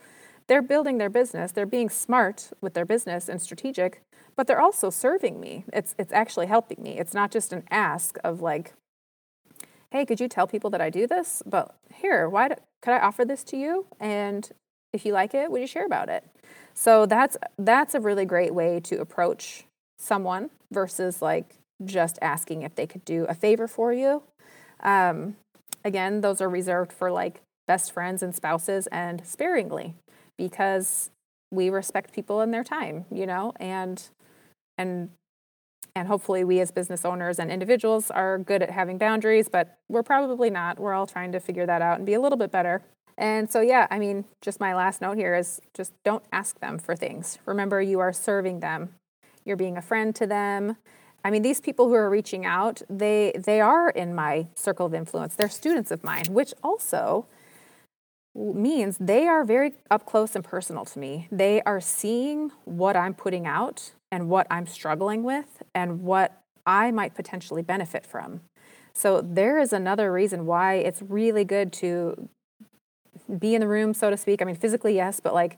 they're 0.47 0.61
building 0.61 0.97
their 0.97 1.09
business. 1.09 1.51
They're 1.51 1.65
being 1.65 1.89
smart 1.89 2.51
with 2.61 2.73
their 2.73 2.85
business 2.85 3.29
and 3.29 3.41
strategic, 3.41 4.01
but 4.37 4.47
they're 4.47 4.61
also 4.61 4.89
serving 4.89 5.39
me. 5.39 5.65
It's, 5.71 5.95
it's 5.97 6.13
actually 6.13 6.47
helping 6.47 6.81
me. 6.81 6.97
It's 6.99 7.13
not 7.13 7.31
just 7.31 7.53
an 7.53 7.63
ask 7.69 8.17
of 8.23 8.41
like, 8.41 8.73
hey, 9.91 10.05
could 10.05 10.19
you 10.19 10.27
tell 10.27 10.47
people 10.47 10.69
that 10.71 10.81
I 10.81 10.89
do 10.89 11.07
this? 11.07 11.41
But 11.45 11.75
here, 11.93 12.27
why 12.27 12.49
do, 12.49 12.55
could 12.81 12.93
I 12.93 12.99
offer 12.99 13.23
this 13.23 13.43
to 13.45 13.57
you? 13.57 13.85
And 13.99 14.49
if 14.93 15.05
you 15.05 15.13
like 15.13 15.33
it, 15.33 15.51
would 15.51 15.61
you 15.61 15.67
share 15.67 15.85
about 15.85 16.09
it? 16.09 16.23
So 16.73 17.05
that's 17.05 17.37
that's 17.57 17.95
a 17.95 17.99
really 17.99 18.25
great 18.25 18.53
way 18.53 18.81
to 18.81 18.99
approach 18.99 19.63
someone 19.97 20.49
versus 20.71 21.21
like 21.21 21.55
just 21.83 22.19
asking 22.21 22.63
if 22.63 22.75
they 22.75 22.85
could 22.85 23.05
do 23.05 23.25
a 23.25 23.33
favor 23.33 23.67
for 23.67 23.93
you. 23.93 24.23
Um, 24.81 25.37
again, 25.83 26.21
those 26.21 26.41
are 26.41 26.49
reserved 26.49 26.91
for 26.91 27.11
like 27.11 27.41
best 27.67 27.91
friends 27.91 28.21
and 28.21 28.35
spouses 28.35 28.87
and 28.87 29.25
sparingly 29.25 29.95
because 30.37 31.09
we 31.51 31.69
respect 31.69 32.13
people 32.13 32.41
and 32.41 32.53
their 32.53 32.63
time, 32.63 33.05
you 33.11 33.25
know, 33.25 33.53
and 33.59 34.09
and 34.77 35.09
and 35.95 36.09
hopefully 36.09 36.43
we 36.43 36.59
as 36.59 36.71
business 36.71 37.05
owners 37.05 37.39
and 37.39 37.49
individuals 37.49 38.11
are 38.11 38.38
good 38.38 38.61
at 38.61 38.69
having 38.69 38.97
boundaries, 38.97 39.47
but 39.47 39.78
we're 39.88 40.03
probably 40.03 40.49
not. 40.49 40.78
We're 40.78 40.93
all 40.93 41.07
trying 41.07 41.32
to 41.32 41.39
figure 41.39 41.65
that 41.65 41.82
out 41.82 41.97
and 41.97 42.05
be 42.05 42.13
a 42.13 42.19
little 42.19 42.38
bit 42.38 42.51
better. 42.51 42.82
And 43.17 43.49
so, 43.49 43.61
yeah, 43.61 43.88
I 43.89 43.97
mean, 43.97 44.26
just 44.41 44.59
my 44.59 44.76
last 44.76 44.99
note 44.99 45.17
here 45.17 45.36
is 45.36 45.61
just 45.73 45.93
don't 46.03 46.23
ask 46.34 46.59
them 46.59 46.80
for 46.80 46.97
things. 46.97 47.39
Remember, 47.45 47.82
you 47.82 47.99
are 48.01 48.11
serving 48.11 48.59
them, 48.59 48.89
you're 49.45 49.55
being 49.55 49.78
a 49.78 49.82
friend 49.82 50.13
to 50.15 50.28
them. 50.28 50.76
I 51.23 51.32
mean, 51.32 51.41
these 51.41 51.61
people 51.61 51.88
who 51.88 51.95
are 51.95 52.09
reaching 52.09 52.45
out, 52.45 52.82
they 52.89 53.32
they 53.38 53.61
are 53.61 53.89
in 53.89 54.13
my 54.13 54.47
circle 54.53 54.86
of 54.86 54.93
influence. 54.93 55.36
They're 55.36 55.49
students 55.49 55.91
of 55.91 56.03
mine, 56.03 56.26
which 56.30 56.53
also 56.61 57.26
means 58.36 58.97
they 58.99 59.27
are 59.27 59.43
very 59.45 59.73
up 59.89 60.05
close 60.05 60.36
and 60.36 60.43
personal 60.43 60.86
to 60.86 60.99
me. 60.99 61.27
They 61.31 61.61
are 61.61 61.79
seeing 61.79 62.51
what 62.65 62.95
I'm 62.95 63.13
putting 63.13 63.47
out 63.47 63.91
and 64.11 64.29
what 64.29 64.45
I'm 64.51 64.67
struggling 64.67 65.23
with 65.23 65.63
and 65.73 66.01
what 66.01 66.41
I 66.65 66.91
might 66.91 67.15
potentially 67.15 67.61
benefit 67.61 68.05
from. 68.05 68.41
So 68.93 69.21
there 69.21 69.59
is 69.59 69.73
another 69.73 70.11
reason 70.11 70.45
why 70.45 70.75
it's 70.75 71.01
really 71.01 71.43
good 71.43 71.71
to 71.73 72.29
be 73.39 73.55
in 73.55 73.61
the 73.61 73.67
room, 73.67 73.93
so 73.93 74.09
to 74.09 74.17
speak. 74.17 74.41
I 74.41 74.45
mean, 74.45 74.55
physically, 74.55 74.95
yes, 74.95 75.19
but 75.19 75.33
like 75.33 75.57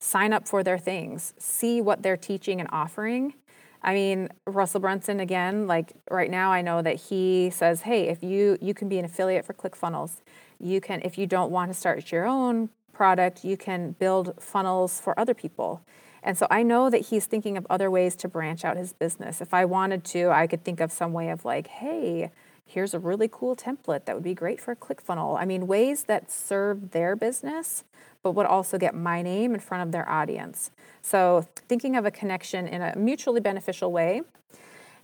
sign 0.00 0.32
up 0.32 0.46
for 0.46 0.62
their 0.62 0.78
things, 0.78 1.32
see 1.38 1.80
what 1.80 2.02
they're 2.02 2.16
teaching 2.16 2.60
and 2.60 2.68
offering. 2.72 3.34
I 3.82 3.92
mean, 3.92 4.28
Russell 4.46 4.80
Brunson 4.80 5.20
again, 5.20 5.66
like 5.66 5.92
right 6.10 6.30
now 6.30 6.50
I 6.52 6.62
know 6.62 6.80
that 6.80 6.96
he 6.96 7.50
says, 7.50 7.82
"Hey, 7.82 8.08
if 8.08 8.22
you 8.22 8.58
you 8.60 8.72
can 8.72 8.88
be 8.88 8.98
an 8.98 9.04
affiliate 9.04 9.44
for 9.44 9.52
ClickFunnels. 9.52 10.22
You 10.64 10.80
can 10.80 11.02
if 11.02 11.18
you 11.18 11.26
don't 11.26 11.50
want 11.50 11.70
to 11.70 11.74
start 11.74 12.10
your 12.10 12.24
own 12.24 12.70
product, 12.92 13.44
you 13.44 13.56
can 13.56 13.92
build 13.92 14.34
funnels 14.40 15.00
for 15.00 15.18
other 15.18 15.34
people." 15.34 15.82
And 16.22 16.38
so 16.38 16.46
I 16.50 16.62
know 16.62 16.88
that 16.88 17.02
he's 17.08 17.26
thinking 17.26 17.58
of 17.58 17.66
other 17.68 17.90
ways 17.90 18.16
to 18.16 18.28
branch 18.28 18.64
out 18.64 18.78
his 18.78 18.94
business. 18.94 19.42
If 19.42 19.52
I 19.52 19.66
wanted 19.66 20.04
to, 20.04 20.30
I 20.30 20.46
could 20.46 20.64
think 20.64 20.80
of 20.80 20.90
some 20.90 21.12
way 21.12 21.28
of 21.28 21.44
like, 21.44 21.66
"Hey, 21.66 22.30
here's 22.64 22.94
a 22.94 22.98
really 22.98 23.28
cool 23.30 23.54
template 23.54 24.06
that 24.06 24.14
would 24.14 24.24
be 24.24 24.34
great 24.34 24.58
for 24.58 24.72
a 24.72 24.76
ClickFunnel." 24.76 25.38
I 25.38 25.44
mean, 25.44 25.66
ways 25.66 26.04
that 26.04 26.30
serve 26.30 26.92
their 26.92 27.14
business 27.14 27.84
but 28.22 28.32
would 28.32 28.46
also 28.46 28.78
get 28.78 28.94
my 28.94 29.20
name 29.20 29.52
in 29.52 29.60
front 29.60 29.82
of 29.82 29.92
their 29.92 30.08
audience. 30.08 30.70
So 31.02 31.46
thinking 31.68 31.94
of 31.94 32.06
a 32.06 32.10
connection 32.10 32.66
in 32.66 32.80
a 32.80 32.96
mutually 32.96 33.40
beneficial 33.40 33.92
way. 33.92 34.22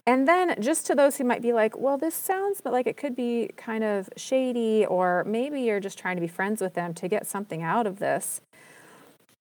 And 0.07 0.27
then 0.27 0.61
just 0.61 0.87
to 0.87 0.95
those 0.95 1.17
who 1.17 1.25
might 1.25 1.43
be 1.43 1.53
like, 1.53 1.79
well, 1.79 1.99
this 1.99 2.15
sounds 2.15 2.61
but 2.61 2.73
like 2.73 2.87
it 2.87 2.97
could 2.97 3.15
be 3.15 3.51
kind 3.57 3.85
of 3.85 4.09
shady, 4.17 4.85
or 4.87 5.25
maybe 5.25 5.61
you're 5.61 5.81
just 5.81 5.99
trying 5.99 6.17
to 6.17 6.21
be 6.21 6.29
friends 6.29 6.61
with 6.61 6.75
them 6.75 6.95
to 6.95 7.09
get 7.09 7.27
something 7.27 7.63
out 7.63 7.87
of 7.87 7.99
this. 7.99 8.41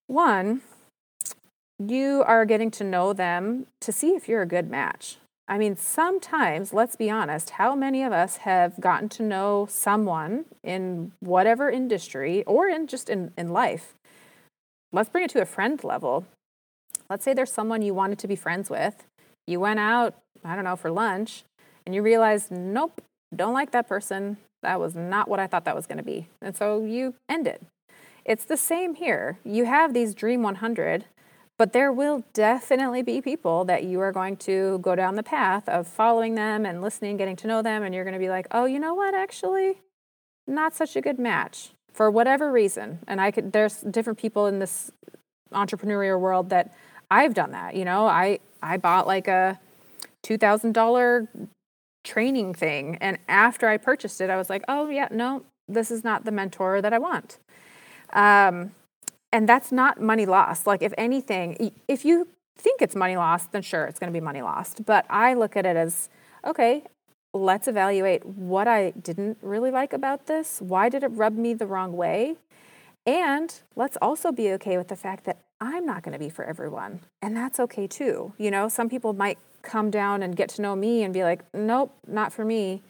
One, 0.07 0.62
you 1.80 2.24
are 2.26 2.45
getting 2.45 2.72
to 2.72 2.84
know 2.84 3.14
them 3.14 3.68
to 3.82 3.91
see 3.91 4.10
if 4.10 4.28
you're 4.28 4.41
a 4.41 4.47
good 4.47 4.70
match. 4.70 5.18
I 5.47 5.57
mean, 5.57 5.76
sometimes, 5.76 6.74
let's 6.74 6.95
be 6.95 7.10
honest, 7.10 7.51
how 7.51 7.74
many 7.74 8.03
of 8.03 8.14
us 8.14 8.38
have 8.38 8.80
gotten 8.80 9.10
to 9.10 9.24
know 9.24 9.68
someone 9.70 10.45
in 10.64 11.14
whatever 11.22 11.72
industry 11.72 12.43
or 12.43 12.68
in 12.68 12.86
just 12.86 13.10
in, 13.10 13.32
in 13.36 13.51
life? 13.51 13.95
Let's 14.91 15.10
bring 15.10 15.24
it 15.24 15.32
to 15.32 15.41
a 15.41 15.45
friend 15.45 15.84
level. 15.84 16.28
Let's 17.10 17.24
say 17.24 17.34
there's 17.34 17.51
someone 17.51 17.82
you 17.82 17.95
wanted 17.95 18.20
to 18.20 18.28
be 18.28 18.36
friends 18.36 18.70
with. 18.70 19.03
You 19.47 19.60
went 19.60 19.80
out, 19.80 20.16
I 20.43 20.55
don't 20.55 20.63
know, 20.63 20.75
for 20.75 20.91
lunch, 20.91 21.43
and 21.85 21.93
you 21.93 22.01
realize, 22.01 22.49
nope, 22.49 23.01
don't 23.35 23.53
like 23.53 23.71
that 23.71 23.87
person. 23.87 24.37
That 24.61 24.79
was 24.79 24.95
not 24.95 25.27
what 25.27 25.39
I 25.39 25.47
thought 25.47 25.65
that 25.65 25.75
was 25.75 25.87
going 25.87 25.97
to 25.97 26.03
be. 26.03 26.27
And 26.41 26.55
so 26.55 26.83
you 26.83 27.15
end 27.27 27.47
it. 27.47 27.61
It's 28.25 28.45
the 28.45 28.57
same 28.57 28.95
here. 28.95 29.39
You 29.43 29.65
have 29.65 29.93
these 29.93 30.13
Dream 30.13 30.43
100 30.43 31.05
but 31.59 31.73
there 31.73 31.91
will 31.91 32.23
definitely 32.31 33.01
be 33.03 33.19
people 33.19 33.65
that 33.65 33.83
you 33.83 33.99
are 33.99 34.13
going 34.13 34.37
to 34.37 34.79
go 34.79 34.95
down 34.95 35.15
the 35.15 35.23
path 35.23 35.67
of 35.67 35.87
following 35.87 36.35
them 36.35 36.65
and 36.65 36.81
listening, 36.81 37.17
getting 37.17 37.35
to 37.35 37.47
know 37.47 37.61
them, 37.61 37.83
and 37.83 37.93
you're 37.93 38.05
going 38.05 38.13
to 38.13 38.19
be 38.19 38.29
like, 38.29 38.47
oh, 38.51 38.63
you 38.63 38.79
know 38.79 38.93
what, 38.93 39.13
actually, 39.13 39.81
not 40.47 40.73
such 40.73 40.95
a 40.95 41.01
good 41.01 41.19
match 41.19 41.71
for 41.91 42.09
whatever 42.09 42.49
reason. 42.49 42.99
And 43.09 43.19
I 43.19 43.31
could, 43.31 43.51
there's 43.51 43.81
different 43.81 44.17
people 44.17 44.47
in 44.47 44.59
this 44.59 44.89
entrepreneurial 45.51 46.17
world 46.17 46.49
that 46.51 46.73
I've 47.11 47.33
done 47.33 47.51
that. 47.51 47.75
You 47.75 47.83
know, 47.83 48.07
I, 48.07 48.39
I 48.63 48.77
bought 48.77 49.05
like 49.05 49.27
a 49.27 49.59
$2,000 50.24 51.28
training 52.03 52.53
thing. 52.53 52.97
And 53.01 53.17
after 53.28 53.67
I 53.67 53.78
purchased 53.78 54.22
it, 54.22 54.30
I 54.30 54.38
was 54.38 54.49
like, 54.49 54.63
oh, 54.67 54.89
yeah, 54.89 55.07
no, 55.11 55.43
this 55.67 55.91
is 55.91 56.03
not 56.03 56.26
the 56.26 56.32
mentor 56.32 56.82
that 56.82 56.93
I 56.93 56.97
want. 56.97 57.38
Um, 58.13 58.72
and 59.32 59.47
that's 59.47 59.72
not 59.72 60.01
money 60.01 60.26
lost. 60.26 60.65
Like, 60.65 60.82
if 60.82 60.93
anything, 60.97 61.72
if 61.88 62.03
you 62.03 62.28
think 62.57 62.82
it's 62.82 62.95
money 62.95 63.15
lost, 63.15 63.51
then 63.51 63.61
sure, 63.61 63.86
it's 63.86 63.99
going 63.99 64.11
to 64.11 64.17
be 64.17 64.24
money 64.24 64.41
lost. 64.41 64.86
But 64.86 65.05
I 65.09 65.34
look 65.34 65.55
at 65.55 65.65
it 65.65 65.76
as 65.76 66.09
okay, 66.45 66.84
let's 67.34 67.67
evaluate 67.67 68.26
what 68.26 68.67
I 68.67 68.91
didn't 68.91 69.38
really 69.41 69.72
like 69.72 69.93
about 69.93 70.28
this. 70.28 70.61
Why 70.61 70.89
did 70.89 71.03
it 71.03 71.09
rub 71.09 71.36
me 71.36 71.53
the 71.53 71.67
wrong 71.67 71.93
way? 71.93 72.38
And 73.05 73.53
let's 73.76 73.97
also 74.01 74.32
be 74.32 74.51
okay 74.53 74.78
with 74.78 74.88
the 74.88 74.95
fact 74.95 75.26
that 75.26 75.39
I'm 75.61 75.86
not 75.86 76.03
going 76.03 76.13
to 76.13 76.20
be 76.20 76.30
for 76.30 76.45
everyone. 76.45 77.01
And 77.22 77.36
that's 77.36 77.59
okay 77.59 77.88
too. 77.88 78.34
You 78.38 78.51
know, 78.51 78.70
some 78.70 78.89
people 78.89 79.13
might 79.13 79.38
come 79.62 79.91
down 79.91 80.24
and 80.24 80.36
get 80.36 80.49
to 80.49 80.62
know 80.62 80.76
me 80.76 81.03
and 81.03 81.14
be 81.14 81.24
like, 81.24 81.43
nope, 81.53 81.93
not 82.07 82.34
for 82.34 82.45
me. 82.45 82.82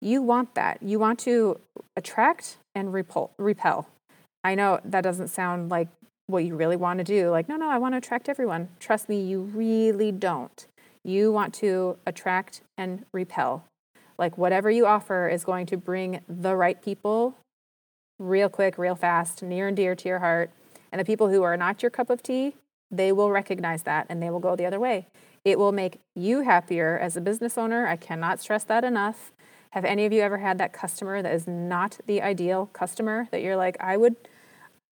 You 0.00 0.22
want 0.22 0.54
that. 0.54 0.82
You 0.82 0.98
want 0.98 1.18
to 1.20 1.60
attract 1.96 2.58
and 2.74 2.92
repel. 2.92 3.32
repel. 3.38 3.88
I 4.44 4.54
know 4.54 4.80
that 4.84 5.02
doesn't 5.02 5.28
sound 5.28 5.70
like 5.70 5.88
what 6.26 6.44
you 6.44 6.54
really 6.54 6.76
want 6.76 6.98
to 6.98 7.04
do. 7.04 7.30
Like, 7.30 7.48
no, 7.48 7.56
no, 7.56 7.68
I 7.68 7.78
want 7.78 7.94
to 7.94 7.98
attract 7.98 8.28
everyone. 8.28 8.68
Trust 8.78 9.08
me, 9.08 9.20
you 9.20 9.40
really 9.40 10.12
don't. 10.12 10.66
You 11.04 11.32
want 11.32 11.54
to 11.54 11.96
attract 12.06 12.60
and 12.76 13.04
repel. 13.12 13.64
Like, 14.18 14.36
whatever 14.36 14.70
you 14.70 14.86
offer 14.86 15.28
is 15.28 15.44
going 15.44 15.66
to 15.66 15.76
bring 15.76 16.20
the 16.28 16.54
right 16.54 16.80
people 16.80 17.36
real 18.18 18.48
quick, 18.48 18.78
real 18.78 18.96
fast, 18.96 19.42
near 19.42 19.68
and 19.68 19.76
dear 19.76 19.94
to 19.94 20.08
your 20.08 20.18
heart. 20.18 20.50
And 20.92 21.00
the 21.00 21.04
people 21.04 21.28
who 21.28 21.42
are 21.42 21.56
not 21.56 21.82
your 21.82 21.90
cup 21.90 22.10
of 22.10 22.22
tea, 22.22 22.54
they 22.90 23.12
will 23.12 23.30
recognize 23.30 23.82
that 23.84 24.06
and 24.08 24.22
they 24.22 24.30
will 24.30 24.40
go 24.40 24.56
the 24.56 24.66
other 24.66 24.80
way. 24.80 25.06
It 25.44 25.58
will 25.58 25.72
make 25.72 26.00
you 26.14 26.42
happier 26.42 26.98
as 26.98 27.16
a 27.16 27.20
business 27.20 27.56
owner. 27.56 27.86
I 27.86 27.96
cannot 27.96 28.40
stress 28.40 28.64
that 28.64 28.84
enough. 28.84 29.32
Have 29.72 29.84
any 29.84 30.06
of 30.06 30.12
you 30.12 30.22
ever 30.22 30.38
had 30.38 30.58
that 30.58 30.72
customer 30.72 31.22
that 31.22 31.32
is 31.32 31.46
not 31.46 31.98
the 32.06 32.22
ideal 32.22 32.70
customer 32.72 33.28
that 33.30 33.42
you're 33.42 33.56
like, 33.56 33.76
I 33.80 33.96
would 33.96 34.16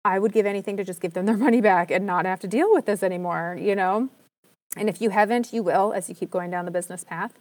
I 0.04 0.18
would 0.18 0.32
give 0.32 0.46
anything 0.46 0.78
to 0.78 0.84
just 0.84 1.00
give 1.00 1.12
them 1.12 1.26
their 1.26 1.36
money 1.36 1.60
back 1.60 1.90
and 1.90 2.06
not 2.06 2.24
have 2.24 2.40
to 2.40 2.48
deal 2.48 2.72
with 2.72 2.86
this 2.86 3.02
anymore, 3.02 3.58
you 3.60 3.74
know? 3.74 4.08
And 4.76 4.88
if 4.88 5.00
you 5.02 5.10
haven't, 5.10 5.52
you 5.52 5.62
will 5.62 5.92
as 5.92 6.08
you 6.08 6.14
keep 6.14 6.30
going 6.30 6.50
down 6.50 6.64
the 6.64 6.70
business 6.70 7.04
path. 7.04 7.34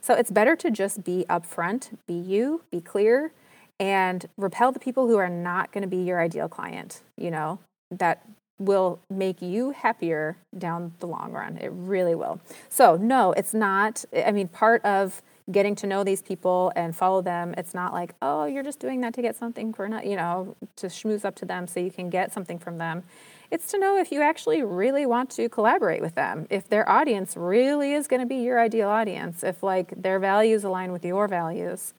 So 0.00 0.14
it's 0.14 0.30
better 0.30 0.54
to 0.56 0.70
just 0.70 1.02
be 1.02 1.24
upfront, 1.28 1.96
be 2.06 2.14
you, 2.14 2.62
be 2.70 2.80
clear, 2.80 3.32
and 3.80 4.26
repel 4.36 4.70
the 4.70 4.78
people 4.78 5.08
who 5.08 5.16
are 5.16 5.30
not 5.30 5.72
going 5.72 5.82
to 5.82 5.88
be 5.88 5.96
your 5.96 6.20
ideal 6.20 6.48
client, 6.48 7.00
you 7.16 7.30
know, 7.30 7.58
that 7.90 8.24
will 8.58 9.00
make 9.10 9.42
you 9.42 9.70
happier 9.70 10.36
down 10.56 10.92
the 11.00 11.06
long 11.06 11.32
run. 11.32 11.58
It 11.58 11.70
really 11.72 12.14
will. 12.14 12.40
So, 12.68 12.96
no, 12.96 13.32
it's 13.32 13.52
not, 13.52 14.04
I 14.14 14.30
mean, 14.30 14.48
part 14.48 14.84
of 14.84 15.22
getting 15.50 15.74
to 15.74 15.86
know 15.86 16.04
these 16.04 16.22
people 16.22 16.72
and 16.74 16.96
follow 16.96 17.20
them. 17.20 17.54
It's 17.58 17.74
not 17.74 17.92
like, 17.92 18.14
oh, 18.22 18.46
you're 18.46 18.62
just 18.62 18.80
doing 18.80 19.00
that 19.02 19.12
to 19.14 19.22
get 19.22 19.36
something 19.36 19.74
for 19.74 19.88
not, 19.88 20.06
you 20.06 20.16
know, 20.16 20.56
to 20.76 20.86
schmooze 20.86 21.24
up 21.24 21.34
to 21.36 21.44
them 21.44 21.66
so 21.66 21.80
you 21.80 21.90
can 21.90 22.08
get 22.08 22.32
something 22.32 22.58
from 22.58 22.78
them. 22.78 23.02
It's 23.50 23.70
to 23.72 23.78
know 23.78 23.98
if 23.98 24.10
you 24.10 24.22
actually 24.22 24.62
really 24.62 25.04
want 25.04 25.30
to 25.30 25.48
collaborate 25.48 26.00
with 26.00 26.14
them, 26.14 26.46
if 26.48 26.68
their 26.68 26.88
audience 26.88 27.36
really 27.36 27.92
is 27.92 28.08
going 28.08 28.20
to 28.20 28.26
be 28.26 28.36
your 28.36 28.58
ideal 28.58 28.88
audience, 28.88 29.44
if 29.44 29.62
like 29.62 29.92
their 30.00 30.18
values 30.18 30.64
align 30.64 30.92
with 30.92 31.04
your 31.04 31.28
values. 31.28 31.92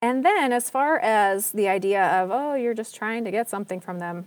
And 0.00 0.24
then 0.24 0.52
as 0.52 0.70
far 0.70 0.98
as 1.00 1.52
the 1.52 1.68
idea 1.68 2.04
of, 2.04 2.30
oh, 2.32 2.54
you're 2.54 2.74
just 2.74 2.94
trying 2.94 3.24
to 3.24 3.30
get 3.30 3.50
something 3.50 3.80
from 3.80 3.98
them, 3.98 4.26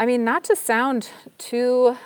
I 0.00 0.06
mean, 0.06 0.22
not 0.24 0.44
to 0.44 0.54
sound 0.54 1.10
too 1.38 1.96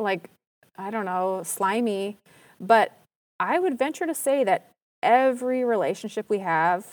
like, 0.00 0.28
I 0.76 0.90
don't 0.90 1.04
know, 1.04 1.42
slimy, 1.44 2.18
but 2.60 2.92
I 3.38 3.60
would 3.60 3.78
venture 3.78 4.04
to 4.04 4.14
say 4.14 4.42
that 4.42 4.70
every 5.00 5.64
relationship 5.64 6.28
we 6.28 6.40
have 6.40 6.84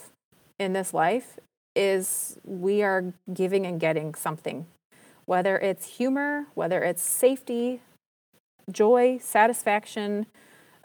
in 0.60 0.74
this 0.74 0.94
life 0.94 1.40
is 1.76 2.38
we 2.44 2.84
are 2.84 3.14
giving 3.34 3.66
and 3.66 3.80
getting 3.80 4.14
something, 4.14 4.68
whether 5.26 5.58
it's 5.58 5.98
humor, 5.98 6.46
whether 6.54 6.84
it's 6.84 7.02
safety, 7.02 7.82
joy, 8.72 9.18
satisfaction, 9.20 10.28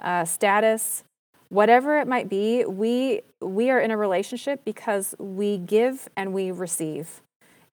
uh, 0.01 0.25
status, 0.25 1.05
whatever 1.51 1.99
it 1.99 2.09
might 2.09 2.31
be. 2.31 2.65
We 2.65 3.21
we 3.43 3.69
are 3.69 3.81
in 3.81 3.91
a 3.91 3.99
relationship 3.99 4.65
because 4.65 5.15
we 5.19 5.59
give 5.59 6.09
and 6.17 6.33
we 6.33 6.51
receive. 6.51 7.21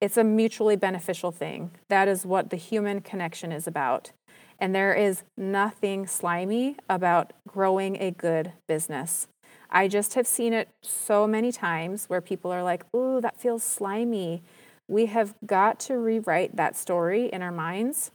It's 0.02 0.18
a 0.18 0.24
mutually 0.24 0.76
beneficial 0.76 1.32
thing. 1.32 1.72
That 1.90 2.08
is 2.08 2.26
what 2.26 2.50
the 2.50 2.58
human 2.58 3.02
connection 3.02 3.52
is 3.52 3.68
about. 3.68 4.12
And 4.60 4.74
there 4.74 4.94
is 4.94 5.24
nothing 5.38 6.08
slimy 6.08 6.78
about 6.90 7.34
growing 7.48 8.02
a 8.02 8.12
good 8.12 8.54
business. 8.68 9.28
I 9.70 9.88
just 9.88 10.14
have 10.14 10.28
seen 10.28 10.54
it 10.54 10.70
so 10.84 11.28
many 11.28 11.52
times 11.52 12.06
where 12.06 12.22
people 12.22 12.52
are 12.52 12.64
like, 12.64 12.86
ooh, 12.96 13.20
that 13.22 13.38
feels 13.38 13.64
slimy. 13.64 14.44
We 14.88 15.08
have 15.08 15.34
got 15.46 15.80
to 15.82 15.98
rewrite 15.98 16.56
that 16.56 16.76
story 16.76 17.28
in 17.28 17.42
our 17.42 17.52
minds. 17.52 18.12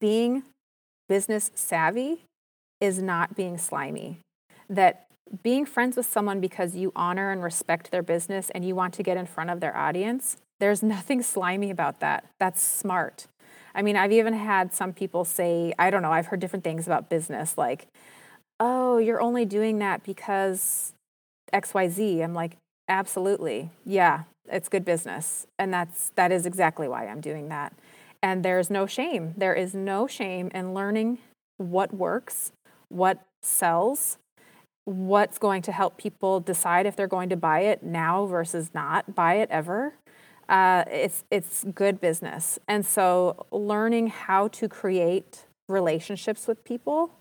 Being 0.00 0.42
business 1.08 1.50
savvy 1.54 2.24
is 2.80 3.00
not 3.00 3.36
being 3.36 3.56
slimy. 3.56 4.18
That 4.68 5.06
being 5.42 5.64
friends 5.64 5.96
with 5.96 6.06
someone 6.06 6.40
because 6.40 6.76
you 6.76 6.92
honor 6.94 7.30
and 7.30 7.42
respect 7.42 7.90
their 7.90 8.02
business 8.02 8.50
and 8.50 8.64
you 8.64 8.74
want 8.74 8.94
to 8.94 9.02
get 9.02 9.16
in 9.16 9.26
front 9.26 9.50
of 9.50 9.60
their 9.60 9.76
audience, 9.76 10.36
there's 10.64 10.82
nothing 10.82 11.22
slimy 11.22 11.70
about 11.70 12.00
that. 12.00 12.24
That's 12.40 12.62
smart. 12.62 13.26
I 13.74 13.82
mean, 13.82 13.96
I've 13.96 14.12
even 14.12 14.32
had 14.32 14.72
some 14.72 14.94
people 14.94 15.26
say, 15.26 15.74
I 15.78 15.90
don't 15.90 16.00
know, 16.00 16.10
I've 16.10 16.24
heard 16.24 16.40
different 16.40 16.64
things 16.64 16.86
about 16.86 17.10
business, 17.10 17.58
like, 17.58 17.86
oh, 18.58 18.96
you're 18.96 19.20
only 19.20 19.44
doing 19.44 19.78
that 19.80 20.04
because 20.04 20.94
XYZ. 21.52 22.24
I'm 22.24 22.32
like, 22.32 22.56
absolutely. 22.88 23.72
Yeah, 23.84 24.22
it's 24.50 24.70
good 24.70 24.86
business. 24.86 25.46
And 25.58 25.70
that's 25.70 26.12
that 26.14 26.32
is 26.32 26.46
exactly 26.46 26.88
why 26.88 27.08
I'm 27.08 27.20
doing 27.20 27.50
that. 27.50 27.74
And 28.22 28.42
there's 28.42 28.70
no 28.70 28.86
shame. 28.86 29.34
There 29.36 29.52
is 29.52 29.74
no 29.74 30.06
shame 30.06 30.50
in 30.54 30.72
learning 30.72 31.18
what 31.58 31.92
works, 31.92 32.52
what 32.88 33.20
sells, 33.42 34.16
what's 34.86 35.36
going 35.36 35.60
to 35.60 35.72
help 35.72 35.98
people 35.98 36.40
decide 36.40 36.86
if 36.86 36.96
they're 36.96 37.06
going 37.06 37.28
to 37.28 37.36
buy 37.36 37.60
it 37.60 37.82
now 37.82 38.24
versus 38.24 38.70
not 38.72 39.14
buy 39.14 39.34
it 39.34 39.50
ever. 39.50 39.92
Uh, 40.48 40.84
it's 40.90 41.24
it's 41.30 41.64
good 41.74 42.00
business, 42.00 42.58
and 42.68 42.84
so 42.84 43.46
learning 43.50 44.08
how 44.08 44.48
to 44.48 44.68
create 44.68 45.46
relationships 45.68 46.46
with 46.46 46.62
people, 46.64 47.12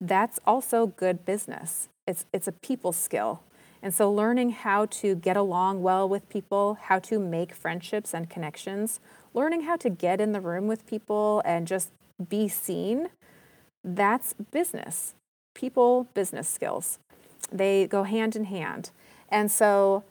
that's 0.00 0.38
also 0.46 0.86
good 0.86 1.24
business. 1.24 1.88
It's 2.06 2.26
it's 2.32 2.46
a 2.46 2.52
people 2.52 2.92
skill, 2.92 3.42
and 3.82 3.94
so 3.94 4.12
learning 4.12 4.50
how 4.50 4.86
to 4.86 5.14
get 5.14 5.36
along 5.36 5.82
well 5.82 6.08
with 6.08 6.28
people, 6.28 6.78
how 6.82 6.98
to 7.00 7.18
make 7.18 7.54
friendships 7.54 8.12
and 8.12 8.28
connections, 8.28 9.00
learning 9.32 9.62
how 9.62 9.76
to 9.76 9.88
get 9.88 10.20
in 10.20 10.32
the 10.32 10.40
room 10.40 10.66
with 10.66 10.86
people 10.86 11.42
and 11.44 11.66
just 11.66 11.90
be 12.28 12.48
seen, 12.48 13.08
that's 13.84 14.34
business. 14.50 15.14
People 15.54 16.08
business 16.14 16.48
skills. 16.48 16.98
They 17.50 17.86
go 17.86 18.02
hand 18.02 18.36
in 18.36 18.44
hand. 18.44 18.90
And 19.28 19.50
so 19.50 20.04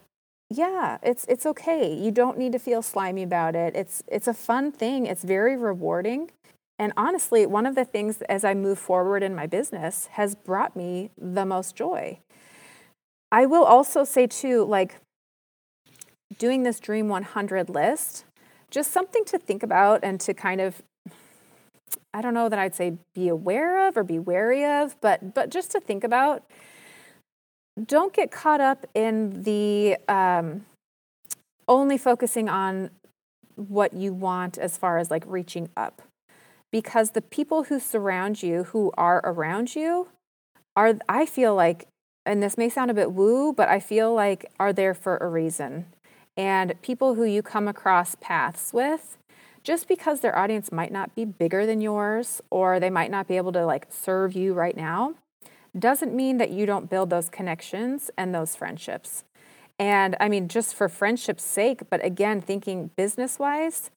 yeah, 0.50 0.98
it's 1.04 1.26
it's 1.28 1.46
okay. 1.46 1.94
You 1.94 2.12
don't 2.12 2.38
need 2.38 2.54
to 2.54 2.60
feel 2.60 2.82
slimy 2.82 3.24
about 3.24 3.56
it. 3.56 3.76
It's 3.76 4.04
it's 4.08 4.28
a 4.28 4.34
fun 4.34 4.72
thing. 4.72 5.06
It's 5.06 5.24
very 5.24 5.58
rewarding. 5.58 6.32
And 6.80 6.94
honestly, 6.96 7.46
one 7.46 7.66
of 7.66 7.76
the 7.76 7.86
things 7.86 8.22
as 8.30 8.44
I 8.46 8.54
move 8.54 8.78
forward 8.80 9.24
in 9.24 9.36
my 9.36 9.48
business 9.48 10.08
has 10.12 10.36
brought 10.36 10.76
me 10.76 11.10
the 11.18 11.46
most 11.46 11.76
joy. 11.76 12.20
I 13.32 13.46
will 13.46 13.64
also 13.64 14.04
say 14.04 14.28
too 14.28 14.64
like 14.64 14.98
doing 16.38 16.64
this 16.64 16.80
dream 16.80 17.10
100 17.10 17.70
list, 17.70 18.26
just 18.70 18.92
something 18.92 19.26
to 19.26 19.40
think 19.40 19.64
about 19.64 20.02
and 20.04 20.20
to 20.22 20.34
kind 20.34 20.62
of 20.62 20.82
I 22.14 22.22
don't 22.22 22.34
know 22.34 22.48
that 22.48 22.60
I'd 22.60 22.76
say 22.76 22.98
be 23.14 23.28
aware 23.28 23.88
of 23.88 23.98
or 23.98 24.04
be 24.04 24.20
wary 24.20 24.66
of, 24.66 25.00
but 25.02 25.34
but 25.34 25.50
just 25.50 25.72
to 25.72 25.82
think 25.82 26.06
about 26.06 26.44
don't 27.86 28.14
get 28.14 28.32
caught 28.32 28.62
up 28.62 28.86
in 28.94 29.44
the 29.44 29.98
um, 30.08 30.66
only 31.68 31.98
focusing 31.98 32.50
on 32.50 32.90
what 33.56 33.94
you 33.94 34.14
want 34.14 34.58
as 34.58 34.78
far 34.78 34.98
as 34.98 35.12
like 35.12 35.24
reaching 35.28 35.70
up. 35.76 36.02
Because 36.72 37.12
the 37.12 37.22
people 37.22 37.66
who 37.66 37.80
surround 37.80 38.44
you 38.44 38.66
who 38.66 38.92
are 38.98 39.22
around 39.24 39.76
you 39.76 40.10
are 40.76 40.96
i 41.10 41.26
feel 41.26 41.56
like 41.56 41.88
and 42.26 42.44
this 42.44 42.58
may 42.58 42.70
sound 42.70 42.92
a 42.92 42.94
bit 42.94 43.12
woo 43.12 43.52
but 43.52 43.68
i 43.68 43.80
feel 43.80 44.14
like 44.14 44.46
are 44.60 44.74
there 44.74 44.94
for 44.94 45.18
a 45.18 45.28
reason. 45.28 45.86
And 46.36 46.80
people 46.84 47.16
who 47.16 47.24
you 47.24 47.42
come 47.42 47.68
across 47.68 48.16
paths 48.16 48.72
with 48.72 49.18
just 49.64 49.88
because 49.88 50.20
their 50.20 50.38
audience 50.38 50.72
might 50.72 50.92
not 50.92 51.16
be 51.16 51.26
bigger 51.26 51.66
than 51.66 51.82
yours 51.82 52.42
or 52.52 52.80
they 52.80 52.92
might 52.92 53.10
not 53.10 53.28
be 53.28 53.38
able 53.38 53.52
to 53.54 53.66
like 53.66 53.88
serve 53.90 54.34
you 54.34 54.54
right 54.54 54.78
now 54.78 55.16
doesn't 55.78 56.14
mean 56.14 56.38
that 56.38 56.50
you 56.50 56.66
don't 56.66 56.90
build 56.90 57.10
those 57.10 57.30
connections 57.30 58.12
and 58.18 58.34
those 58.34 58.56
friendships. 58.56 59.24
And 59.80 60.16
I 60.20 60.28
mean, 60.30 60.48
just 60.48 60.76
for 60.76 60.90
friendship's 60.90 61.44
sake, 61.44 61.82
but 61.90 62.04
again, 62.04 62.42
thinking 62.42 62.92
business 62.96 63.38
wise, 63.38 63.92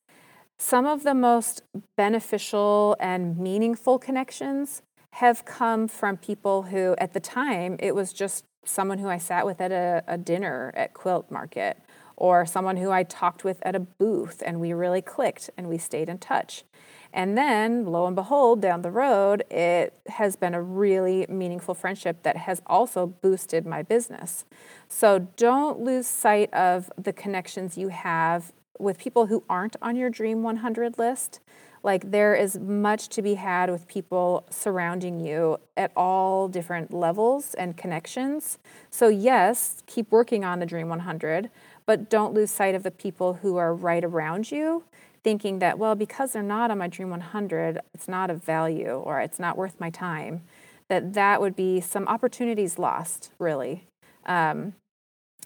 some 0.59 0.85
of 0.87 1.05
the 1.05 1.15
most 1.15 1.63
beneficial 1.97 2.97
and 3.01 3.39
meaningful 3.39 3.99
connections 3.99 4.83
have 5.13 5.45
come 5.45 5.89
from 5.89 6.17
people 6.17 6.63
who, 6.65 6.95
at 6.99 7.15
the 7.15 7.21
time, 7.21 7.77
it 7.79 7.95
was 7.95 8.13
just 8.13 8.45
someone 8.65 8.99
who 8.99 9.09
I 9.09 9.17
sat 9.17 9.47
with 9.47 9.61
at 9.61 9.73
a, 9.73 10.05
a 10.07 10.19
dinner 10.19 10.71
at 10.77 10.93
Quilt 10.93 11.31
Market, 11.31 11.79
or 12.21 12.45
someone 12.45 12.77
who 12.77 12.91
I 12.91 13.03
talked 13.03 13.43
with 13.43 13.59
at 13.63 13.75
a 13.75 13.81
booth 13.81 14.43
and 14.45 14.61
we 14.61 14.75
really 14.75 15.01
clicked 15.01 15.49
and 15.57 15.69
we 15.69 15.79
stayed 15.79 16.11
in 16.11 16.19
touch. 16.19 16.65
And 17.13 17.37
then, 17.37 17.87
lo 17.87 18.07
and 18.07 18.15
behold, 18.15 18.61
down 18.61 18.83
the 18.83 18.91
road, 18.91 19.45
it 19.51 19.95
has 20.09 20.37
been 20.37 20.55
a 20.55 20.63
really 20.63 21.27
meaningful 21.29 21.75
friendship 21.75 22.23
that 22.23 22.37
has 22.37 22.63
also 22.67 23.07
boosted 23.07 23.67
my 23.67 23.83
business. 23.83 24.45
So 24.89 25.29
don't 25.37 25.81
lose 25.81 26.07
sight 26.07 26.53
of 26.55 26.91
the 26.97 27.13
connections 27.13 27.77
you 27.77 27.89
have 27.89 28.53
with 28.79 28.99
people 28.99 29.27
who 29.27 29.43
aren't 29.49 29.77
on 29.83 29.97
your 29.97 30.11
Dream 30.11 30.43
100 30.43 30.99
list. 30.99 31.41
Like, 31.83 32.11
there 32.11 32.35
is 32.35 32.59
much 32.59 33.09
to 33.11 33.23
be 33.23 33.35
had 33.35 33.71
with 33.71 33.89
people 33.89 34.45
surrounding 34.51 35.19
you 35.19 35.59
at 35.77 35.93
all 35.97 36.47
different 36.47 36.93
levels 36.93 37.55
and 37.55 37.77
connections. 37.77 38.59
So, 38.91 39.09
yes, 39.09 39.83
keep 39.87 40.11
working 40.13 40.45
on 40.45 40.59
the 40.59 40.67
Dream 40.67 40.91
100, 40.91 41.51
but 41.87 42.11
don't 42.11 42.35
lose 42.35 42.51
sight 42.51 42.75
of 42.75 42.83
the 42.83 42.91
people 42.91 43.35
who 43.35 43.57
are 43.57 43.75
right 43.75 44.05
around 44.05 44.51
you 44.51 44.85
thinking 45.23 45.59
that, 45.59 45.79
well, 45.79 45.95
because 45.95 46.33
they're 46.33 46.43
not 46.43 46.71
on 46.71 46.79
my 46.79 46.89
Dream 46.89 47.11
100, 47.11 47.81
it's 47.95 48.09
not 48.09 48.31
of 48.31 48.43
value 48.43 48.93
or 48.93 49.21
it's 49.21 49.39
not 49.39 49.57
worth 49.57 49.79
my 49.81 49.91
time, 49.91 50.43
that 50.89 51.13
that 51.15 51.41
would 51.41 51.55
be 51.55 51.81
some 51.81 52.07
opportunities 52.09 52.79
lost, 52.79 53.31
really. 53.39 53.87
Um, 54.27 54.75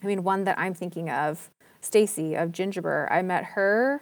I 0.03 0.07
mean, 0.07 0.23
one 0.23 0.43
that 0.45 0.57
I'm 0.59 0.73
thinking 0.73 1.09
of, 1.09 1.49
Stacy 1.81 2.35
of 2.35 2.51
Gingiber, 2.51 3.07
I 3.11 3.21
met 3.21 3.43
her 3.45 4.01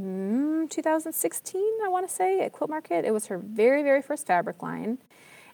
mm, 0.00 0.68
2016, 0.68 1.62
I 1.84 1.88
want 1.88 2.06
to 2.08 2.14
say, 2.14 2.40
at 2.40 2.52
Quilt 2.52 2.70
Market. 2.70 3.04
It 3.04 3.12
was 3.12 3.26
her 3.26 3.38
very, 3.38 3.82
very 3.82 4.02
first 4.02 4.26
fabric 4.26 4.62
line. 4.62 4.98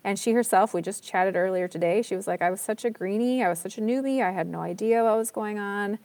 And 0.02 0.18
she 0.18 0.32
herself, 0.32 0.72
we 0.72 0.82
just 0.82 1.04
chatted 1.04 1.36
earlier 1.36 1.68
today. 1.68 2.02
She 2.02 2.16
was 2.16 2.26
like, 2.26 2.42
I 2.42 2.50
was 2.50 2.60
such 2.60 2.84
a 2.84 2.90
greenie. 2.90 3.44
I 3.44 3.48
was 3.48 3.58
such 3.58 3.76
a 3.78 3.82
newbie. 3.82 4.22
I 4.22 4.30
had 4.30 4.46
no 4.46 4.60
idea 4.60 5.04
what 5.04 5.16
was 5.16 5.30
going 5.30 5.58
on. 5.58 5.98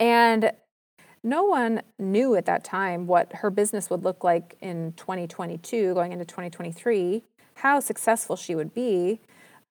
And 0.00 0.52
no 1.22 1.44
one 1.44 1.82
knew 1.98 2.34
at 2.34 2.46
that 2.46 2.64
time 2.64 3.06
what 3.06 3.32
her 3.36 3.50
business 3.50 3.90
would 3.90 4.02
look 4.02 4.24
like 4.24 4.56
in 4.60 4.92
2022, 4.96 5.94
going 5.94 6.12
into 6.12 6.24
2023, 6.24 7.22
how 7.56 7.80
successful 7.80 8.36
she 8.36 8.54
would 8.54 8.74
be. 8.74 9.20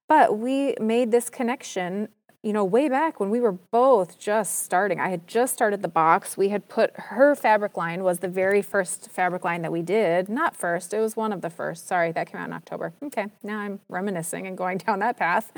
But 0.07 0.37
we 0.37 0.75
made 0.79 1.11
this 1.11 1.29
connection, 1.29 2.09
you 2.41 2.53
know, 2.53 2.63
way 2.63 2.87
back 2.87 3.19
when 3.19 3.29
we 3.29 3.41
were 3.41 3.51
both 3.51 4.17
just 4.17 4.63
starting. 4.63 4.99
I 4.99 5.09
had 5.09 5.27
just 5.27 5.53
started 5.53 5.81
the 5.81 5.87
box. 5.89 6.37
We 6.37 6.49
had 6.49 6.69
put 6.69 6.91
her 6.95 7.35
fabric 7.35 7.75
line 7.75 8.03
was 8.03 8.19
the 8.19 8.27
very 8.29 8.61
first 8.61 9.09
fabric 9.09 9.43
line 9.43 9.61
that 9.61 9.71
we 9.71 9.81
did. 9.81 10.29
Not 10.29 10.55
first, 10.55 10.93
it 10.93 10.99
was 10.99 11.17
one 11.17 11.33
of 11.33 11.41
the 11.41 11.49
first. 11.49 11.87
Sorry, 11.87 12.13
that 12.13 12.31
came 12.31 12.39
out 12.39 12.47
in 12.47 12.53
October. 12.53 12.93
Okay, 13.03 13.27
now 13.43 13.59
I'm 13.59 13.81
reminiscing 13.89 14.47
and 14.47 14.57
going 14.57 14.77
down 14.85 14.99
that 14.99 15.17
path. 15.17 15.51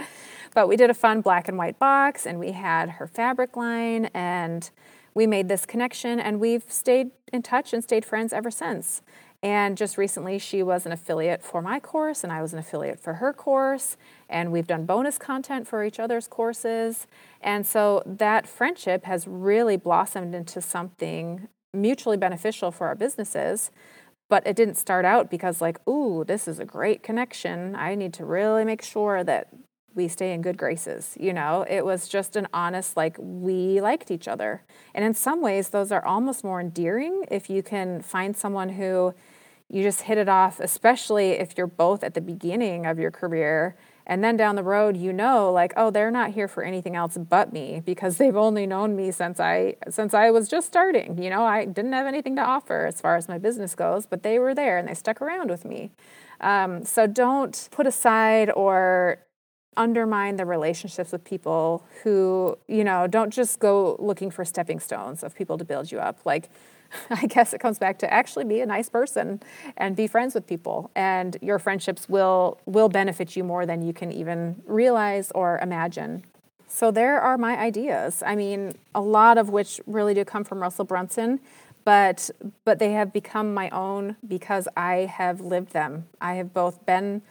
But 0.55 0.67
we 0.67 0.75
did 0.75 0.89
a 0.89 0.95
fun 0.95 1.21
black 1.21 1.47
and 1.47 1.57
white 1.57 1.77
box 1.77 2.25
and 2.25 2.39
we 2.39 2.51
had 2.51 2.91
her 2.91 3.07
fabric 3.07 3.55
line 3.55 4.05
and 4.13 4.69
we 5.13 5.27
made 5.27 5.47
this 5.47 5.65
connection 5.65 6.19
and 6.19 6.39
we've 6.39 6.65
stayed 6.67 7.11
in 7.31 7.41
touch 7.41 7.73
and 7.73 7.83
stayed 7.83 8.05
friends 8.05 8.33
ever 8.33 8.51
since. 8.51 9.01
And 9.43 9.77
just 9.77 9.97
recently, 9.97 10.39
she 10.39 10.63
was 10.63 10.85
an 10.85 10.93
affiliate 10.93 11.43
for 11.43 11.61
my 11.61 11.77
course, 11.77 12.23
and 12.23 12.31
I 12.31 12.41
was 12.41 12.53
an 12.53 12.59
affiliate 12.59 12.97
for 12.97 13.15
her 13.15 13.33
course. 13.33 13.97
And 14.29 14.53
we've 14.53 14.67
done 14.67 14.85
bonus 14.85 15.17
content 15.17 15.67
for 15.67 15.83
each 15.83 15.99
other's 15.99 16.29
courses. 16.29 17.07
And 17.41 17.67
so 17.67 18.01
that 18.05 18.47
friendship 18.47 19.03
has 19.03 19.27
really 19.27 19.75
blossomed 19.75 20.33
into 20.33 20.61
something 20.61 21.49
mutually 21.73 22.15
beneficial 22.15 22.71
for 22.71 22.87
our 22.87 22.95
businesses. 22.95 23.69
But 24.29 24.47
it 24.47 24.55
didn't 24.55 24.75
start 24.75 25.03
out 25.03 25.29
because, 25.29 25.59
like, 25.59 25.85
ooh, 25.89 26.23
this 26.23 26.47
is 26.47 26.57
a 26.57 26.65
great 26.65 27.03
connection. 27.03 27.75
I 27.75 27.95
need 27.95 28.13
to 28.13 28.25
really 28.25 28.63
make 28.63 28.81
sure 28.81 29.25
that 29.25 29.49
we 29.95 30.07
stay 30.07 30.33
in 30.33 30.41
good 30.41 30.57
graces. 30.57 31.15
You 31.19 31.33
know, 31.33 31.65
it 31.69 31.85
was 31.85 32.07
just 32.07 32.35
an 32.35 32.47
honest, 32.53 32.97
like, 32.97 33.15
we 33.19 33.81
liked 33.81 34.11
each 34.11 34.27
other. 34.27 34.63
And 34.93 35.05
in 35.05 35.13
some 35.13 35.41
ways, 35.41 35.69
those 35.69 35.91
are 35.91 36.03
almost 36.05 36.43
more 36.43 36.59
endearing 36.59 37.25
if 37.29 37.49
you 37.49 37.63
can 37.63 38.01
find 38.01 38.35
someone 38.35 38.69
who 38.69 39.13
you 39.69 39.81
just 39.81 40.01
hit 40.01 40.17
it 40.17 40.29
off, 40.29 40.59
especially 40.59 41.31
if 41.31 41.57
you're 41.57 41.67
both 41.67 42.03
at 42.03 42.13
the 42.13 42.21
beginning 42.21 42.85
of 42.85 42.99
your 42.99 43.11
career. 43.11 43.75
And 44.05 44.23
then 44.23 44.35
down 44.35 44.55
the 44.55 44.63
road, 44.63 44.97
you 44.97 45.13
know, 45.13 45.51
like, 45.51 45.73
oh, 45.77 45.89
they're 45.89 46.11
not 46.11 46.31
here 46.31 46.49
for 46.49 46.61
anything 46.61 46.95
else 46.95 47.17
but 47.17 47.53
me 47.53 47.81
because 47.85 48.17
they've 48.17 48.35
only 48.35 48.67
known 48.67 48.95
me 48.95 49.11
since 49.11 49.39
I 49.39 49.77
since 49.89 50.13
I 50.13 50.29
was 50.29 50.49
just 50.49 50.67
starting. 50.67 51.21
You 51.23 51.29
know, 51.29 51.43
I 51.43 51.63
didn't 51.65 51.93
have 51.93 52.05
anything 52.05 52.35
to 52.35 52.41
offer 52.41 52.85
as 52.85 52.99
far 52.99 53.15
as 53.15 53.29
my 53.29 53.37
business 53.37 53.75
goes, 53.75 54.05
but 54.05 54.21
they 54.21 54.39
were 54.39 54.53
there 54.53 54.77
and 54.77 54.87
they 54.89 54.93
stuck 54.93 55.21
around 55.21 55.49
with 55.49 55.63
me. 55.63 55.91
Um, 56.41 56.83
so 56.83 57.07
don't 57.07 57.69
put 57.71 57.87
aside 57.87 58.51
or 58.51 59.19
undermine 59.77 60.35
the 60.37 60.45
relationships 60.45 61.11
with 61.11 61.23
people 61.23 61.85
who, 62.03 62.57
you 62.67 62.83
know, 62.83 63.07
don't 63.07 63.31
just 63.31 63.59
go 63.59 63.95
looking 63.99 64.31
for 64.31 64.45
stepping 64.45 64.79
stones 64.79 65.23
of 65.23 65.35
people 65.35 65.57
to 65.57 65.65
build 65.65 65.91
you 65.91 65.99
up. 65.99 66.19
Like, 66.25 66.49
I 67.09 67.25
guess 67.25 67.53
it 67.53 67.59
comes 67.59 67.79
back 67.79 67.99
to 67.99 68.13
actually 68.13 68.45
be 68.45 68.61
a 68.61 68.65
nice 68.65 68.89
person 68.89 69.41
and 69.77 69.95
be 69.95 70.07
friends 70.07 70.35
with 70.35 70.47
people 70.47 70.91
and 70.95 71.37
your 71.41 71.59
friendships 71.59 72.07
will 72.07 72.59
will 72.65 72.89
benefit 72.89 73.35
you 73.35 73.43
more 73.43 73.65
than 73.65 73.81
you 73.81 73.93
can 73.93 74.11
even 74.11 74.61
realize 74.65 75.31
or 75.31 75.59
imagine. 75.59 76.23
So 76.67 76.89
there 76.89 77.21
are 77.21 77.37
my 77.37 77.57
ideas. 77.57 78.23
I 78.25 78.35
mean, 78.35 78.73
a 78.95 79.01
lot 79.01 79.37
of 79.37 79.49
which 79.49 79.79
really 79.85 80.13
do 80.13 80.25
come 80.25 80.43
from 80.43 80.59
Russell 80.59 80.85
Brunson, 80.85 81.39
but 81.85 82.29
but 82.65 82.79
they 82.79 82.93
have 82.93 83.13
become 83.13 83.53
my 83.53 83.69
own 83.69 84.15
because 84.27 84.67
I 84.75 85.09
have 85.11 85.41
lived 85.41 85.73
them. 85.73 86.07
I 86.19 86.35
have 86.35 86.53
both 86.53 86.85
been 86.85 87.21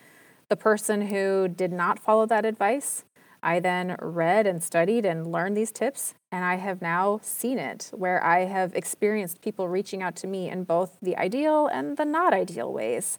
the 0.52 0.56
person 0.56 1.06
who 1.06 1.48
did 1.48 1.72
not 1.72 1.98
follow 1.98 2.26
that 2.26 2.44
advice. 2.44 3.06
I 3.42 3.58
then 3.58 3.96
read 4.02 4.46
and 4.46 4.62
studied 4.62 5.06
and 5.06 5.32
learned 5.32 5.56
these 5.56 5.72
tips, 5.72 6.12
and 6.30 6.44
I 6.44 6.56
have 6.56 6.82
now 6.82 7.20
seen 7.22 7.58
it 7.58 7.88
where 7.90 8.22
I 8.22 8.40
have 8.40 8.74
experienced 8.74 9.40
people 9.40 9.66
reaching 9.66 10.02
out 10.02 10.14
to 10.16 10.26
me 10.26 10.50
in 10.50 10.64
both 10.64 10.98
the 11.00 11.16
ideal 11.16 11.68
and 11.68 11.96
the 11.96 12.04
not 12.04 12.34
ideal 12.34 12.70
ways. 12.70 13.18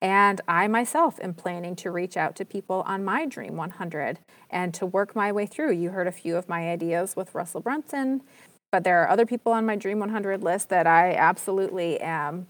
And 0.00 0.40
I 0.46 0.68
myself 0.68 1.18
am 1.20 1.34
planning 1.34 1.74
to 1.74 1.90
reach 1.90 2.16
out 2.16 2.36
to 2.36 2.44
people 2.44 2.84
on 2.86 3.04
my 3.04 3.26
Dream 3.26 3.56
100 3.56 4.20
and 4.48 4.72
to 4.74 4.86
work 4.86 5.16
my 5.16 5.32
way 5.32 5.46
through. 5.46 5.72
You 5.72 5.90
heard 5.90 6.06
a 6.06 6.12
few 6.12 6.36
of 6.36 6.48
my 6.48 6.70
ideas 6.70 7.16
with 7.16 7.34
Russell 7.34 7.60
Brunson, 7.60 8.22
but 8.70 8.84
there 8.84 9.02
are 9.02 9.08
other 9.08 9.26
people 9.26 9.50
on 9.50 9.66
my 9.66 9.74
Dream 9.74 9.98
100 9.98 10.44
list 10.44 10.68
that 10.68 10.86
I 10.86 11.16
absolutely 11.16 12.00
am 12.00 12.46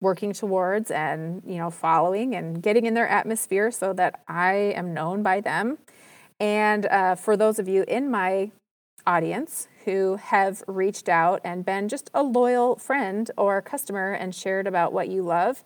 working 0.00 0.32
towards 0.32 0.90
and 0.90 1.42
you 1.46 1.56
know 1.56 1.70
following 1.70 2.34
and 2.34 2.62
getting 2.62 2.86
in 2.86 2.94
their 2.94 3.08
atmosphere 3.08 3.70
so 3.70 3.92
that 3.94 4.22
I 4.28 4.54
am 4.54 4.92
known 4.92 5.22
by 5.22 5.40
them. 5.40 5.78
And 6.38 6.86
uh, 6.86 7.14
for 7.14 7.36
those 7.36 7.58
of 7.58 7.68
you 7.68 7.84
in 7.88 8.10
my 8.10 8.50
audience 9.06 9.68
who 9.84 10.16
have 10.16 10.62
reached 10.66 11.08
out 11.08 11.40
and 11.44 11.64
been 11.64 11.88
just 11.88 12.10
a 12.12 12.22
loyal 12.22 12.76
friend 12.76 13.30
or 13.38 13.62
customer 13.62 14.12
and 14.12 14.34
shared 14.34 14.66
about 14.66 14.92
what 14.92 15.08
you 15.08 15.22
love, 15.22 15.64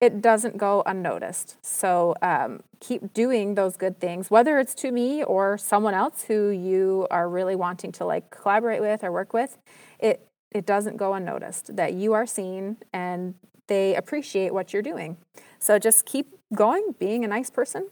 it 0.00 0.22
doesn't 0.22 0.56
go 0.56 0.82
unnoticed. 0.86 1.56
So 1.60 2.14
um, 2.22 2.60
keep 2.80 3.12
doing 3.12 3.56
those 3.56 3.76
good 3.76 3.98
things, 3.98 4.30
whether 4.30 4.58
it's 4.58 4.74
to 4.76 4.92
me 4.92 5.24
or 5.24 5.58
someone 5.58 5.94
else 5.94 6.22
who 6.22 6.50
you 6.50 7.08
are 7.10 7.28
really 7.28 7.56
wanting 7.56 7.90
to 7.92 8.04
like 8.04 8.30
collaborate 8.30 8.80
with 8.80 9.02
or 9.02 9.12
work 9.12 9.32
with. 9.32 9.58
It 9.98 10.24
it 10.50 10.64
doesn't 10.64 10.96
go 10.96 11.12
unnoticed 11.12 11.76
that 11.76 11.92
you 11.92 12.14
are 12.14 12.24
seen 12.24 12.78
and 12.90 13.34
they 13.68 13.94
appreciate 13.94 14.52
what 14.52 14.72
you're 14.72 14.82
doing. 14.82 15.16
So 15.58 15.78
just 15.78 16.04
keep 16.04 16.34
going, 16.54 16.94
being 16.98 17.24
a 17.24 17.28
nice 17.28 17.50
person, 17.50 17.88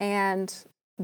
and 0.00 0.54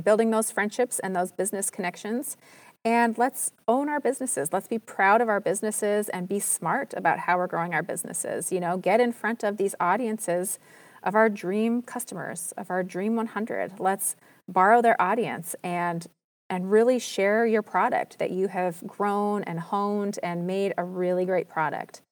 building 0.03 0.31
those 0.31 0.51
friendships 0.51 0.99
and 0.99 1.15
those 1.15 1.33
business 1.33 1.71
connections. 1.71 2.37
And 2.85 3.19
let's 3.19 3.53
own 3.69 3.89
our 3.89 4.01
businesses. 4.01 4.53
Let's 4.53 4.69
be 4.69 4.79
proud 4.79 5.21
of 5.21 5.29
our 5.29 5.41
businesses 5.41 6.09
and 6.09 6.27
be 6.29 6.41
smart 6.41 6.95
about 6.97 7.21
how 7.21 7.37
we're 7.37 7.47
growing 7.47 7.75
our 7.75 7.83
businesses. 7.83 8.51
You 8.51 8.61
know, 8.61 8.79
get 8.79 9.01
in 9.01 9.13
front 9.13 9.45
of 9.45 9.59
these 9.59 9.75
audiences 9.79 10.59
of 11.03 11.15
our 11.15 11.29
dream 11.29 11.83
customers, 11.83 12.53
of 12.57 12.71
our 12.71 12.83
dream 12.83 13.17
100. 13.17 13.79
Let's 13.79 14.17
borrow 14.49 14.81
their 14.81 15.01
audience 15.01 15.55
and 15.63 16.07
and 16.49 16.69
really 16.69 16.99
share 16.99 17.47
your 17.47 17.63
product 17.63 18.19
that 18.19 18.33
you 18.33 18.49
have 18.49 18.85
grown 18.85 19.45
and 19.45 19.61
honed 19.61 20.19
and 20.21 20.49
made 20.49 20.75
a 20.77 20.83
really 20.83 21.25
great 21.25 21.49
product. 21.49 22.03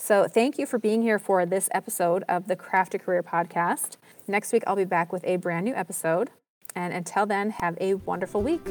So, 0.00 0.28
thank 0.28 0.58
you 0.58 0.64
for 0.64 0.78
being 0.78 1.02
here 1.02 1.18
for 1.18 1.44
this 1.44 1.68
episode 1.72 2.22
of 2.28 2.46
the 2.46 2.54
Craft 2.54 2.94
a 2.94 2.98
Career 3.00 3.22
podcast. 3.22 3.96
Next 4.28 4.52
week, 4.52 4.62
I'll 4.64 4.76
be 4.76 4.84
back 4.84 5.12
with 5.12 5.24
a 5.24 5.36
brand 5.36 5.64
new 5.64 5.74
episode. 5.74 6.30
And 6.76 6.94
until 6.94 7.26
then, 7.26 7.50
have 7.50 7.76
a 7.80 7.94
wonderful 7.94 8.40
week. 8.40 8.64